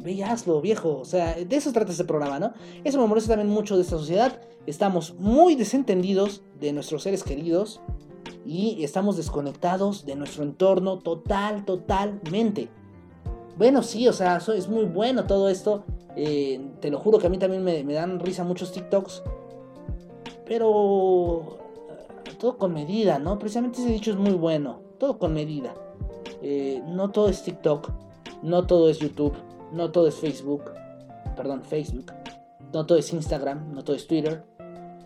ve 0.00 0.12
y 0.12 0.22
hazlo, 0.22 0.60
viejo. 0.60 0.98
O 0.98 1.04
sea, 1.04 1.34
de 1.34 1.56
eso 1.56 1.72
trata 1.72 1.92
este 1.92 2.04
programa, 2.04 2.38
¿no? 2.38 2.52
Eso 2.82 3.00
me 3.00 3.06
molesta 3.06 3.30
también 3.34 3.52
mucho 3.52 3.76
de 3.76 3.82
esta 3.82 3.96
sociedad. 3.96 4.40
Estamos 4.66 5.14
muy 5.18 5.54
desentendidos 5.54 6.42
de 6.60 6.72
nuestros 6.72 7.04
seres 7.04 7.22
queridos 7.22 7.80
y 8.44 8.82
estamos 8.82 9.16
desconectados 9.16 10.04
de 10.04 10.16
nuestro 10.16 10.42
entorno 10.42 10.98
total, 10.98 11.64
totalmente. 11.64 12.68
Bueno, 13.56 13.82
sí, 13.82 14.08
o 14.08 14.12
sea, 14.12 14.36
es 14.36 14.68
muy 14.68 14.84
bueno 14.84 15.24
todo 15.24 15.48
esto. 15.48 15.84
Eh, 16.16 16.60
te 16.80 16.90
lo 16.90 16.98
juro 16.98 17.18
que 17.18 17.26
a 17.26 17.30
mí 17.30 17.38
también 17.38 17.64
me, 17.64 17.84
dan 17.92 18.20
risa 18.20 18.44
muchos 18.44 18.72
TikToks. 18.72 19.22
Pero 20.46 21.58
eh, 22.26 22.34
todo 22.38 22.58
con 22.58 22.74
medida, 22.74 23.18
¿no? 23.18 23.38
Precisamente 23.38 23.80
ese 23.80 23.90
dicho 23.90 24.10
es 24.10 24.16
muy 24.16 24.32
bueno. 24.32 24.80
Todo 24.98 25.18
con 25.18 25.34
medida. 25.34 25.74
Eh, 26.42 26.82
no 26.86 27.10
todo 27.10 27.28
es 27.28 27.42
TikTok. 27.42 27.90
No 28.42 28.66
todo 28.66 28.88
es 28.88 28.98
YouTube. 28.98 29.34
No 29.72 29.90
todo 29.90 30.08
es 30.08 30.16
Facebook. 30.16 30.64
Perdón, 31.36 31.62
Facebook. 31.62 32.12
No 32.72 32.86
todo 32.86 32.98
es 32.98 33.12
Instagram. 33.12 33.72
No 33.72 33.84
todo 33.84 33.96
es 33.96 34.06
Twitter. 34.06 34.44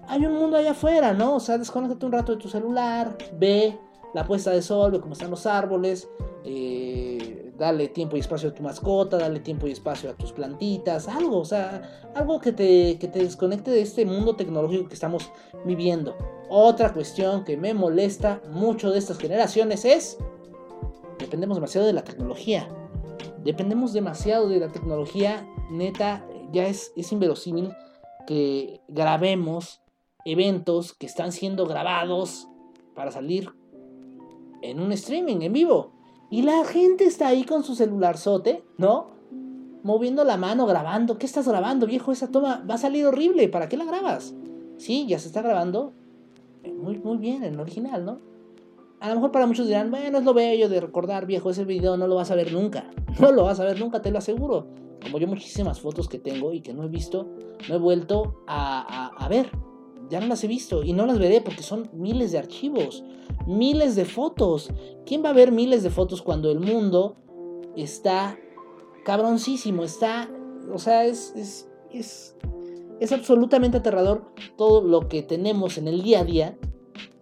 Hay 0.08 0.24
un 0.24 0.34
mundo 0.34 0.56
allá 0.56 0.70
afuera, 0.70 1.12
¿no? 1.12 1.36
O 1.36 1.40
sea, 1.40 1.58
desconéctate 1.58 2.06
un 2.06 2.12
rato 2.12 2.32
de 2.32 2.38
tu 2.38 2.48
celular. 2.48 3.16
Ve 3.38 3.76
la 4.14 4.24
puesta 4.24 4.50
de 4.50 4.62
sol, 4.62 4.92
ve 4.92 5.00
cómo 5.00 5.12
están 5.14 5.30
los 5.30 5.46
árboles. 5.46 6.08
Eh, 6.44 7.15
dale 7.56 7.88
tiempo 7.88 8.16
y 8.16 8.20
espacio 8.20 8.50
a 8.50 8.54
tu 8.54 8.62
mascota, 8.62 9.16
dale 9.16 9.40
tiempo 9.40 9.66
y 9.66 9.72
espacio 9.72 10.10
a 10.10 10.14
tus 10.14 10.32
plantitas, 10.32 11.08
algo, 11.08 11.38
o 11.38 11.44
sea, 11.44 12.10
algo 12.14 12.40
que 12.40 12.52
te, 12.52 12.98
que 12.98 13.08
te 13.08 13.20
desconecte 13.20 13.70
de 13.70 13.80
este 13.80 14.04
mundo 14.04 14.36
tecnológico 14.36 14.88
que 14.88 14.94
estamos 14.94 15.30
viviendo. 15.64 16.16
Otra 16.48 16.92
cuestión 16.92 17.44
que 17.44 17.56
me 17.56 17.74
molesta 17.74 18.40
mucho 18.50 18.90
de 18.90 18.98
estas 18.98 19.18
generaciones 19.18 19.84
es, 19.84 20.18
dependemos 21.18 21.56
demasiado 21.56 21.86
de 21.86 21.92
la 21.92 22.04
tecnología. 22.04 22.68
Dependemos 23.42 23.92
demasiado 23.92 24.48
de 24.48 24.60
la 24.60 24.68
tecnología, 24.68 25.48
neta, 25.70 26.26
ya 26.52 26.66
es, 26.66 26.92
es 26.96 27.12
inverosímil 27.12 27.72
que 28.26 28.80
grabemos 28.88 29.80
eventos 30.24 30.92
que 30.92 31.06
están 31.06 31.32
siendo 31.32 31.66
grabados 31.66 32.48
para 32.94 33.12
salir 33.12 33.50
en 34.62 34.80
un 34.80 34.92
streaming 34.92 35.42
en 35.42 35.52
vivo. 35.52 35.95
Y 36.30 36.42
la 36.42 36.64
gente 36.64 37.04
está 37.04 37.28
ahí 37.28 37.44
con 37.44 37.62
su 37.62 37.74
celular 37.74 38.18
sote, 38.18 38.64
¿no? 38.78 39.08
Moviendo 39.82 40.24
la 40.24 40.36
mano, 40.36 40.66
grabando. 40.66 41.18
¿Qué 41.18 41.26
estás 41.26 41.46
grabando, 41.46 41.86
viejo? 41.86 42.10
Esa 42.10 42.30
toma 42.30 42.64
va 42.68 42.74
a 42.74 42.78
salir 42.78 43.06
horrible. 43.06 43.48
¿Para 43.48 43.68
qué 43.68 43.76
la 43.76 43.84
grabas? 43.84 44.34
Sí, 44.76 45.06
ya 45.06 45.18
se 45.18 45.28
está 45.28 45.42
grabando. 45.42 45.92
Eh, 46.64 46.72
muy, 46.72 46.98
muy 46.98 47.18
bien, 47.18 47.44
en 47.44 47.60
original, 47.60 48.04
¿no? 48.04 48.18
A 48.98 49.08
lo 49.08 49.16
mejor 49.16 49.30
para 49.30 49.46
muchos 49.46 49.66
dirán, 49.66 49.90
bueno, 49.90 50.18
es 50.18 50.24
lo 50.24 50.34
bello 50.34 50.68
de 50.68 50.80
recordar, 50.80 51.26
viejo, 51.26 51.50
ese 51.50 51.64
video 51.64 51.96
no 51.96 52.08
lo 52.08 52.16
vas 52.16 52.30
a 52.30 52.34
ver 52.34 52.52
nunca. 52.52 52.90
No 53.20 53.32
lo 53.32 53.44
vas 53.44 53.60
a 53.60 53.64
ver 53.64 53.78
nunca, 53.78 54.02
te 54.02 54.10
lo 54.10 54.18
aseguro. 54.18 54.66
Como 55.02 55.18
yo 55.18 55.26
muchísimas 55.26 55.80
fotos 55.80 56.08
que 56.08 56.18
tengo 56.18 56.52
y 56.52 56.60
que 56.60 56.74
no 56.74 56.84
he 56.84 56.88
visto, 56.88 57.28
no 57.68 57.76
he 57.76 57.78
vuelto 57.78 58.42
a, 58.46 59.08
a, 59.16 59.24
a 59.24 59.28
ver. 59.28 59.50
Ya 60.10 60.20
no 60.20 60.26
las 60.26 60.44
he 60.44 60.46
visto 60.46 60.82
y 60.82 60.92
no 60.92 61.06
las 61.06 61.18
veré 61.18 61.40
porque 61.40 61.62
son 61.62 61.90
miles 61.92 62.32
de 62.32 62.38
archivos 62.38 63.02
miles 63.46 63.96
de 63.96 64.04
fotos. 64.04 64.70
¿Quién 65.06 65.24
va 65.24 65.30
a 65.30 65.34
ver 65.34 65.52
miles 65.52 65.82
de 65.82 65.90
fotos 65.90 66.22
cuando 66.22 66.50
el 66.50 66.60
mundo 66.60 67.16
está 67.76 68.38
cabroncísimo? 69.04 69.84
Está, 69.84 70.28
o 70.72 70.78
sea, 70.78 71.04
es, 71.04 71.32
es, 71.36 71.68
es, 73.00 73.12
absolutamente 73.12 73.78
aterrador 73.78 74.32
todo 74.56 74.82
lo 74.82 75.08
que 75.08 75.22
tenemos 75.22 75.78
en 75.78 75.88
el 75.88 76.02
día 76.02 76.20
a 76.20 76.24
día 76.24 76.58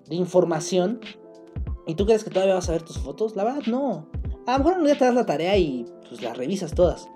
de 0.09 0.17
información. 0.17 1.01
¿Y 1.87 1.95
tú 1.95 2.07
crees 2.07 2.25
que 2.25 2.31
todavía 2.31 2.55
vas 2.55 2.69
a 2.69 2.73
ver 2.73 2.83
tus 2.83 2.99
fotos? 2.99 3.37
La 3.37 3.45
verdad, 3.45 3.63
no. 3.67 4.09
A 4.47 4.53
lo 4.53 4.65
mejor 4.65 4.79
un 4.79 4.85
día 4.87 4.97
te 4.97 5.05
das 5.05 5.15
la 5.15 5.27
tarea 5.27 5.57
y 5.59 5.87
pues 6.09 6.23
las 6.23 6.37
revisas 6.37 6.75
todas. 6.75 7.09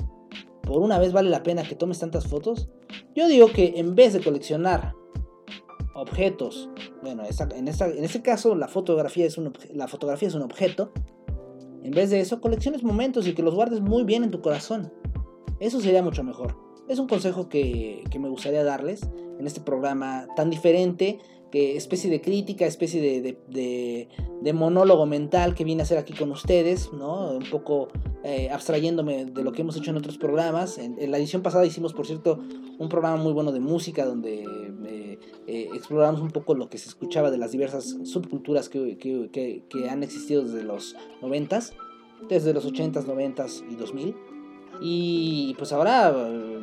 Por 0.62 0.82
una 0.82 0.98
vez 0.98 1.14
vale 1.14 1.30
la 1.30 1.42
pena 1.42 1.62
que 1.62 1.74
tomes 1.74 1.98
tantas 1.98 2.26
fotos. 2.26 2.68
Yo 3.14 3.26
digo 3.28 3.48
que 3.48 3.74
en 3.76 3.94
vez 3.94 4.12
de 4.12 4.20
coleccionar 4.20 4.94
objetos. 5.98 6.70
Bueno, 7.02 7.24
en, 7.24 7.68
este 7.68 8.22
caso 8.22 8.54
la 8.54 8.68
fotografía, 8.68 9.26
es 9.26 9.38
un, 9.38 9.52
la 9.74 9.88
fotografía 9.88 10.28
es 10.28 10.34
un 10.34 10.42
objeto. 10.42 10.92
En 11.82 11.92
vez 11.92 12.10
de 12.10 12.20
eso, 12.20 12.40
colecciones 12.40 12.82
momentos 12.82 13.26
y 13.26 13.34
que 13.34 13.42
los 13.42 13.54
guardes 13.54 13.80
muy 13.80 14.04
bien 14.04 14.24
en 14.24 14.30
tu 14.30 14.40
corazón. 14.40 14.92
Eso 15.60 15.80
sería 15.80 16.02
mucho 16.02 16.22
mejor. 16.22 16.56
Es 16.88 16.98
un 16.98 17.06
consejo 17.06 17.48
que 17.48 18.04
me 18.18 18.28
gustaría 18.28 18.64
darles 18.64 19.08
en 19.38 19.46
este 19.46 19.60
programa 19.60 20.26
tan 20.36 20.50
diferente 20.50 21.18
que 21.50 21.76
especie 21.76 22.10
de 22.10 22.20
crítica, 22.20 22.66
especie 22.66 23.00
de, 23.00 23.38
de, 23.48 24.52
monólogo 24.52 25.06
mental 25.06 25.54
que 25.54 25.64
vine 25.64 25.82
a 25.82 25.84
hacer 25.84 25.98
aquí 25.98 26.14
con 26.14 26.30
ustedes, 26.30 26.92
¿no? 26.92 27.32
Un 27.32 27.48
poco 27.50 27.88
eh, 28.24 28.50
abstrayéndome 28.50 29.26
de 29.26 29.44
lo 29.44 29.52
que 29.52 29.62
hemos 29.62 29.76
hecho 29.76 29.90
en 29.90 29.96
otros 29.96 30.18
programas. 30.18 30.78
En, 30.78 31.10
la 31.10 31.18
edición 31.18 31.42
pasada 31.42 31.66
hicimos, 31.66 31.92
por 31.92 32.06
cierto, 32.06 32.40
un 32.78 32.88
programa 32.88 33.16
muy 33.16 33.32
bueno 33.32 33.52
de 33.52 33.60
música 33.60 34.04
donde 34.04 34.42
eh, 34.42 35.18
eh, 35.46 35.68
exploramos 35.74 36.20
un 36.20 36.30
poco 36.30 36.54
lo 36.54 36.68
que 36.68 36.78
se 36.78 36.88
escuchaba 36.88 37.30
de 37.30 37.38
las 37.38 37.52
diversas 37.52 37.96
subculturas 38.04 38.68
que, 38.68 38.98
que, 38.98 39.62
que 39.68 39.88
han 39.88 40.02
existido 40.02 40.42
desde 40.42 40.64
los 40.64 40.96
90s, 41.22 41.72
desde 42.28 42.52
los 42.52 42.66
80s, 42.66 43.04
90s 43.04 43.64
y 43.70 43.76
2000. 43.76 44.16
Y 44.80 45.54
pues 45.58 45.72
ahora 45.72 46.10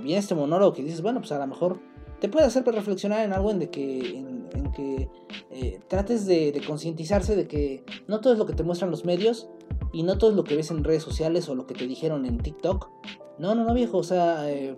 viene 0.03 0.17
este 0.17 0.35
monólogo 0.35 0.73
que 0.73 0.83
dices, 0.83 1.01
bueno, 1.01 1.19
pues 1.19 1.31
a 1.31 1.39
lo 1.39 1.47
mejor 1.47 1.79
te 2.19 2.29
puede 2.29 2.45
hacer 2.45 2.65
reflexionar 2.65 3.23
en 3.23 3.33
algo 3.33 3.51
en 3.51 3.59
de 3.59 3.69
que, 3.69 4.17
en, 4.17 4.71
que 4.73 5.09
eh, 5.51 5.79
trates 5.87 6.25
de, 6.25 6.61
concientizarse 6.65 7.35
de 7.35 7.47
que 7.47 7.83
no 8.07 8.21
todo 8.21 8.33
es 8.33 8.39
lo 8.39 8.45
que 8.45 8.53
te 8.53 8.63
muestran 8.63 8.91
los 8.91 9.05
medios 9.05 9.47
y 9.93 10.03
no 10.03 10.17
todo 10.17 10.31
es 10.31 10.35
lo 10.35 10.43
que 10.43 10.55
ves 10.55 10.71
en 10.71 10.83
redes 10.83 11.03
sociales 11.03 11.47
o 11.49 11.55
lo 11.55 11.67
que 11.67 11.73
te 11.73 11.87
dijeron 11.87 12.25
en 12.25 12.37
TikTok. 12.37 12.89
No, 13.39 13.55
no, 13.55 13.63
no, 13.63 13.73
viejo, 13.73 13.97
o 13.97 14.03
sea, 14.03 14.49
eh, 14.49 14.75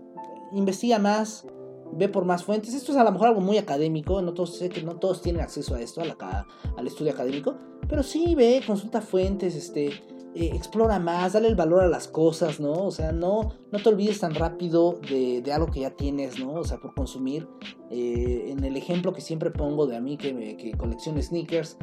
investiga 0.53 0.99
más, 0.99 1.45
ve 1.93 2.09
por 2.09 2.25
más 2.25 2.43
fuentes. 2.43 2.73
Esto 2.73 2.91
es 2.91 2.97
a 2.97 3.03
lo 3.03 3.11
mejor 3.11 3.27
algo 3.27 3.41
muy 3.41 3.57
académico, 3.57 4.21
no 4.21 4.33
todos, 4.33 4.57
sé 4.57 4.69
que 4.69 4.81
no 4.81 4.97
todos 4.97 5.21
tienen 5.21 5.41
acceso 5.41 5.75
a 5.75 5.81
esto, 5.81 6.01
a 6.01 6.45
al 6.77 6.87
estudio 6.87 7.11
académico, 7.11 7.55
pero 7.87 8.03
sí 8.03 8.35
ve, 8.35 8.61
consulta 8.65 9.01
fuentes, 9.01 9.55
este 9.55 9.91
eh, 10.35 10.51
explora 10.53 10.99
más, 10.99 11.33
dale 11.33 11.47
el 11.47 11.55
valor 11.55 11.81
a 11.81 11.87
las 11.87 12.07
cosas, 12.07 12.59
¿no? 12.59 12.73
O 12.85 12.91
sea, 12.91 13.11
no, 13.11 13.53
no 13.71 13.79
te 13.79 13.89
olvides 13.89 14.19
tan 14.19 14.35
rápido 14.35 14.99
de, 15.09 15.43
algo 15.51 15.67
que 15.67 15.81
ya 15.81 15.91
tienes, 15.91 16.39
¿no? 16.39 16.53
O 16.53 16.63
sea, 16.63 16.77
por 16.77 16.93
consumir. 16.93 17.47
Eh, 17.89 18.49
en 18.49 18.63
el 18.63 18.77
ejemplo 18.77 19.13
que 19.13 19.21
siempre 19.21 19.51
pongo 19.51 19.87
de 19.87 19.95
a 19.95 20.01
mí 20.01 20.17
que, 20.17 20.57
que 20.57 20.71
colecciono 20.77 21.21
sneakers, 21.21 21.77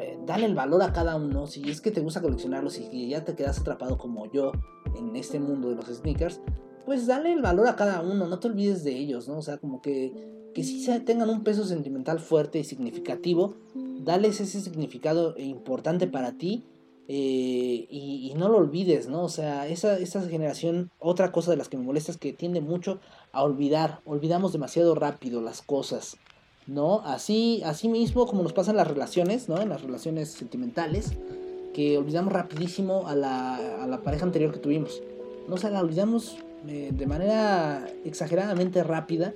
eh, 0.00 0.18
dale 0.26 0.46
el 0.46 0.54
valor 0.54 0.82
a 0.82 0.92
cada 0.92 1.16
uno. 1.16 1.46
Si 1.46 1.68
es 1.70 1.80
que 1.80 1.90
te 1.90 2.00
gusta 2.00 2.20
coleccionarlos 2.20 2.78
y 2.78 3.08
ya 3.08 3.24
te 3.24 3.34
quedas 3.34 3.60
atrapado 3.60 3.98
como 3.98 4.30
yo 4.32 4.52
en 4.96 5.14
este 5.14 5.38
mundo 5.38 5.68
de 5.70 5.76
los 5.76 5.86
sneakers, 5.86 6.40
pues 6.84 7.06
dale 7.06 7.32
el 7.32 7.42
valor 7.42 7.68
a 7.68 7.76
cada 7.76 8.02
uno, 8.02 8.26
no 8.26 8.38
te 8.38 8.48
olvides 8.48 8.84
de 8.84 8.96
ellos, 8.96 9.28
¿no? 9.28 9.38
O 9.38 9.42
sea, 9.42 9.58
como 9.58 9.80
que, 9.80 10.50
que 10.52 10.64
sí 10.64 10.86
tengan 11.04 11.30
un 11.30 11.44
peso 11.44 11.64
sentimental 11.64 12.18
fuerte 12.18 12.58
y 12.58 12.64
significativo, 12.64 13.56
dales 14.00 14.40
ese 14.40 14.60
significado 14.60 15.34
importante 15.38 16.06
para 16.06 16.36
ti 16.36 16.64
eh, 17.06 17.86
y, 17.90 18.32
no 18.36 18.48
lo 18.48 18.56
olvides, 18.56 19.08
¿no? 19.08 19.24
O 19.24 19.28
sea, 19.28 19.68
esa, 19.68 19.98
esa 19.98 20.22
generación, 20.22 20.90
otra 20.98 21.32
cosa 21.32 21.50
de 21.50 21.56
las 21.56 21.68
que 21.68 21.76
me 21.76 21.84
molesta 21.84 22.10
es 22.10 22.18
que 22.18 22.32
tiende 22.32 22.60
mucho 22.60 22.98
a 23.32 23.42
olvidar, 23.42 24.00
olvidamos 24.06 24.52
demasiado 24.52 24.94
rápido 24.94 25.40
las 25.40 25.62
cosas, 25.62 26.16
¿no? 26.66 27.02
Así, 27.04 27.62
así 27.64 27.88
mismo 27.88 28.26
como 28.26 28.42
nos 28.42 28.52
pasan 28.52 28.76
las 28.76 28.88
relaciones, 28.88 29.48
¿no? 29.48 29.60
En 29.60 29.68
las 29.68 29.82
relaciones 29.82 30.30
sentimentales, 30.30 31.12
que 31.74 31.98
olvidamos 31.98 32.32
rapidísimo 32.32 33.06
a 33.06 33.14
la, 33.14 33.82
a 33.82 33.86
la 33.86 34.02
pareja 34.02 34.24
anterior 34.24 34.52
que 34.52 34.58
tuvimos, 34.58 35.02
¿no? 35.46 35.56
O 35.56 35.58
sea, 35.58 35.70
la 35.70 35.80
olvidamos 35.80 36.38
eh, 36.66 36.90
de 36.92 37.06
manera 37.06 37.86
exageradamente 38.04 38.82
rápida. 38.82 39.34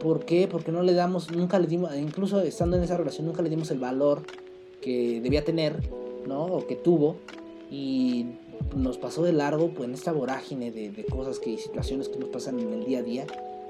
¿Por 0.00 0.24
qué? 0.26 0.46
Porque 0.46 0.72
no 0.72 0.82
le 0.82 0.92
damos, 0.92 1.30
nunca 1.30 1.58
le 1.58 1.66
dimos, 1.66 1.94
incluso 1.96 2.40
estando 2.40 2.76
en 2.76 2.82
esa 2.82 2.96
relación, 2.96 3.26
nunca 3.26 3.42
le 3.42 3.48
dimos 3.48 3.70
el 3.70 3.78
valor 3.78 4.22
que 4.82 5.20
debía 5.22 5.44
tener 5.44 5.80
¿no? 6.26 6.44
O 6.44 6.66
que 6.66 6.76
tuvo 6.76 7.16
y 7.70 8.26
nos 8.74 8.98
pasó 8.98 9.22
de 9.22 9.32
largo 9.32 9.70
pues, 9.70 9.88
en 9.88 9.94
esta 9.94 10.12
vorágine 10.12 10.70
de, 10.70 11.04
cosas 11.04 11.38
que 11.38 11.50
y 11.50 11.58
situaciones 11.58 12.08
que 12.08 12.18
nos 12.18 12.28
pasan 12.28 12.58
en 12.60 12.72
el 12.72 12.84
día 12.84 13.00
a 13.00 13.02
día 13.02 13.26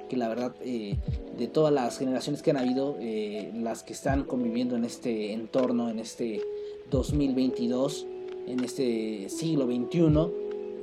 que 0.09 0.17
la 0.17 0.29
verdad 0.29 0.55
eh, 0.61 0.97
de 1.37 1.49
todas 1.49 1.73
las 1.73 1.99
generaciones 1.99 2.43
que 2.43 2.51
han 2.51 2.59
habido 2.59 2.97
eh, 3.01 3.51
las 3.55 3.83
que 3.83 3.93
están 3.93 4.25
conviviendo 4.25 4.77
en 4.77 4.85
este 4.85 5.33
entorno 5.33 5.91
en 5.91 5.99
este 5.99 6.43
2022 6.91 8.07
en 8.47 8.63
este 8.63 9.29
siglo 9.29 9.67
XXI 9.67 10.11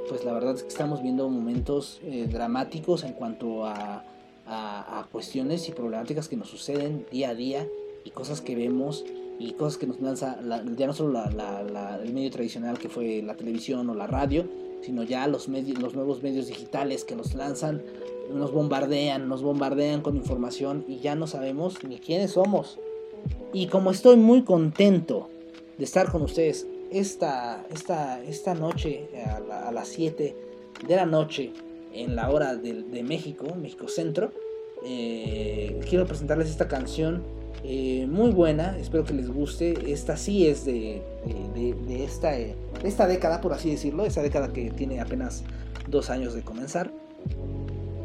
pues 0.09 0.26
la 0.26 0.34
verdad 0.34 0.55
es 0.55 0.63
que 0.63 0.69
estamos 0.69 1.01
viendo 1.01 1.30
momentos 1.30 2.01
eh, 2.03 2.28
dramáticos 2.30 3.03
en 3.03 3.13
cuanto 3.13 3.65
a, 3.65 4.03
a 4.45 5.07
cuestiones 5.11 5.69
y 5.69 5.71
problemáticas 5.71 6.28
que 6.28 6.36
nos 6.36 6.49
suceden 6.49 7.05
día 7.09 7.30
a 7.30 7.36
día 7.36 7.67
y 8.03 8.09
cosas 8.09 8.41
que 8.41 8.55
vemos 8.55 9.05
y 9.40 9.54
cosas 9.54 9.78
que 9.78 9.88
nos 9.88 10.00
lanza 10.00 10.40
la, 10.42 10.64
ya 10.76 10.88
no 10.88 10.94
solo 10.94 11.14
la, 11.14 11.64
la, 11.64 12.00
el 12.02 12.14
medio 12.14 12.32
tradicional 12.32 12.78
que 12.78 12.90
fue 12.90 13.22
la 13.22 13.36
televisión 13.36 13.90
o 13.90 13.96
la 13.96 14.08
radio, 14.08 14.46
sino 14.82 15.04
ya 15.04 15.28
los, 15.28 15.48
medios, 15.48 15.82
los 15.82 15.96
nuevos 15.96 16.22
medios 16.22 16.48
digitales 16.48 17.04
que 17.04 17.16
nos 17.16 17.34
lanzan, 17.34 17.82
nos 18.34 18.52
bombardean, 18.52 19.28
nos 19.28 19.42
bombardean 19.42 20.02
con 20.02 20.16
información 20.16 20.86
y 20.88 21.00
ya 21.00 21.16
no 21.16 21.28
sabemos 21.28 21.84
ni 21.84 22.00
quiénes 22.00 22.32
somos. 22.32 22.80
Y 23.54 23.68
como 23.68 23.92
estoy 23.92 24.18
muy 24.18 24.44
contento 24.44 25.30
de 25.78 25.86
estar 25.86 26.12
con 26.12 26.22
ustedes 26.22 26.68
esta, 26.92 27.66
esta, 27.72 28.22
esta 28.24 28.54
noche 28.54 29.10
a, 29.26 29.40
la, 29.40 29.68
a 29.70 29.72
las 29.72 29.88
7 29.90 30.36
de 30.88 30.96
la 30.96 31.06
noche 31.06 31.54
en 31.94 32.16
la 32.16 32.30
hora 32.30 32.56
de, 32.56 32.84
de 32.84 33.04
México, 33.04 33.46
México 33.56 33.88
Centro, 33.88 34.32
eh, 34.86 35.80
quiero 35.90 36.06
presentarles 36.06 36.50
esta 36.50 36.68
canción 36.68 37.24
eh, 37.64 38.08
muy 38.10 38.32
buena, 38.32 38.78
espero 38.78 39.04
que 39.06 39.14
les 39.14 39.30
guste. 39.30 39.91
Esta 39.91 40.18
sí 40.18 40.47
es 40.47 40.66
de, 40.66 41.01
de, 41.56 42.04
esta, 42.04 42.38
eh, 42.38 42.56
esta 42.84 43.08
década, 43.08 43.41
por 43.41 43.54
así 43.54 43.72
decirlo, 43.72 44.06
esta 44.06 44.22
década 44.22 44.51
que 44.51 44.72
tiene 44.72 44.99
apenas 44.99 45.43
dos 45.88 46.10
años 46.10 46.34
de 46.34 46.41
comenzar. 46.41 46.91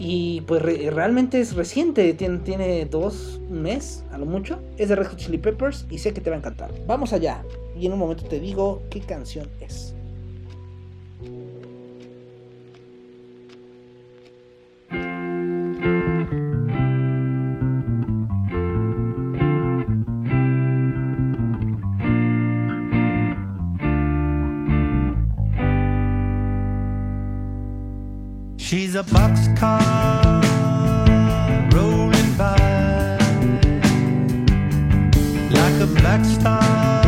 Y 0.00 0.42
pues 0.42 0.62
realmente 0.62 1.40
es 1.40 1.56
reciente, 1.56 2.14
tiene, 2.14 2.38
tiene 2.38 2.84
dos 2.84 3.40
mes 3.50 4.04
a 4.12 4.18
lo 4.18 4.26
mucho. 4.26 4.60
Es 4.76 4.88
de 4.90 4.96
Red 4.96 5.08
Hot 5.08 5.16
Chili 5.16 5.38
Peppers 5.38 5.86
y 5.90 5.98
sé 5.98 6.12
que 6.12 6.20
te 6.20 6.30
va 6.30 6.36
a 6.36 6.38
encantar. 6.38 6.70
Vamos 6.86 7.12
allá 7.12 7.42
y 7.76 7.86
en 7.86 7.92
un 7.92 7.98
momento 7.98 8.24
te 8.24 8.38
digo 8.38 8.82
qué 8.90 9.00
canción 9.00 9.48
es. 9.60 9.94
a 28.98 29.04
boxcar 29.04 30.42
rolling 31.72 32.32
by 32.36 33.18
like 35.50 35.80
a 35.80 35.86
black 35.86 36.24
star. 36.24 37.07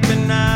jumping 0.00 0.30
out. 0.30 0.47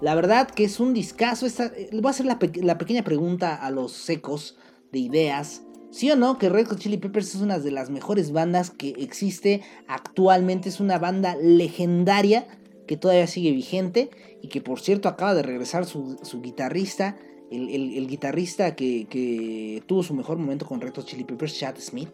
La 0.00 0.14
verdad 0.14 0.48
que 0.48 0.64
es 0.64 0.78
un 0.80 0.94
discazo. 0.94 1.46
Esta, 1.46 1.66
eh, 1.66 1.90
voy 1.92 2.06
a 2.06 2.10
hacer 2.10 2.26
la, 2.26 2.38
pe- 2.38 2.52
la 2.62 2.78
pequeña 2.78 3.02
pregunta 3.02 3.54
a 3.54 3.70
los 3.70 3.92
secos 3.92 4.56
de 4.92 5.00
ideas. 5.00 5.62
¿Sí 5.90 6.10
o 6.10 6.16
no 6.16 6.38
que 6.38 6.48
Red 6.50 6.66
Hot 6.68 6.78
Chili 6.78 6.98
Peppers 6.98 7.34
es 7.34 7.40
una 7.40 7.58
de 7.58 7.70
las 7.70 7.88
mejores 7.90 8.30
bandas 8.32 8.70
que 8.70 8.90
existe 8.98 9.62
actualmente? 9.88 10.68
Es 10.68 10.80
una 10.80 10.98
banda 10.98 11.34
legendaria 11.36 12.46
que 12.86 12.96
todavía 12.96 13.26
sigue 13.26 13.50
vigente 13.52 14.10
y 14.42 14.48
que 14.48 14.60
por 14.60 14.80
cierto 14.80 15.08
acaba 15.08 15.34
de 15.34 15.42
regresar 15.42 15.84
su, 15.86 16.18
su 16.22 16.40
guitarrista, 16.42 17.16
el, 17.50 17.68
el- 17.70 18.06
guitarrista 18.06 18.76
que, 18.76 19.06
que 19.08 19.82
tuvo 19.86 20.02
su 20.02 20.14
mejor 20.14 20.38
momento 20.38 20.66
con 20.66 20.80
Red 20.80 20.94
Hot 20.94 21.06
Chili 21.06 21.24
Peppers, 21.24 21.58
Chad 21.58 21.76
Smith. 21.78 22.10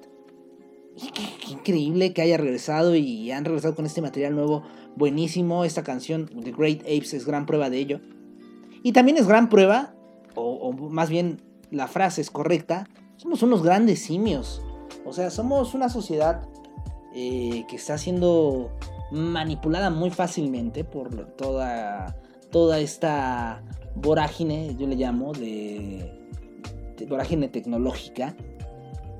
Qué 0.96 1.52
increíble 1.52 2.12
que 2.12 2.22
haya 2.22 2.36
regresado 2.36 2.94
y 2.94 3.30
han 3.32 3.44
regresado 3.44 3.74
con 3.74 3.84
este 3.84 4.00
material 4.00 4.36
nuevo 4.36 4.62
buenísimo. 4.96 5.64
Esta 5.64 5.82
canción, 5.82 6.26
The 6.26 6.52
Great 6.52 6.80
Apes, 6.82 7.14
es 7.14 7.26
gran 7.26 7.46
prueba 7.46 7.70
de 7.70 7.78
ello. 7.78 8.00
Y 8.82 8.92
también 8.92 9.16
es 9.16 9.26
gran 9.26 9.48
prueba, 9.48 9.94
o, 10.34 10.72
más 10.72 11.08
bien 11.08 11.40
la 11.70 11.88
frase 11.88 12.20
es 12.20 12.30
correcta, 12.30 12.86
somos 13.16 13.42
unos 13.42 13.62
grandes 13.62 14.00
simios. 14.00 14.62
O 15.06 15.12
sea, 15.12 15.30
somos 15.30 15.74
una 15.74 15.88
sociedad 15.88 16.42
eh, 17.14 17.64
que 17.68 17.76
está 17.76 17.96
siendo 17.96 18.70
manipulada 19.10 19.90
muy 19.90 20.10
fácilmente 20.10 20.84
por 20.84 21.14
toda, 21.36 22.16
toda 22.50 22.78
esta 22.80 23.62
vorágine, 23.94 24.76
yo 24.76 24.86
le 24.86 24.96
llamo, 24.96 25.32
de 25.32 26.20
vorágine 27.08 27.48
tecnológica 27.48 28.34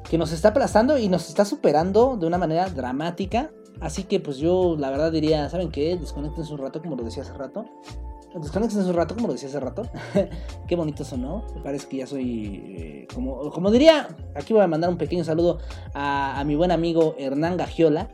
que 0.08 0.18
nos 0.18 0.32
está 0.32 0.48
aplastando 0.48 0.98
y 0.98 1.08
nos 1.08 1.28
está 1.28 1.44
superando 1.44 2.16
de 2.16 2.26
una 2.26 2.38
manera 2.38 2.68
dramática. 2.68 3.50
Así 3.84 4.04
que 4.04 4.18
pues 4.18 4.38
yo 4.38 4.76
la 4.78 4.88
verdad 4.88 5.12
diría, 5.12 5.46
¿saben 5.50 5.70
qué? 5.70 5.94
Desconectense 5.98 6.50
un 6.54 6.58
rato 6.58 6.80
como 6.80 6.96
lo 6.96 7.04
decía 7.04 7.22
hace 7.22 7.34
rato. 7.34 7.66
Desconectense 8.34 8.88
un 8.88 8.96
rato 8.96 9.14
como 9.14 9.26
lo 9.26 9.34
decía 9.34 9.50
hace 9.50 9.60
rato. 9.60 9.82
qué 10.66 10.74
bonito 10.74 11.04
sonó. 11.04 11.44
Me 11.54 11.60
parece 11.60 11.86
que 11.86 11.98
ya 11.98 12.06
soy... 12.06 12.62
eh, 12.78 13.08
como, 13.14 13.50
como 13.50 13.70
diría, 13.70 14.08
aquí 14.34 14.54
voy 14.54 14.62
a 14.62 14.68
mandar 14.68 14.88
un 14.88 14.96
pequeño 14.96 15.22
saludo 15.22 15.58
a, 15.92 16.42
mi 16.46 16.54
buen 16.54 16.70
amigo 16.70 17.14
Hernán 17.18 17.58
Gagiola, 17.58 18.08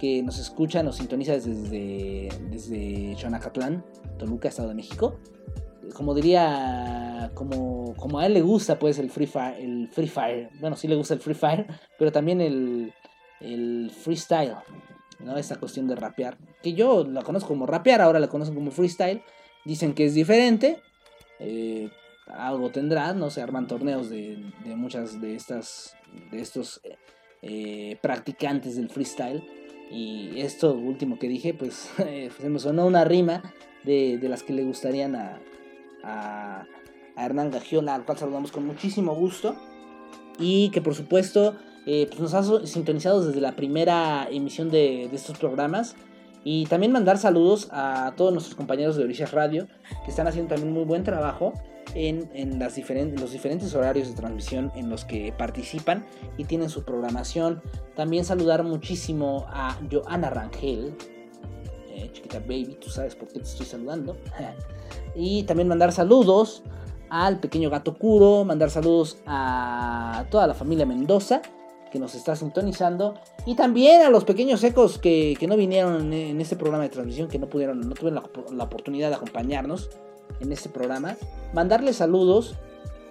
que 0.00 0.24
nos 0.24 0.40
escucha, 0.40 0.82
nos 0.82 0.96
sintoniza 0.96 1.34
desde, 1.34 2.28
desde 2.50 3.14
Xonacatlán, 3.16 3.84
Toluca, 4.18 4.48
Estado 4.48 4.70
de 4.70 4.74
México 4.74 5.14
como 5.94 6.14
diría, 6.14 7.30
como, 7.34 7.94
como 7.96 8.18
a 8.18 8.24
él 8.24 8.32
le 8.32 8.40
gusta 8.40 8.78
pues 8.78 8.98
el 8.98 9.10
Free 9.10 9.26
Fire, 9.26 9.56
el 9.60 9.88
Free 9.88 10.08
Fire, 10.08 10.48
bueno 10.58 10.74
sí 10.74 10.88
le 10.88 10.96
gusta 10.96 11.12
el 11.12 11.20
Free 11.20 11.34
Fire, 11.34 11.66
pero 11.98 12.10
también 12.10 12.40
el, 12.40 12.94
el 13.42 13.90
freestyle, 13.90 14.54
¿no? 15.22 15.36
Esta 15.36 15.56
cuestión 15.56 15.86
de 15.88 15.96
rapear, 15.96 16.36
que 16.62 16.74
yo 16.74 17.04
la 17.04 17.22
conozco 17.22 17.48
como 17.48 17.66
rapear, 17.66 18.00
ahora 18.00 18.20
la 18.20 18.28
conocen 18.28 18.54
como 18.54 18.70
freestyle, 18.70 19.22
dicen 19.64 19.94
que 19.94 20.04
es 20.04 20.14
diferente, 20.14 20.80
eh, 21.38 21.90
algo 22.26 22.70
tendrá, 22.70 23.12
no 23.14 23.30
se 23.30 23.42
arman 23.42 23.66
torneos 23.66 24.10
de, 24.10 24.38
de 24.64 24.76
muchas 24.76 25.20
de 25.20 25.34
estas, 25.34 25.94
de 26.30 26.40
estos 26.40 26.80
eh, 26.84 26.96
eh, 27.42 27.98
practicantes 28.00 28.76
del 28.76 28.90
freestyle, 28.90 29.42
y 29.90 30.40
esto 30.40 30.74
último 30.74 31.18
que 31.18 31.28
dije, 31.28 31.54
pues 31.58 31.90
se 31.96 32.48
me 32.48 32.58
sonó 32.58 32.86
una 32.86 33.04
rima 33.04 33.42
de, 33.84 34.18
de 34.18 34.28
las 34.28 34.42
que 34.42 34.52
le 34.52 34.64
gustarían 34.64 35.16
a, 35.16 35.40
a, 36.02 36.66
a 37.16 37.24
Hernán 37.24 37.50
Gagiola, 37.50 37.94
al 37.94 38.04
cual 38.04 38.18
saludamos 38.18 38.52
con 38.52 38.66
muchísimo 38.66 39.14
gusto. 39.14 39.56
Y 40.38 40.70
que 40.70 40.80
por 40.80 40.94
supuesto 40.94 41.56
eh, 41.86 42.06
pues 42.08 42.20
nos 42.20 42.34
ha 42.34 42.66
sintonizado 42.66 43.26
desde 43.26 43.40
la 43.40 43.56
primera 43.56 44.28
emisión 44.30 44.70
de, 44.70 45.04
estos 45.06 45.38
programas. 45.38 45.96
Y 46.44 46.66
también 46.66 46.90
mandar 46.90 47.18
saludos 47.18 47.68
a 47.70 48.14
todos 48.16 48.32
nuestros 48.32 48.56
compañeros 48.56 48.96
de 48.96 49.04
Orishas 49.04 49.30
Radio, 49.30 49.68
que 50.04 50.10
están 50.10 50.26
haciendo 50.26 50.54
también 50.54 50.72
muy 50.72 50.84
buen 50.84 51.04
trabajo 51.04 51.52
en, 51.94 52.58
los 52.58 52.74
diferentes 53.32 53.74
horarios 53.74 54.08
de 54.08 54.14
transmisión 54.14 54.72
en 54.74 54.90
los 54.90 55.04
que 55.04 55.32
participan 55.32 56.04
y 56.36 56.44
tienen 56.44 56.68
su 56.68 56.84
programación. 56.84 57.62
También 57.94 58.24
saludar 58.24 58.64
muchísimo 58.64 59.46
a 59.50 59.78
Joana 59.90 60.30
Rangel, 60.30 60.96
eh, 61.90 62.10
chiquita 62.12 62.40
baby, 62.40 62.76
tú 62.80 62.90
sabes 62.90 63.14
por 63.14 63.28
qué 63.28 63.38
te 63.38 63.44
estoy 63.44 63.66
saludando. 63.66 64.16
y 65.14 65.44
también 65.44 65.68
mandar 65.68 65.92
saludos 65.92 66.64
al 67.08 67.38
pequeño 67.38 67.70
gato 67.70 67.96
Kuro, 67.96 68.44
mandar 68.44 68.70
saludos 68.70 69.18
a 69.26 70.24
toda 70.28 70.48
la 70.48 70.54
familia 70.54 70.86
Mendoza 70.86 71.42
que 71.92 71.98
nos 71.98 72.14
está 72.14 72.34
sintonizando 72.34 73.14
y 73.44 73.54
también 73.54 74.00
a 74.02 74.10
los 74.10 74.24
pequeños 74.24 74.64
ecos 74.64 74.98
que, 74.98 75.36
que 75.38 75.46
no 75.46 75.56
vinieron 75.56 76.12
en, 76.12 76.40
este 76.40 76.56
programa 76.56 76.84
de 76.84 76.88
transmisión, 76.88 77.28
que 77.28 77.38
no 77.38 77.48
pudieron, 77.48 77.80
no 77.80 77.94
tuvieron 77.94 78.22
la, 78.22 78.56
la 78.56 78.64
oportunidad 78.64 79.10
de 79.10 79.16
acompañarnos 79.16 79.90
en 80.40 80.50
este 80.50 80.70
programa, 80.70 81.16
mandarles 81.52 81.96
saludos 81.96 82.56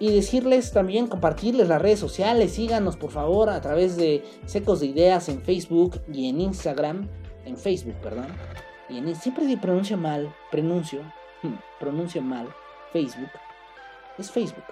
y 0.00 0.12
decirles 0.12 0.72
también, 0.72 1.06
compartirles 1.06 1.68
las 1.68 1.80
redes 1.80 2.00
sociales, 2.00 2.52
síganos 2.54 2.96
por 2.96 3.12
favor 3.12 3.48
a 3.50 3.60
través 3.60 3.96
de 3.96 4.24
Secos 4.46 4.80
de 4.80 4.86
Ideas 4.86 5.28
en 5.28 5.42
Facebook 5.42 6.00
y 6.12 6.28
en 6.28 6.40
Instagram, 6.40 7.08
en 7.44 7.56
Facebook, 7.56 7.94
perdón. 8.02 8.26
Y 8.88 8.98
en, 8.98 9.14
siempre 9.14 9.44
pronuncio 9.58 9.96
mal, 9.96 10.34
pronuncio, 10.50 11.02
hmm, 11.42 11.54
pronuncio 11.78 12.20
mal, 12.20 12.48
Facebook, 12.92 13.30
es 14.18 14.28
Facebook. 14.30 14.64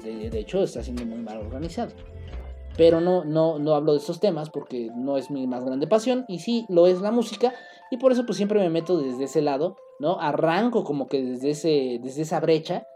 De, 0.02 0.30
de, 0.30 0.38
hecho, 0.38 0.62
está 0.62 0.82
siendo 0.82 1.04
muy 1.04 1.18
mal 1.18 1.38
organizado. 1.38 1.92
Pero 2.76 3.00
no, 3.00 3.24
no, 3.24 3.58
no 3.58 3.74
hablo 3.74 3.92
de 3.92 3.98
estos 3.98 4.18
temas 4.18 4.50
porque 4.50 4.90
no 4.96 5.18
es 5.18 5.30
mi 5.30 5.46
más 5.46 5.64
grande 5.64 5.86
pasión 5.86 6.24
y 6.26 6.38
sí 6.38 6.64
lo 6.68 6.86
es 6.86 7.00
la 7.02 7.12
música 7.12 7.52
y 7.90 7.98
por 7.98 8.12
eso 8.12 8.24
pues 8.24 8.38
siempre 8.38 8.58
me 8.58 8.70
meto 8.70 8.98
desde 8.98 9.24
ese 9.24 9.42
lado, 9.42 9.76
¿no? 10.00 10.18
Arranco 10.18 10.82
como 10.82 11.06
que 11.06 11.22
desde, 11.22 11.50
ese, 11.50 12.00
desde 12.02 12.22
esa 12.22 12.40
brecha 12.40 12.86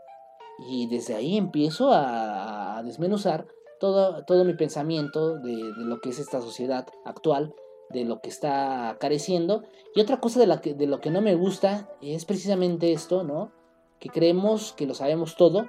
y 0.58 0.86
desde 0.86 1.14
ahí 1.14 1.36
empiezo 1.36 1.90
a, 1.92 2.82
desmenuzar 2.84 3.46
todo, 3.80 4.24
todo 4.24 4.44
mi 4.44 4.54
pensamiento 4.54 5.38
de, 5.38 5.54
de, 5.54 5.84
lo 5.84 6.00
que 6.00 6.10
es 6.10 6.18
esta 6.18 6.40
sociedad 6.40 6.86
actual, 7.04 7.54
de 7.90 8.04
lo 8.04 8.20
que 8.20 8.28
está 8.28 8.96
careciendo. 9.00 9.62
Y 9.94 10.00
otra 10.00 10.20
cosa 10.20 10.40
de, 10.40 10.46
la 10.46 10.60
que, 10.60 10.74
de 10.74 10.86
lo 10.86 11.00
que 11.00 11.10
no 11.10 11.20
me 11.20 11.34
gusta 11.34 11.88
es 12.00 12.24
precisamente 12.24 12.92
esto, 12.92 13.24
¿no? 13.24 13.52
Que 14.00 14.08
creemos 14.08 14.72
que 14.72 14.86
lo 14.86 14.94
sabemos 14.94 15.36
todo. 15.36 15.68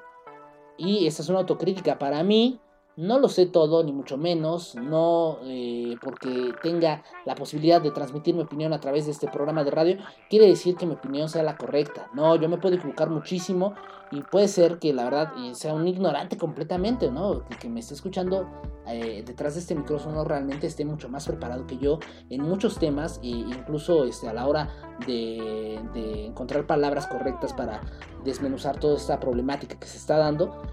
Y 0.77 1.07
esta 1.07 1.21
es 1.21 1.29
una 1.29 1.39
autocrítica 1.39 1.97
para 1.97 2.23
mí. 2.23 2.59
No 2.97 3.19
lo 3.19 3.29
sé 3.29 3.45
todo, 3.45 3.83
ni 3.83 3.91
mucho 3.91 4.17
menos, 4.17 4.73
no 4.73 5.37
eh, 5.43 5.95
porque 6.01 6.51
tenga 6.63 7.03
la 7.27 7.35
posibilidad 7.35 7.79
de 7.79 7.91
transmitir 7.91 8.33
mi 8.33 8.41
opinión 8.41 8.73
a 8.73 8.79
través 8.79 9.05
de 9.05 9.11
este 9.11 9.27
programa 9.27 9.63
de 9.63 9.69
radio, 9.69 9.97
quiere 10.31 10.47
decir 10.47 10.75
que 10.75 10.87
mi 10.87 10.93
opinión 10.93 11.29
sea 11.29 11.43
la 11.43 11.57
correcta. 11.57 12.09
No, 12.15 12.35
yo 12.37 12.49
me 12.49 12.57
puedo 12.57 12.73
equivocar 12.73 13.11
muchísimo 13.11 13.75
y 14.09 14.23
puede 14.23 14.47
ser 14.47 14.79
que 14.79 14.93
la 14.93 15.03
verdad 15.03 15.31
eh, 15.37 15.53
sea 15.53 15.75
un 15.75 15.87
ignorante 15.87 16.37
completamente, 16.37 17.11
¿no? 17.11 17.43
Que, 17.59 17.69
me 17.69 17.81
esté 17.81 17.93
escuchando 17.93 18.47
eh, 18.87 19.21
detrás 19.23 19.53
de 19.53 19.59
este 19.59 19.75
micrófono 19.75 20.23
realmente 20.23 20.65
esté 20.65 20.83
mucho 20.83 21.07
más 21.07 21.27
preparado 21.27 21.67
que 21.67 21.77
yo 21.77 21.99
en 22.31 22.41
muchos 22.41 22.79
temas 22.79 23.19
e 23.21 23.27
incluso 23.27 24.05
este, 24.05 24.27
a 24.27 24.33
la 24.33 24.47
hora 24.47 24.69
de, 25.05 25.79
de 25.93 26.25
encontrar 26.25 26.65
palabras 26.65 27.05
correctas 27.05 27.53
para 27.53 27.79
desmenuzar 28.23 28.79
toda 28.79 28.97
esta 28.97 29.19
problemática 29.19 29.77
que 29.77 29.85
se 29.85 29.97
está 29.97 30.17
dando 30.17 30.63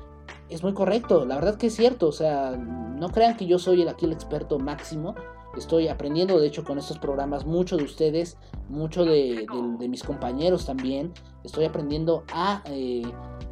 es 0.49 0.63
muy 0.63 0.75
correcto, 0.75 1.25
la 1.25 1.37
verdad 1.37 1.57
que 1.57 1.69
es 1.69 1.75
cierto, 1.75 2.09
o 2.09 2.13
sea, 2.13 2.57
no 2.57 3.11
crean 3.11 3.37
que 3.37 3.47
yo 3.47 3.59
soy 3.59 3.83
el, 3.83 3.89
aquí 3.89 4.05
el 4.05 4.13
experto 4.13 4.59
máximo, 4.59 5.15
estoy 5.57 5.89
aprendiendo 5.89 6.39
de 6.39 6.47
hecho 6.47 6.65
con 6.65 6.79
estos 6.79 6.99
programas 6.99 7.47
mucho 7.47 7.77
de 7.77 7.85
ustedes, 7.85 8.37
mucho 8.69 9.05
de, 9.05 9.47
mis 9.89 10.03
compañeros 10.03 10.67
también, 10.67 11.13
estoy 11.45 11.65
aprendiendo 11.65 12.25
a, 12.33 12.63
eh, 12.67 13.03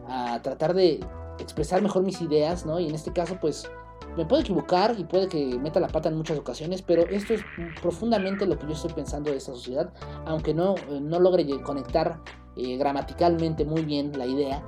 a 0.08 0.40
tratar 0.42 0.74
de 0.74 1.00
expresar 1.38 1.82
mejor 1.82 2.02
mis 2.02 2.20
ideas, 2.20 2.66
¿no? 2.66 2.78
Y 2.78 2.88
en 2.88 2.94
este 2.94 3.12
caso 3.12 3.38
pues 3.40 3.68
me 4.16 4.26
puedo 4.26 4.42
equivocar 4.42 4.94
y 4.98 5.04
puede 5.04 5.28
que 5.28 5.58
meta 5.58 5.80
la 5.80 5.88
pata 5.88 6.08
en 6.08 6.16
muchas 6.16 6.38
ocasiones, 6.38 6.82
pero 6.82 7.02
esto 7.02 7.34
es 7.34 7.42
profundamente 7.80 8.46
lo 8.46 8.58
que 8.58 8.66
yo 8.66 8.72
estoy 8.72 8.92
pensando 8.92 9.30
de 9.30 9.38
esta 9.38 9.52
sociedad, 9.52 9.92
aunque 10.26 10.52
no, 10.52 10.74
eh, 10.90 11.00
no 11.00 11.18
logre 11.18 11.46
conectar 11.62 12.20
eh, 12.56 12.76
gramaticalmente 12.76 13.64
muy 13.64 13.82
bien 13.82 14.12
la 14.16 14.26
idea, 14.26 14.62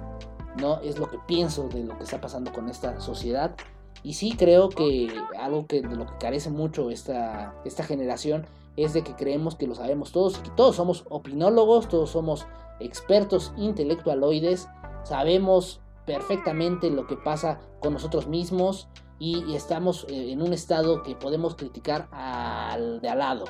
¿no? 0.56 0.80
Es 0.80 0.98
lo 0.98 1.10
que 1.10 1.18
pienso 1.26 1.68
de 1.68 1.84
lo 1.84 1.96
que 1.96 2.04
está 2.04 2.20
pasando 2.20 2.52
con 2.52 2.68
esta 2.68 3.00
sociedad. 3.00 3.54
Y 4.02 4.14
sí 4.14 4.34
creo 4.36 4.68
que 4.68 5.08
algo 5.40 5.66
que 5.66 5.80
de 5.80 5.96
lo 5.96 6.06
que 6.06 6.18
carece 6.18 6.50
mucho 6.50 6.90
esta, 6.90 7.54
esta 7.64 7.84
generación 7.84 8.46
es 8.76 8.92
de 8.92 9.02
que 9.02 9.14
creemos 9.14 9.54
que 9.54 9.66
lo 9.66 9.74
sabemos 9.74 10.12
todos 10.12 10.38
y 10.38 10.42
que 10.42 10.50
todos 10.50 10.76
somos 10.76 11.04
opinólogos, 11.08 11.88
todos 11.88 12.10
somos 12.10 12.46
expertos 12.80 13.52
intelectualoides, 13.56 14.68
sabemos 15.04 15.80
perfectamente 16.06 16.90
lo 16.90 17.06
que 17.06 17.16
pasa 17.16 17.60
con 17.80 17.94
nosotros 17.94 18.26
mismos 18.26 18.88
y, 19.18 19.54
estamos 19.54 20.06
eh, 20.08 20.32
en 20.32 20.42
un 20.42 20.52
estado 20.52 21.02
que 21.02 21.14
podemos 21.14 21.54
criticar 21.54 22.08
al 22.10 23.00
de 23.00 23.08
al 23.08 23.18
lado, 23.20 23.44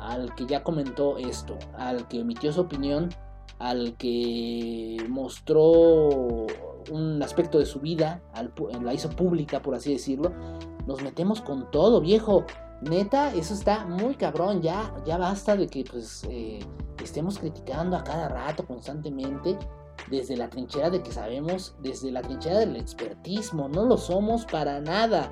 al 0.00 0.34
que 0.34 0.46
ya 0.46 0.64
comentó 0.64 1.18
esto, 1.18 1.56
al 1.76 2.08
que 2.08 2.20
emitió 2.20 2.52
su 2.52 2.62
opinión 2.62 3.10
al 3.58 3.96
que 3.96 4.96
mostró 5.08 6.46
un 6.90 7.22
aspecto 7.22 7.58
de 7.58 7.66
su 7.66 7.80
vida, 7.80 8.22
la 8.82 8.94
hizo 8.94 9.10
pública, 9.10 9.62
por 9.62 9.74
así 9.74 9.92
decirlo, 9.92 10.32
nos 10.86 11.02
metemos 11.02 11.40
con 11.40 11.70
todo, 11.70 12.00
viejo. 12.00 12.44
Neta, 12.82 13.32
eso 13.34 13.54
está 13.54 13.86
muy 13.86 14.14
cabrón. 14.14 14.60
Ya, 14.60 14.94
ya 15.06 15.16
basta 15.16 15.56
de 15.56 15.66
que 15.68 15.84
pues 15.84 16.24
eh, 16.28 16.60
estemos 17.02 17.38
criticando 17.38 17.96
a 17.96 18.04
cada 18.04 18.28
rato, 18.28 18.66
constantemente, 18.66 19.58
desde 20.10 20.36
la 20.36 20.50
trinchera 20.50 20.90
de 20.90 21.02
que 21.02 21.12
sabemos, 21.12 21.74
desde 21.80 22.10
la 22.10 22.20
trinchera 22.20 22.58
del 22.58 22.76
expertismo. 22.76 23.68
No 23.68 23.84
lo 23.84 23.96
somos 23.96 24.44
para 24.44 24.80
nada. 24.80 25.30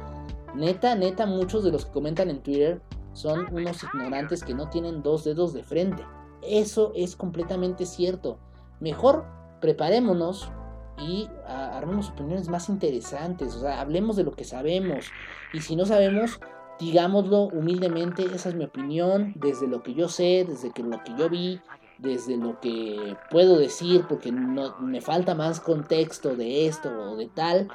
Neta, 0.54 0.94
neta, 0.94 1.26
muchos 1.26 1.64
de 1.64 1.72
los 1.72 1.86
que 1.86 1.92
comentan 1.92 2.30
en 2.30 2.42
Twitter 2.42 2.80
son 3.12 3.52
unos 3.52 3.82
ignorantes 3.82 4.42
que 4.42 4.54
no 4.54 4.68
tienen 4.70 5.02
dos 5.02 5.24
dedos 5.24 5.52
de 5.52 5.62
frente. 5.62 6.02
Eso 6.42 6.92
es 6.94 7.16
completamente 7.16 7.86
cierto. 7.86 8.38
Mejor 8.80 9.24
preparémonos 9.60 10.50
y 10.98 11.28
ah, 11.46 11.76
armemos 11.76 12.10
opiniones 12.10 12.48
más 12.48 12.68
interesantes. 12.68 13.54
O 13.54 13.60
sea, 13.60 13.80
hablemos 13.80 14.16
de 14.16 14.24
lo 14.24 14.32
que 14.32 14.44
sabemos. 14.44 15.06
Y 15.52 15.60
si 15.60 15.76
no 15.76 15.86
sabemos, 15.86 16.40
digámoslo 16.78 17.44
humildemente. 17.44 18.24
Esa 18.24 18.50
es 18.50 18.54
mi 18.54 18.64
opinión. 18.64 19.32
Desde 19.36 19.66
lo 19.66 19.82
que 19.82 19.94
yo 19.94 20.08
sé, 20.08 20.44
desde 20.46 20.72
lo 20.82 21.02
que 21.02 21.14
yo 21.16 21.28
vi, 21.28 21.60
desde 21.98 22.36
lo 22.36 22.60
que 22.60 23.16
puedo 23.30 23.58
decir, 23.58 24.04
porque 24.08 24.32
no, 24.32 24.76
me 24.80 25.00
falta 25.00 25.34
más 25.34 25.60
contexto 25.60 26.34
de 26.34 26.66
esto 26.66 26.90
o 26.90 27.16
de 27.16 27.28
tal. 27.28 27.68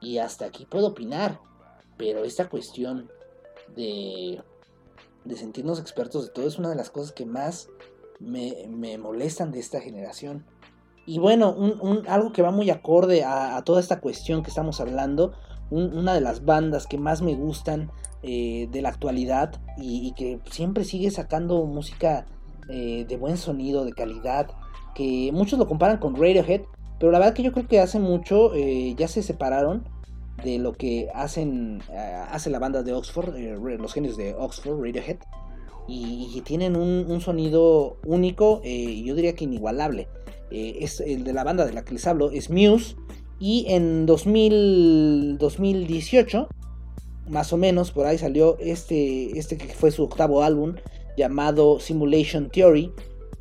Y 0.00 0.18
hasta 0.18 0.46
aquí 0.46 0.66
puedo 0.66 0.88
opinar. 0.88 1.40
Pero 1.96 2.24
esta 2.24 2.48
cuestión 2.48 3.08
de, 3.76 4.42
de 5.24 5.36
sentirnos 5.36 5.78
expertos 5.78 6.26
de 6.26 6.32
todo 6.32 6.46
es 6.46 6.58
una 6.58 6.70
de 6.70 6.76
las 6.76 6.90
cosas 6.90 7.12
que 7.12 7.26
más 7.26 7.68
me, 8.22 8.66
me 8.68 8.98
molestan 8.98 9.50
de 9.52 9.60
esta 9.60 9.80
generación. 9.80 10.44
Y 11.06 11.18
bueno, 11.18 11.52
un, 11.52 11.78
un- 11.80 12.06
algo 12.08 12.32
que 12.32 12.42
va 12.42 12.50
muy 12.52 12.70
acorde 12.70 13.24
a, 13.24 13.56
a 13.56 13.64
toda 13.64 13.80
esta 13.80 14.00
cuestión 14.00 14.42
que 14.42 14.50
estamos 14.50 14.80
hablando, 14.80 15.32
un- 15.70 15.96
una 15.96 16.14
de 16.14 16.20
las 16.20 16.44
bandas 16.44 16.86
que 16.86 16.98
más 16.98 17.22
me 17.22 17.34
gustan 17.34 17.90
eh, 18.22 18.68
de 18.70 18.82
la 18.82 18.90
actualidad 18.90 19.60
y, 19.76 20.06
y 20.06 20.12
que 20.12 20.38
siempre 20.50 20.84
sigue 20.84 21.10
sacando 21.10 21.64
música 21.66 22.26
eh, 22.68 23.04
de 23.08 23.16
buen 23.16 23.36
sonido, 23.36 23.84
de 23.84 23.92
calidad, 23.92 24.46
que 24.94 25.30
muchos 25.32 25.58
lo 25.58 25.66
comparan 25.66 25.98
con 25.98 26.14
Radiohead, 26.14 26.60
pero 27.00 27.10
la 27.10 27.18
verdad 27.18 27.34
que 27.34 27.42
yo 27.42 27.50
creo 27.52 27.66
que 27.66 27.80
hace 27.80 27.98
mucho 27.98 28.54
eh, 28.54 28.94
ya 28.96 29.08
se 29.08 29.22
separaron 29.24 29.88
de 30.44 30.58
lo 30.58 30.72
que 30.72 31.08
hacen 31.14 31.82
hace 32.30 32.50
la 32.50 32.58
banda 32.58 32.82
de 32.82 32.92
Oxford, 32.92 33.34
los 33.36 33.92
genios 33.92 34.16
de 34.16 34.34
Oxford, 34.34 34.80
Radiohead 34.80 35.18
y, 35.92 36.40
tienen 36.42 36.76
un, 36.76 37.20
sonido 37.20 37.98
único 38.06 38.60
eh, 38.64 39.02
yo 39.04 39.14
diría 39.14 39.34
que 39.34 39.44
inigualable. 39.44 40.08
Eh, 40.50 40.78
es 40.80 41.00
el 41.00 41.24
de 41.24 41.32
la 41.32 41.44
banda 41.44 41.64
de 41.66 41.72
la 41.72 41.84
que 41.84 41.94
les 41.94 42.06
hablo, 42.06 42.30
es 42.30 42.50
Muse. 42.50 42.96
Y 43.38 43.66
en 43.68 44.06
2000, 44.06 45.38
2018, 45.38 46.48
más 47.28 47.52
o 47.52 47.56
menos, 47.56 47.90
por 47.90 48.06
ahí 48.06 48.18
salió 48.18 48.56
este, 48.58 49.38
este 49.38 49.56
que 49.56 49.68
fue 49.74 49.90
su 49.90 50.04
octavo 50.04 50.42
álbum, 50.42 50.76
llamado 51.16 51.80
Simulation 51.80 52.50
Theory. 52.50 52.92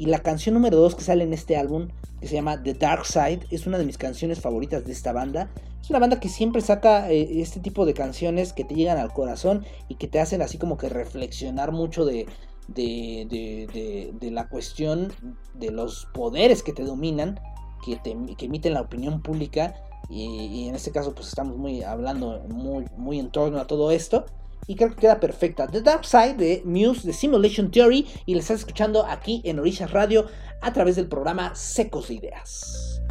Y 0.01 0.05
la 0.07 0.17
canción 0.23 0.55
número 0.55 0.77
2 0.77 0.95
que 0.95 1.03
sale 1.03 1.23
en 1.23 1.31
este 1.31 1.57
álbum, 1.57 1.89
que 2.19 2.27
se 2.27 2.33
llama 2.33 2.63
The 2.63 2.73
Dark 2.73 3.05
Side, 3.05 3.41
es 3.51 3.67
una 3.67 3.77
de 3.77 3.85
mis 3.85 3.99
canciones 3.99 4.39
favoritas 4.41 4.83
de 4.83 4.91
esta 4.91 5.13
banda. 5.13 5.51
Es 5.79 5.91
una 5.91 5.99
banda 5.99 6.19
que 6.19 6.27
siempre 6.27 6.59
saca 6.63 7.11
eh, 7.11 7.39
este 7.39 7.59
tipo 7.59 7.85
de 7.85 7.93
canciones 7.93 8.51
que 8.51 8.63
te 8.63 8.73
llegan 8.73 8.97
al 8.97 9.13
corazón 9.13 9.63
y 9.89 9.95
que 9.97 10.07
te 10.07 10.19
hacen 10.19 10.41
así 10.41 10.57
como 10.57 10.75
que 10.75 10.89
reflexionar 10.89 11.71
mucho 11.71 12.03
de, 12.03 12.25
de, 12.67 13.27
de- 13.29 14.11
de- 14.19 14.31
la 14.31 14.49
cuestión 14.49 15.13
de 15.53 15.69
los 15.69 16.07
poderes 16.15 16.63
que 16.63 16.73
te 16.73 16.83
dominan, 16.83 17.39
que, 17.85 17.95
te, 17.97 18.17
que 18.39 18.47
emiten 18.47 18.73
la 18.73 18.81
opinión 18.81 19.21
pública. 19.21 19.75
Y, 20.09 20.23
y 20.23 20.67
en 20.67 20.73
este 20.73 20.89
caso 20.89 21.13
pues 21.13 21.27
estamos 21.27 21.57
muy 21.57 21.83
hablando 21.83 22.41
muy, 22.49 22.85
muy 22.97 23.19
en 23.19 23.29
torno 23.29 23.59
a 23.59 23.67
todo 23.67 23.91
esto. 23.91 24.25
Y 24.71 24.75
creo 24.75 24.91
que 24.91 25.01
queda 25.01 25.19
perfecta. 25.19 25.67
The 25.67 25.81
Dark 25.81 26.05
Side 26.05 26.35
de 26.35 26.61
Muse 26.63 27.05
de 27.05 27.11
Simulation 27.11 27.71
Theory. 27.71 28.07
Y 28.25 28.35
la 28.35 28.39
estás 28.39 28.61
escuchando 28.61 29.05
aquí 29.05 29.41
en 29.43 29.59
Orillas 29.59 29.91
Radio 29.91 30.27
a 30.61 30.71
través 30.71 30.95
del 30.95 31.09
programa 31.09 31.53
Secos 31.55 32.07
de 32.07 32.13
Ideas. 32.13 33.01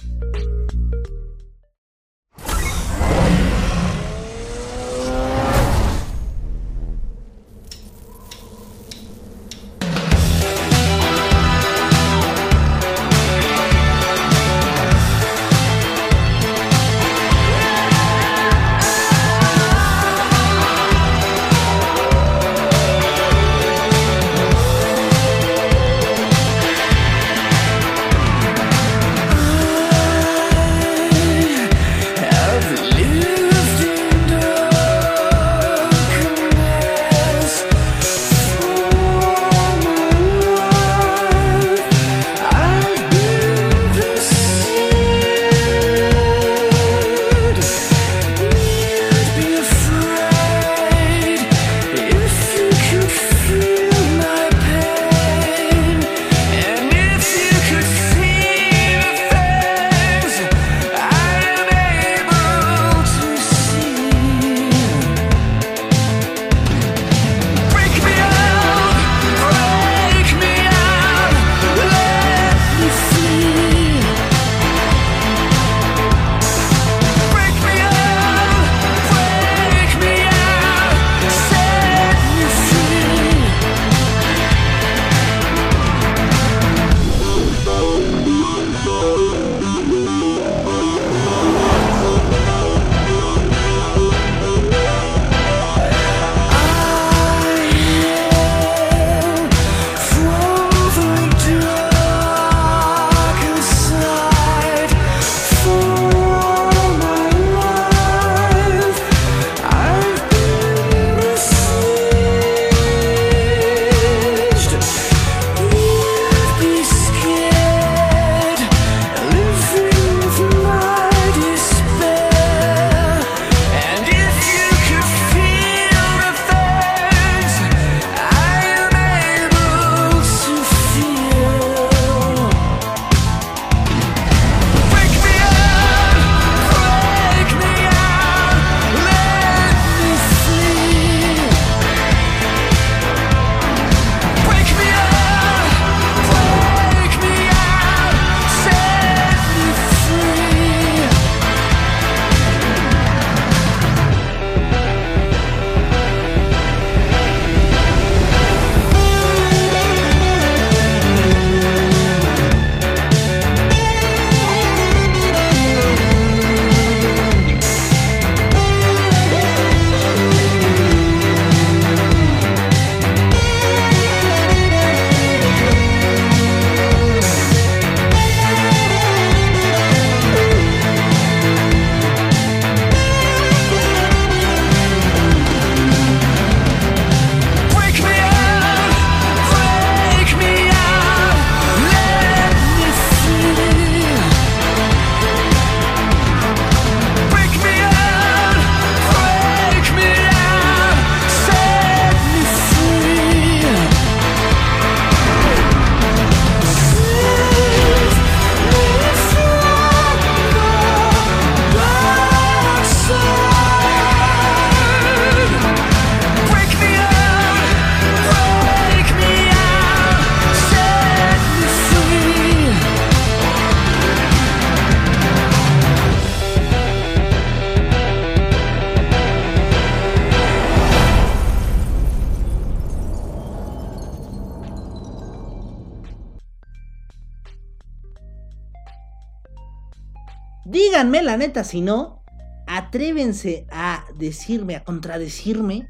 Si 241.65 241.81
no, 241.81 242.23
atrévense 242.67 243.67
a 243.71 244.05
decirme, 244.17 244.77
a 244.77 244.85
contradecirme 244.85 245.89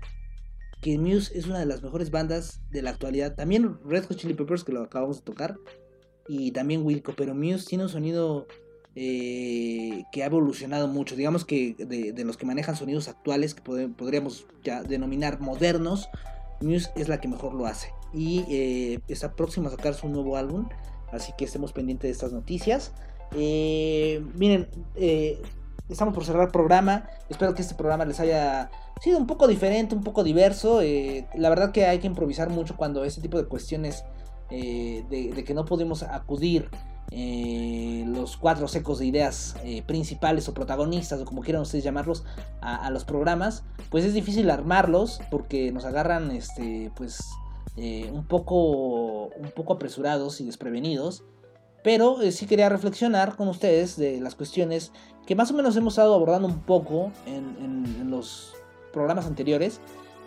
que 0.80 0.96
Muse 0.96 1.36
es 1.36 1.46
una 1.46 1.58
de 1.58 1.66
las 1.66 1.82
mejores 1.82 2.10
bandas 2.10 2.60
de 2.70 2.82
la 2.82 2.90
actualidad. 2.90 3.34
También 3.34 3.78
Red 3.84 4.04
Hot 4.06 4.16
Chili 4.16 4.34
Peppers, 4.34 4.64
que 4.64 4.72
lo 4.72 4.82
acabamos 4.82 5.18
de 5.18 5.24
tocar, 5.24 5.58
y 6.28 6.52
también 6.52 6.86
Wilco, 6.86 7.14
pero 7.16 7.34
Muse 7.34 7.66
tiene 7.66 7.84
un 7.84 7.90
sonido 7.90 8.46
eh, 8.94 10.04
que 10.12 10.22
ha 10.22 10.26
evolucionado 10.26 10.86
mucho. 10.86 11.16
Digamos 11.16 11.44
que 11.44 11.74
de, 11.74 12.24
los 12.24 12.36
que 12.36 12.46
manejan 12.46 12.76
sonidos 12.76 13.08
actuales, 13.08 13.54
que 13.54 13.62
podríamos 13.62 14.46
ya 14.62 14.82
denominar 14.82 15.40
modernos, 15.40 16.08
Muse 16.60 16.90
es 16.94 17.08
la 17.08 17.20
que 17.20 17.28
mejor 17.28 17.54
lo 17.54 17.66
hace. 17.66 17.92
Y 18.14 18.44
eh, 18.48 19.00
está 19.08 19.34
próxima 19.34 19.68
a 19.68 19.72
sacar 19.72 19.94
su 19.94 20.08
nuevo 20.08 20.36
álbum, 20.36 20.68
así 21.12 21.32
que 21.36 21.44
estemos 21.44 21.72
pendientes 21.72 22.08
de 22.08 22.12
estas 22.12 22.32
noticias. 22.32 22.92
Eh, 23.32 24.24
miren, 24.34 24.68
eh, 24.96 25.40
estamos 25.88 26.14
por 26.14 26.24
cerrar 26.24 26.44
el 26.46 26.52
programa. 26.52 27.08
Espero 27.28 27.54
que 27.54 27.62
este 27.62 27.74
programa 27.74 28.04
les 28.04 28.20
haya 28.20 28.70
sido 29.00 29.18
un 29.18 29.26
poco 29.26 29.46
diferente, 29.46 29.94
un 29.94 30.02
poco 30.02 30.24
diverso. 30.24 30.82
eh, 30.82 31.26
la 31.34 31.48
verdad 31.48 31.72
que 31.72 31.86
hay 31.86 31.98
que 31.98 32.06
improvisar 32.06 32.50
mucho 32.50 32.76
cuando 32.76 33.04
este 33.04 33.20
tipo 33.20 33.38
de 33.38 33.46
cuestiones 33.46 34.04
eh, 34.50 35.04
de, 35.08 35.32
de 35.32 35.44
que 35.44 35.54
no 35.54 35.64
podemos 35.64 36.02
acudir 36.02 36.68
los 37.12 38.36
cuatro 38.36 38.68
secos 38.68 39.00
de 39.00 39.06
ideas 39.06 39.56
principales 39.86 40.48
o 40.48 40.54
protagonistas 40.54 41.20
o 41.20 41.24
como 41.24 41.42
quieran 41.42 41.62
ustedes 41.62 41.82
llamarlos 41.82 42.22
a, 42.60 42.86
a 42.86 42.90
los 42.90 43.04
programas, 43.04 43.64
pues 43.90 44.04
es 44.04 44.14
difícil 44.14 44.48
armarlos 44.48 45.20
porque 45.28 45.72
nos 45.72 45.84
agarran 45.84 46.30
este 46.30 46.92
pues 46.94 47.18
un 47.76 48.24
poco 48.28 49.24
un 49.24 49.50
poco 49.56 49.72
apresurados 49.72 50.40
y 50.40 50.46
desprevenidos. 50.46 51.24
Pero 51.82 52.20
eh, 52.20 52.32
sí 52.32 52.46
quería 52.46 52.68
reflexionar 52.68 53.36
con 53.36 53.48
ustedes 53.48 53.96
de 53.96 54.20
las 54.20 54.34
cuestiones 54.34 54.92
que 55.26 55.34
más 55.34 55.50
o 55.50 55.54
menos 55.54 55.76
hemos 55.76 55.94
estado 55.94 56.14
abordando 56.14 56.48
un 56.48 56.60
poco 56.60 57.10
en, 57.26 57.56
en- 57.62 57.96
en 58.00 58.10
los 58.10 58.54
programas 58.92 59.26
anteriores. 59.26 59.80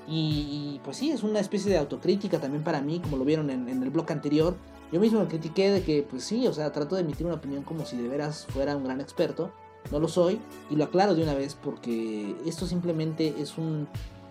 Y, 0.07 0.75
y, 0.75 0.81
pues 0.83 0.97
sí, 0.97 1.11
es 1.11 1.23
una 1.23 1.39
especie 1.39 1.71
de 1.71 1.77
autocrítica 1.77 2.39
también 2.39 2.63
para 2.63 2.81
mí, 2.81 2.99
como 2.99 3.15
lo 3.17 3.23
vieron 3.23 3.49
en, 3.49 3.69
en 3.69 3.81
el 3.83 3.89
blog 3.89 4.11
anterior. 4.11 4.55
Yo 4.91 4.99
mismo 4.99 5.19
me 5.21 5.27
critiqué 5.27 5.71
de 5.71 5.81
que, 5.83 6.03
pues 6.03 6.23
sí, 6.25 6.45
o 6.47 6.53
sea, 6.53 6.71
trato 6.71 6.95
de 6.95 7.01
emitir 7.01 7.25
una 7.25 7.35
opinión 7.35 7.63
como 7.63 7.85
si 7.85 7.97
de 7.97 8.07
veras 8.09 8.45
fuera 8.49 8.75
un 8.75 8.83
gran 8.83 8.99
experto. 8.99 9.51
No 9.91 9.99
lo 9.99 10.07
soy, 10.07 10.39
y 10.69 10.75
lo 10.75 10.85
aclaro 10.85 11.13
de 11.15 11.23
una 11.23 11.33
vez 11.33 11.55
porque 11.61 12.35
esto 12.45 12.65
simplemente 12.65 13.35
es 13.39 13.57
un, 13.57 13.87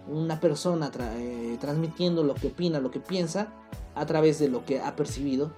una 0.08 0.40
persona 0.40 0.90
tra- 0.90 1.14
eh, 1.16 1.56
transmitiendo 1.60 2.22
lo 2.22 2.34
que 2.34 2.48
opina, 2.48 2.80
lo 2.80 2.90
que 2.90 3.00
piensa, 3.00 3.48
a 3.94 4.06
través 4.06 4.38
de 4.38 4.48
lo 4.48 4.64
que 4.64 4.80
ha 4.80 4.96
percibido. 4.96 5.52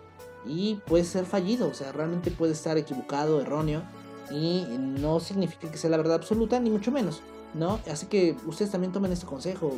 Y 0.46 0.76
puede 0.86 1.04
ser 1.04 1.24
fallido, 1.24 1.68
o 1.68 1.74
sea, 1.74 1.92
realmente 1.92 2.30
puede 2.30 2.52
estar 2.52 2.76
equivocado, 2.76 3.40
erróneo, 3.40 3.82
y 4.30 4.66
no 4.78 5.20
significa 5.20 5.70
que 5.70 5.78
sea 5.78 5.90
la 5.90 5.96
verdad 5.96 6.16
absoluta, 6.16 6.60
ni 6.60 6.70
mucho 6.70 6.90
menos. 6.90 7.20
¿no? 7.54 7.78
Así 7.90 8.06
que 8.06 8.36
ustedes 8.46 8.72
también 8.72 8.92
tomen 8.92 9.12
este 9.12 9.26
consejo. 9.26 9.72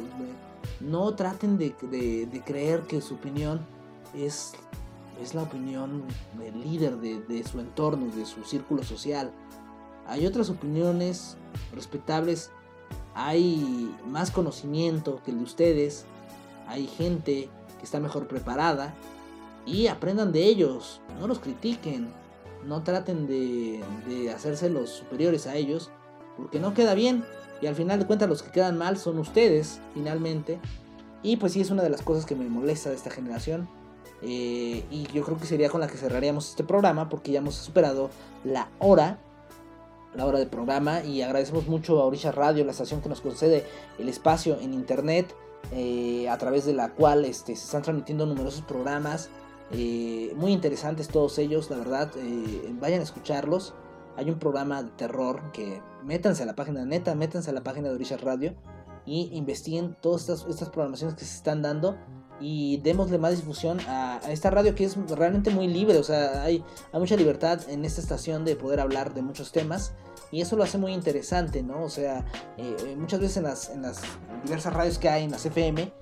No 0.81 1.15
traten 1.15 1.59
de, 1.59 1.75
de- 1.91 2.27
de 2.27 2.41
creer 2.43 2.81
que 2.83 3.01
su 3.03 3.15
opinión 3.15 3.61
es, 4.15 4.53
es 5.23 5.35
la 5.35 5.43
opinión 5.43 6.03
del 6.39 6.59
líder 6.63 6.97
de, 6.97 7.21
de 7.21 7.45
su 7.45 7.61
entorno, 7.61 8.07
de 8.17 8.25
su 8.25 8.45
círculo 8.45 8.83
social. 8.83 9.31
Hay 10.07 10.27
otras 10.27 10.49
opiniones 10.49 11.37
respetables, 11.75 12.51
hay 13.15 13.95
más 14.07 14.31
conocimiento 14.31 15.21
que 15.25 15.33
el 15.33 15.39
de 15.39 15.45
ustedes, 15.45 16.05
hay 16.69 16.87
gente 16.87 17.49
que 17.79 17.85
está 17.85 18.01
mejor 18.01 18.27
preparada 18.27 18.95
y 19.67 19.89
aprendan 19.89 20.33
de 20.33 20.45
ellos, 20.45 21.03
no 21.21 21.27
los 21.27 21.41
critiquen, 21.41 22.09
no 22.65 22.83
traten 22.83 23.27
de, 23.27 23.83
de 24.09 24.31
hacerse 24.31 24.71
los 24.71 24.91
superiores 24.91 25.47
a 25.47 25.57
ellos, 25.57 25.91
porque 26.37 26.61
no 26.61 26.73
queda 26.73 26.95
bien. 26.95 27.25
Y 27.61 27.67
al 27.67 27.75
final 27.75 27.99
de 27.99 28.07
cuentas 28.07 28.29
los 28.29 28.43
que 28.43 28.51
quedan 28.51 28.79
mal 28.79 28.97
son 28.97 29.19
ustedes, 29.19 29.81
finalmente. 29.95 30.59
Y 31.23 31.37
pues 31.37 31.55
sí 31.55 31.61
es 31.61 31.71
una 31.71 31.83
de 31.83 31.91
las 31.91 32.03
cosas 32.03 32.27
que 32.27 32.37
me 32.37 32.49
molesta 32.49 32.91
de 32.91 32.97
esta 32.97 33.11
generación. 33.11 33.69
Eh, 34.23 34.85
y 34.91 35.07
yo 35.13 35.25
creo 35.25 35.39
que 35.39 35.47
sería 35.47 35.69
con 35.69 35.81
la 35.81 35.89
que 35.89 35.97
cerraríamos 35.97 36.51
este 36.51 36.65
programa 36.65 37.09
porque 37.09 37.33
ya 37.33 37.39
hemos 37.39 37.55
superado 37.55 38.11
la 38.45 38.69
hora. 38.79 39.19
La 40.15 40.27
hora 40.27 40.39
de 40.39 40.47
programa. 40.47 41.03
Y 41.03 41.23
agradecemos 41.23 41.67
mucho 41.67 42.01
a 42.01 42.05
Orisha 42.05 42.31
Radio, 42.31 42.65
la 42.65 42.73
estación 42.73 43.01
que 43.01 43.09
nos 43.09 43.21
concede 43.21 43.65
el 43.99 44.09
espacio 44.09 44.59
en 44.61 44.75
internet. 44.75 45.35
eh, 45.73 46.29
a 46.29 46.39
través 46.39 46.65
de 46.65 46.73
la 46.73 46.91
cual 46.91 47.25
este, 47.25 47.57
se 47.57 47.65
están 47.65 47.83
transmitiendo 47.83 48.27
numerosos 48.27 48.63
programas. 48.63 49.31
Eh, 49.73 50.33
muy 50.37 50.53
interesantes 50.53 51.09
todos 51.09 51.39
ellos, 51.39 51.71
la 51.71 51.79
verdad. 51.79 52.11
eh, 52.17 52.75
vayan 52.81 53.01
a 53.01 53.05
escucharlos 53.05 53.75
hay 54.17 54.31
un 54.31 54.39
programa 54.39 54.83
de 54.83 54.91
terror 54.93 55.53
que 55.53 55.83
métanse 56.03 56.43
a 56.43 56.47
la 56.47 56.55
página 56.55 56.85
neta, 56.85 57.15
métanse 57.15 57.51
a 57.51 57.53
la 57.53 57.63
página 57.63 57.89
de 57.89 57.95
Orisha 57.95 58.17
Radio 58.17 58.55
y 59.05 59.31
investiguen 59.35 59.97
todas 60.01 60.23
estas, 60.23 60.47
estas 60.49 60.71
programaciones 60.71 61.15
que 61.17 61.25
se 61.25 61.37
están 61.37 61.63
dando 61.63 61.97
y 62.41 62.79
démosle 62.79 63.19
más 63.19 63.37
difusión 63.37 63.79
a, 63.89 64.17
a 64.17 64.33
esta 64.33 64.51
radio 64.51 64.75
que 64.75 64.85
es 64.85 64.97
realmente 65.11 65.51
muy 65.51 65.69
libre, 65.69 65.99
o 65.99 66.03
sea, 66.03 66.43
hay, 66.43 66.63
hay 66.93 67.01
mucha 67.01 67.17
libertad 67.17 67.61
en 67.69 67.85
esta 67.85 68.01
estación 68.01 68.45
de 68.45 68.57
poder 68.57 68.81
hablar 68.81 69.15
de 69.15 69.23
muchos 69.23 69.53
temas 69.53 69.93
y 70.31 70.41
eso 70.41 70.57
lo 70.57 70.65
hace 70.65 70.79
muy 70.79 70.93
interesante, 70.93 71.63
¿no? 71.63 71.83
O 71.85 71.89
sea, 71.89 72.25
eh, 72.57 72.97
muchas 72.99 73.21
veces 73.21 73.37
en 73.39 73.43
las, 73.45 73.69
en 73.71 73.83
las 73.83 74.01
diversas 74.45 74.73
radios 74.73 74.99
que 74.99 75.09
hay 75.09 75.25
en 75.25 75.31
las 75.31 75.47
FM, 75.47 75.93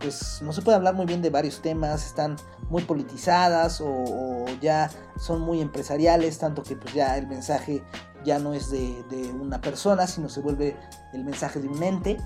pues 0.00 0.40
no 0.42 0.52
se 0.52 0.62
puede 0.62 0.76
hablar 0.76 0.94
muy 0.94 1.06
bien 1.06 1.22
de 1.22 1.30
varios 1.30 1.60
temas, 1.62 2.04
están 2.06 2.36
muy 2.70 2.82
politizadas 2.82 3.80
o, 3.80 4.44
ya 4.60 4.90
son 5.18 5.40
muy 5.40 5.60
empresariales, 5.60 6.38
tanto 6.38 6.62
que 6.62 6.76
pues 6.76 6.94
ya 6.94 7.16
el 7.18 7.26
mensaje 7.26 7.82
ya 8.24 8.38
no 8.38 8.54
es 8.54 8.70
de, 8.70 9.02
de 9.10 9.32
una 9.32 9.60
persona, 9.60 10.06
sino 10.06 10.28
se 10.28 10.40
vuelve 10.40 10.76
el 11.12 11.24
mensaje 11.24 11.60
de 11.60 11.68
un 11.68 11.82
ente, 11.82 12.16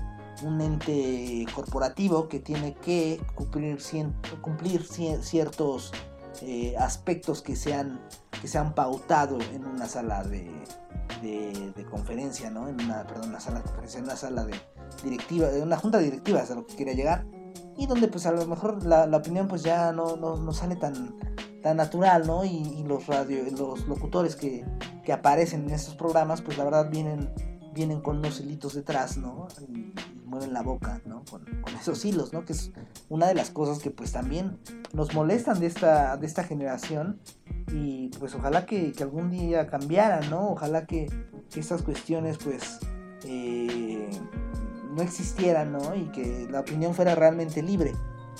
un 0.43 0.61
ente 0.61 1.45
corporativo 1.53 2.29
que 2.29 2.39
tiene 2.39 2.73
que 2.75 3.21
cumplir, 3.35 3.77
cien- 3.79 4.13
cumplir 4.41 4.85
ciertos 5.21 5.91
eh, 6.41 6.75
aspectos 6.77 7.41
que 7.41 7.55
se, 7.57 7.75
que 8.41 8.47
se 8.47 8.57
han 8.57 8.73
pautado 8.73 9.37
en 9.53 9.65
una 9.65 9.87
sala 9.89 10.23
de, 10.23 10.49
de, 11.21 11.73
de 11.75 11.85
conferencia, 11.85 12.49
¿no? 12.49 12.67
En 12.67 12.79
una, 12.81 13.05
perdón, 13.05 13.29
una 13.29 13.39
sala 13.39 13.59
de 13.59 13.63
conferencia, 13.65 13.99
en 13.99 14.05
una 14.05 14.15
sala 14.15 14.45
de 14.45 14.53
directiva, 15.03 15.47
de 15.47 15.61
una 15.61 15.77
junta 15.77 15.99
directiva 15.99 16.41
es 16.41 16.51
a 16.51 16.55
lo 16.55 16.65
que 16.65 16.75
quería 16.75 16.93
llegar 16.93 17.25
y 17.77 17.85
donde 17.87 18.07
pues 18.07 18.25
a 18.25 18.31
lo 18.31 18.45
mejor 18.45 18.85
la, 18.85 19.07
la 19.07 19.17
opinión 19.17 19.47
pues 19.47 19.63
ya 19.63 19.91
no, 19.91 20.17
no, 20.17 20.35
no 20.35 20.53
sale 20.53 20.75
tan, 20.75 21.15
tan 21.63 21.77
natural, 21.77 22.27
¿no? 22.27 22.43
Y, 22.43 22.57
y 22.57 22.83
los 22.83 23.07
radio, 23.07 23.39
los 23.57 23.87
locutores 23.87 24.35
que, 24.35 24.65
que 25.03 25.13
aparecen 25.13 25.63
en 25.63 25.71
estos 25.71 25.95
programas 25.95 26.41
pues 26.41 26.57
la 26.57 26.65
verdad 26.65 26.89
vienen, 26.89 27.29
vienen 27.73 28.01
con 28.01 28.17
unos 28.17 28.41
hilitos 28.41 28.73
detrás, 28.73 29.17
¿no? 29.17 29.47
Y, 29.69 29.93
y 29.93 29.93
mueven 30.25 30.53
la 30.53 30.61
boca, 30.61 31.01
¿no? 31.05 31.23
Con, 31.29 31.45
con 31.61 31.73
esos 31.75 32.03
hilos, 32.03 32.33
¿no? 32.33 32.43
Que 32.43 32.53
es 32.53 32.71
una 33.07 33.27
de 33.27 33.35
las 33.35 33.49
cosas 33.49 33.79
que 33.79 33.91
pues 33.91 34.11
también 34.11 34.59
nos 34.93 35.13
molestan 35.13 35.59
de 35.61 35.67
esta, 35.67 36.17
de 36.17 36.27
esta 36.27 36.43
generación 36.43 37.21
y 37.73 38.09
pues 38.19 38.35
ojalá 38.35 38.65
que, 38.65 38.91
que 38.93 39.03
algún 39.03 39.29
día 39.29 39.67
cambiaran, 39.67 40.29
¿no? 40.29 40.49
Ojalá 40.51 40.85
que, 40.85 41.07
que 41.51 41.59
estas 41.59 41.81
cuestiones 41.81 42.37
pues 42.37 42.79
eh, 43.25 44.09
no 44.95 45.01
existieran, 45.01 45.71
¿no? 45.71 45.95
Y 45.95 46.05
que 46.11 46.47
la 46.49 46.61
opinión 46.61 46.93
fuera 46.93 47.15
realmente 47.15 47.61
libre. 47.61 47.93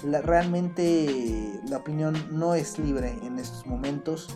La- 0.03 0.21
realmente 0.21 1.59
la 1.67 1.77
opinión 1.77 2.15
no 2.31 2.55
es 2.55 2.79
libre 2.79 3.17
en 3.23 3.37
estos 3.39 3.65
momentos. 3.67 4.27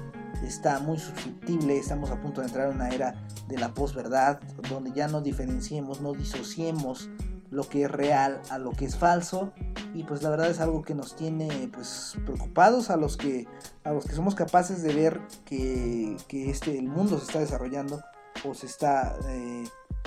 Está 0.44 0.80
muy 0.80 0.98
susceptible, 0.98 1.78
estamos 1.78 2.12
a 2.12 2.20
punto 2.20 2.42
de 2.42 2.48
entrar 2.48 2.70
en 2.70 2.76
una 2.76 2.90
era 2.90 3.16
de 3.48 3.58
la 3.58 3.74
posverdad, 3.74 4.42
donde 4.70 4.92
ya 4.92 5.08
no 5.08 5.22
diferenciemos, 5.22 6.02
no 6.02 6.12
disociemos 6.14 7.10
lo 7.54 7.70
que 7.70 7.84
es 7.84 7.92
real 7.92 8.42
a 8.50 8.58
lo 8.58 8.72
que 8.72 8.86
es 8.86 8.98
falso. 8.98 9.54
Y 9.94 10.04
pues 10.04 10.24
la 10.24 10.30
verdad 10.30 10.50
es 10.50 10.60
algo 10.60 10.82
que 10.82 10.96
nos 10.96 11.16
tiene 11.16 11.70
pues 11.72 12.18
preocupados 12.26 12.90
a 12.90 12.98
los 12.98 13.16
que, 13.16 13.48
a 13.84 13.92
los 13.92 14.06
que 14.06 14.14
somos 14.14 14.36
capaces 14.36 14.82
de 14.82 14.94
ver 14.94 15.22
que, 15.46 16.18
que 16.28 16.50
este, 16.50 16.78
el 16.78 16.90
mundo 16.90 17.18
se 17.20 17.26
está 17.26 17.40
desarrollando 17.40 18.02
o 18.44 18.54
se 18.56 18.66
está 18.66 19.16
eh, 19.30 19.64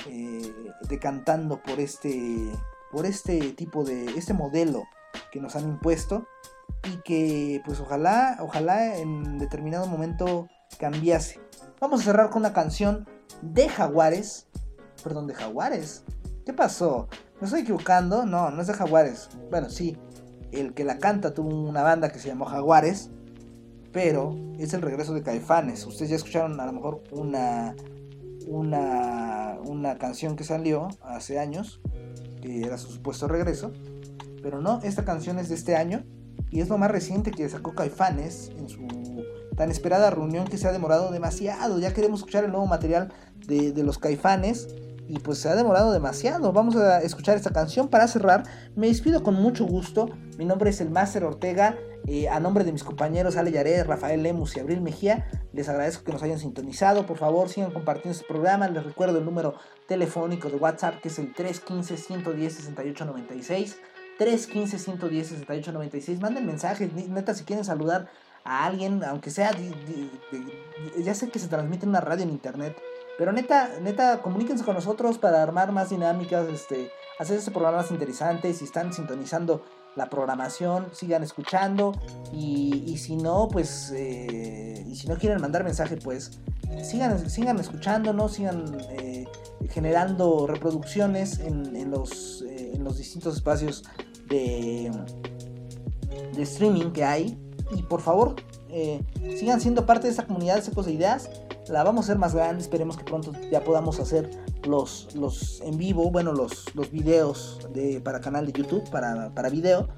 eh, 0.09 0.55
decantando 0.89 1.63
por 1.63 1.79
este, 1.79 2.53
por 2.91 3.07
este 3.07 3.53
tipo 3.53 3.85
de, 3.85 4.07
este 4.17 4.35
modelo 4.35 4.85
que 5.31 5.41
nos 5.41 5.55
han 5.55 5.69
impuesto 5.69 6.27
y 6.85 6.97
que 7.03 7.63
pues 7.65 7.81
ojalá, 7.81 8.39
ojalá 8.41 8.97
en 8.97 9.39
determinado 9.39 9.87
momento 9.87 10.49
cambiase. 10.79 11.41
Vamos 11.81 12.01
a 12.01 12.05
cerrar 12.05 12.31
con 12.31 12.43
una 12.43 12.53
canción 12.53 13.09
de 13.43 13.69
Jaguares, 13.69 14.49
perdón, 15.03 15.27
de 15.27 15.35
Jaguares. 15.35 16.05
¿Qué 16.45 16.53
pasó? 16.53 17.09
¿Me 17.41 17.45
estoy 17.45 17.61
equivocando? 17.61 18.25
No, 18.25 18.51
no 18.51 18.63
es 18.63 18.67
de 18.67 18.73
Jaguares. 18.73 19.29
Bueno, 19.51 19.69
sí, 19.69 19.97
el 20.53 20.73
que 20.73 20.85
la 20.85 20.99
canta 20.99 21.35
tuvo 21.35 21.51
una 21.51 21.83
banda 21.83 22.09
que 22.09 22.19
se 22.19 22.29
llamó 22.29 22.47
Jaguares, 22.47 23.11
pero 23.93 24.35
es 24.59 24.73
el 24.73 24.81
regreso 24.81 25.13
de 25.13 25.23
Caifanes. 25.23 25.85
Ustedes 25.87 26.11
ya 26.11 26.17
escucharon 26.17 26.59
a 26.61 26.67
lo 26.67 26.73
mejor 26.73 27.03
una, 27.11 27.77
una, 28.47 29.59
una 29.67 29.99
canción 29.99 30.35
que 30.37 30.45
salió 30.45 30.89
hace 31.03 31.39
años, 31.39 31.83
que 32.41 32.63
era 32.63 32.79
su 32.79 32.91
supuesto 32.91 33.29
regreso, 33.29 33.71
pero 34.43 34.63
no, 34.63 34.81
esta 34.83 35.05
canción 35.05 35.39
es 35.39 35.51
de 35.51 35.57
este 35.57 35.77
año 35.77 36.05
y 36.51 36.61
es 36.61 36.71
lo 36.71 36.79
más 36.79 36.91
reciente 36.91 37.33
que 37.33 37.47
sacó 37.51 37.75
Caifanes 37.75 38.51
en 38.57 38.69
su, 38.71 38.87
tan 39.57 39.71
esperada 39.71 40.09
reunión 40.09 40.47
que 40.47 40.57
se 40.57 40.69
ha 40.69 40.73
demorado 40.73 41.11
demasiado. 41.11 41.79
Ya 41.81 41.93
queremos 41.93 42.21
escuchar 42.21 42.45
el 42.45 42.51
nuevo 42.51 42.67
material 42.67 43.13
de, 43.47 43.73
de 43.73 43.83
los 43.83 43.99
caifanes 43.99 44.69
y 45.09 45.21
pues 45.21 45.39
se 45.39 45.49
ha 45.49 45.55
demorado 45.55 45.93
demasiado. 45.93 46.53
Vamos 46.53 46.75
a 46.77 47.01
escuchar 47.03 47.37
esta 47.37 47.51
canción 47.51 47.89
para 47.89 48.09
cerrar. 48.09 48.43
Me 48.75 48.89
despido 48.89 49.23
con 49.23 49.35
mucho 49.35 49.65
gusto. 49.65 50.11
Mi 50.39 50.45
nombre 50.45 50.71
es 50.71 50.81
el 50.81 50.91
Máster 50.91 51.23
Ortega. 51.25 51.77
Eh, 52.09 52.29
a 52.29 52.41
nombre 52.41 52.65
de 52.65 52.73
mis 52.73 52.85
compañeros 52.85 53.37
Ale 53.37 53.51
Yared, 53.51 53.85
Rafael 53.87 54.23
Lemus 54.23 54.57
y 54.57 54.61
Abril 54.61 54.81
Mejía, 54.81 55.29
les 55.53 55.69
agradezco 55.69 56.05
que 56.05 56.13
nos 56.13 56.23
hayan 56.23 56.39
sintonizado. 56.39 57.05
Por 57.05 57.19
favor, 57.19 57.49
sigan 57.49 57.73
compartiendo 57.73 58.13
este 58.13 58.27
programa. 58.27 58.69
Les 58.69 58.85
recuerdo 58.85 59.19
el 59.19 59.25
número 59.25 59.55
telefónico 59.89 60.49
de 60.49 60.55
WhatsApp 60.57 61.01
que 61.01 61.09
es 61.09 61.19
el 61.19 61.35
315-110-6896. 61.35 63.75
315-110-6896. 64.19 66.21
Manden 66.21 66.47
mensajes, 66.47 66.93
neta, 66.93 67.35
si 67.35 67.45
quieren 67.45 67.65
saludar 67.65 68.09
a 68.45 68.65
alguien, 68.65 69.03
aunque 69.05 69.31
sea, 69.31 69.51
ya 70.99 71.15
sé 71.15 71.29
que 71.29 71.39
se 71.39 71.49
transmite 71.49 71.85
en 71.85 71.91
una 71.91 72.01
radio 72.01 72.23
en 72.23 72.31
internet, 72.31 72.77
pero 73.19 73.33
neta, 73.33 73.71
neta, 73.81 74.21
comuníquense 74.21 74.65
con 74.65 74.75
nosotros 74.75 75.19
para 75.19 75.43
armar 75.43 75.73
más 75.73 75.91
dinámicas, 75.91 76.49
este, 76.49 76.91
hacer 77.19 77.39
este 77.39 77.51
programa 77.51 77.79
más 77.79 77.91
interesante. 77.91 78.53
Si 78.53 78.65
están 78.65 78.93
sintonizando 78.93 79.65
la 79.95 80.11
programación, 80.11 80.89
sigan 80.93 81.23
escuchando. 81.23 81.93
Y, 82.33 82.85
y 82.87 82.99
si 82.99 83.17
no, 83.17 83.49
pues, 83.49 83.91
eh, 83.95 84.85
y 84.87 84.95
si 84.97 85.09
no 85.09 85.17
quieren 85.17 85.41
mandar 85.41 85.65
mensaje, 85.65 85.97
pues, 85.97 86.39
sigan, 86.83 87.31
sigan 87.31 87.59
escuchándonos, 87.59 88.35
sigan 88.35 88.79
eh, 88.91 89.27
generando 89.71 90.47
reproducciones 90.47 91.39
en, 91.39 91.75
en 91.75 91.91
los, 91.91 92.43
eh, 92.43 92.73
en 92.75 92.85
los 92.85 92.99
distintos 92.99 93.37
espacios 93.37 93.85
de, 94.29 94.93
de 96.35 96.43
streaming 96.43 96.91
que 96.91 97.05
hay. 97.05 97.39
Y 97.75 97.83
por 97.83 98.01
favor, 98.01 98.37
sigan 99.37 99.61
siendo 99.61 99.87
parte 99.87 100.07
de 100.07 100.11
esta 100.11 100.27
comunidad 100.27 100.57
de 100.57 100.63
Secos 100.63 100.87
de 100.87 100.93
Ideas. 100.93 101.31
La 101.69 101.83
vamos 101.83 102.05
a 102.05 102.07
hacer 102.07 102.19
más 102.19 102.35
grande. 102.35 102.63
Esperemos 102.63 102.97
que 102.97 103.05
pronto 103.05 103.33
ya 103.51 103.65
podamos 103.65 103.99
hacer 103.99 104.31
los, 104.65 105.15
los 105.15 105.61
en 105.63 105.77
vivo, 105.77 106.11
bueno, 106.11 106.33
los, 106.33 106.75
los 106.75 106.91
videos 106.91 107.59
de, 107.73 108.01
para 108.01 108.21
canal 108.21 108.47
de 108.47 108.53
YouTube, 108.53 108.89
para, 108.91 109.35
para 109.35 109.49
video, 109.49 109.89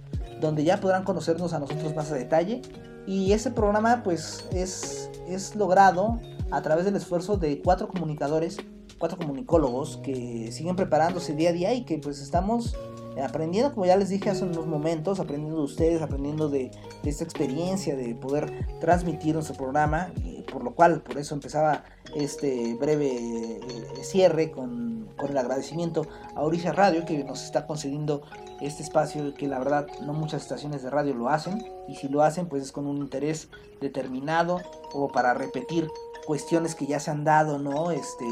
donde 0.41 0.65
ya 0.65 0.81
podrán 0.81 1.05
conocernos 1.05 1.53
a 1.53 1.59
nosotros 1.59 1.95
más 1.95 2.11
a 2.11 2.15
detalle. 2.15 2.63
Y 3.07 3.33
ese 3.33 3.51
programa, 3.51 4.03
pues, 4.03 4.47
es, 4.53 5.11
es 5.29 5.57
logrado 5.57 6.21
a 6.51 6.63
través 6.63 6.85
del 6.85 6.97
esfuerzo 6.97 7.37
de 7.37 7.61
cuatro 7.63 7.89
comunicadores, 7.89 8.59
cuatro 8.99 9.19
comunicólogos 9.19 9.99
que 9.99 10.51
siguen 10.53 10.77
preparándose 10.77 11.35
día 11.35 11.51
a 11.51 11.53
día 11.53 11.75
y 11.75 11.85
que, 11.85 11.99
pues, 11.99 12.21
estamos 12.21 12.77
aprendiendo, 13.23 13.75
como 13.75 13.87
ya 13.87 13.97
les 13.97 14.09
dije 14.09 14.31
hace 14.31 14.45
unos 14.45 14.67
momentos, 14.67 15.21
aprendiendo 15.21 15.59
de 15.59 15.65
ustedes, 15.65 16.03
aprendiendo 16.03 16.49
de, 16.49 16.71
esta 17.05 17.25
experiencia 17.25 17.97
de 17.97 18.15
poder 18.15 18.67
transmitir 18.81 19.35
nuestro 19.35 19.57
programa, 19.57 20.13
por 20.53 20.63
lo 20.63 20.75
cual, 20.75 21.03
por 21.03 21.19
eso 21.19 21.35
empezaba 21.35 21.85
este 22.15 22.75
breve 22.75 23.17
eh, 23.17 23.61
cierre 24.03 24.51
con, 24.51 25.09
con 25.17 25.31
el 25.31 25.39
agradecimiento 25.39 26.07
a 26.35 26.43
Orilla 26.43 26.73
Radio 26.73 27.05
que 27.05 27.23
nos 27.25 27.45
está 27.45 27.67
concediendo 27.67 28.23
este 28.61 28.83
espacio 28.83 29.35
que 29.35 29.47
la 29.47 29.59
verdad 29.59 29.87
no 30.03 30.15
muchas 30.15 30.43
estaciones 30.43 30.83
de 30.83 30.91
radio 30.91 31.15
lo 31.15 31.29
hacen 31.29 31.65
y 31.87 31.97
si 31.97 32.09
lo 32.09 32.23
hacen 32.23 32.49
pues 32.49 32.63
es 32.63 32.73
con 32.73 32.87
un 32.87 32.97
interés 32.97 33.49
determinado 33.81 34.61
o 34.93 35.09
para 35.09 35.35
repetir 35.35 35.89
cuestiones 36.29 36.75
que 36.75 36.87
ya 36.87 37.01
se 37.01 37.11
han 37.11 37.25
dado, 37.25 37.59
¿no? 37.59 37.91
Este, 37.91 38.27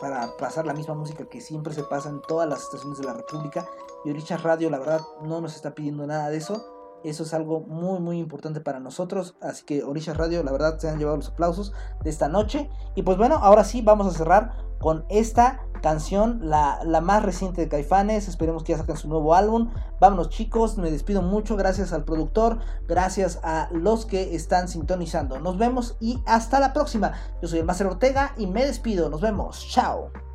para 0.00 0.36
pasar 0.36 0.66
la 0.66 0.74
misma 0.74 0.94
música 0.94 1.24
que 1.24 1.40
siempre 1.40 1.72
se 1.72 1.82
pasa 1.82 2.10
en 2.10 2.20
todas 2.20 2.46
las 2.46 2.62
estaciones 2.64 2.98
de 2.98 3.04
la 3.04 3.14
República. 3.14 3.66
Y 4.06 4.10
Orichas 4.10 4.44
Radio, 4.44 4.70
la 4.70 4.78
verdad, 4.78 5.00
no 5.24 5.40
nos 5.40 5.56
está 5.56 5.74
pidiendo 5.74 6.06
nada 6.06 6.30
de 6.30 6.36
eso. 6.36 6.64
Eso 7.02 7.24
es 7.24 7.34
algo 7.34 7.60
muy, 7.62 7.98
muy 7.98 8.18
importante 8.18 8.60
para 8.60 8.78
nosotros. 8.78 9.34
Así 9.42 9.64
que 9.64 9.82
Orishas 9.82 10.16
Radio, 10.16 10.44
la 10.44 10.52
verdad, 10.52 10.78
se 10.78 10.88
han 10.88 11.00
llevado 11.00 11.16
los 11.16 11.30
aplausos 11.30 11.72
de 12.04 12.10
esta 12.10 12.28
noche. 12.28 12.70
Y 12.94 13.02
pues 13.02 13.18
bueno, 13.18 13.34
ahora 13.42 13.64
sí, 13.64 13.82
vamos 13.82 14.06
a 14.06 14.16
cerrar 14.16 14.52
con 14.78 15.04
esta 15.08 15.60
canción, 15.82 16.38
la, 16.42 16.78
la 16.84 17.00
más 17.00 17.24
reciente 17.24 17.62
de 17.62 17.68
Caifanes. 17.68 18.28
Esperemos 18.28 18.62
que 18.62 18.74
ya 18.74 18.78
saquen 18.78 18.96
su 18.96 19.08
nuevo 19.08 19.34
álbum. 19.34 19.72
Vámonos 19.98 20.28
chicos, 20.28 20.78
me 20.78 20.92
despido 20.92 21.20
mucho. 21.20 21.56
Gracias 21.56 21.92
al 21.92 22.04
productor, 22.04 22.60
gracias 22.86 23.40
a 23.42 23.68
los 23.72 24.06
que 24.06 24.36
están 24.36 24.68
sintonizando. 24.68 25.40
Nos 25.40 25.58
vemos 25.58 25.96
y 25.98 26.22
hasta 26.26 26.60
la 26.60 26.72
próxima. 26.72 27.12
Yo 27.42 27.48
soy 27.48 27.58
el 27.58 27.64
Máster 27.64 27.88
Ortega 27.88 28.34
y 28.36 28.46
me 28.46 28.64
despido. 28.64 29.10
Nos 29.10 29.20
vemos. 29.20 29.66
Chao. 29.68 30.25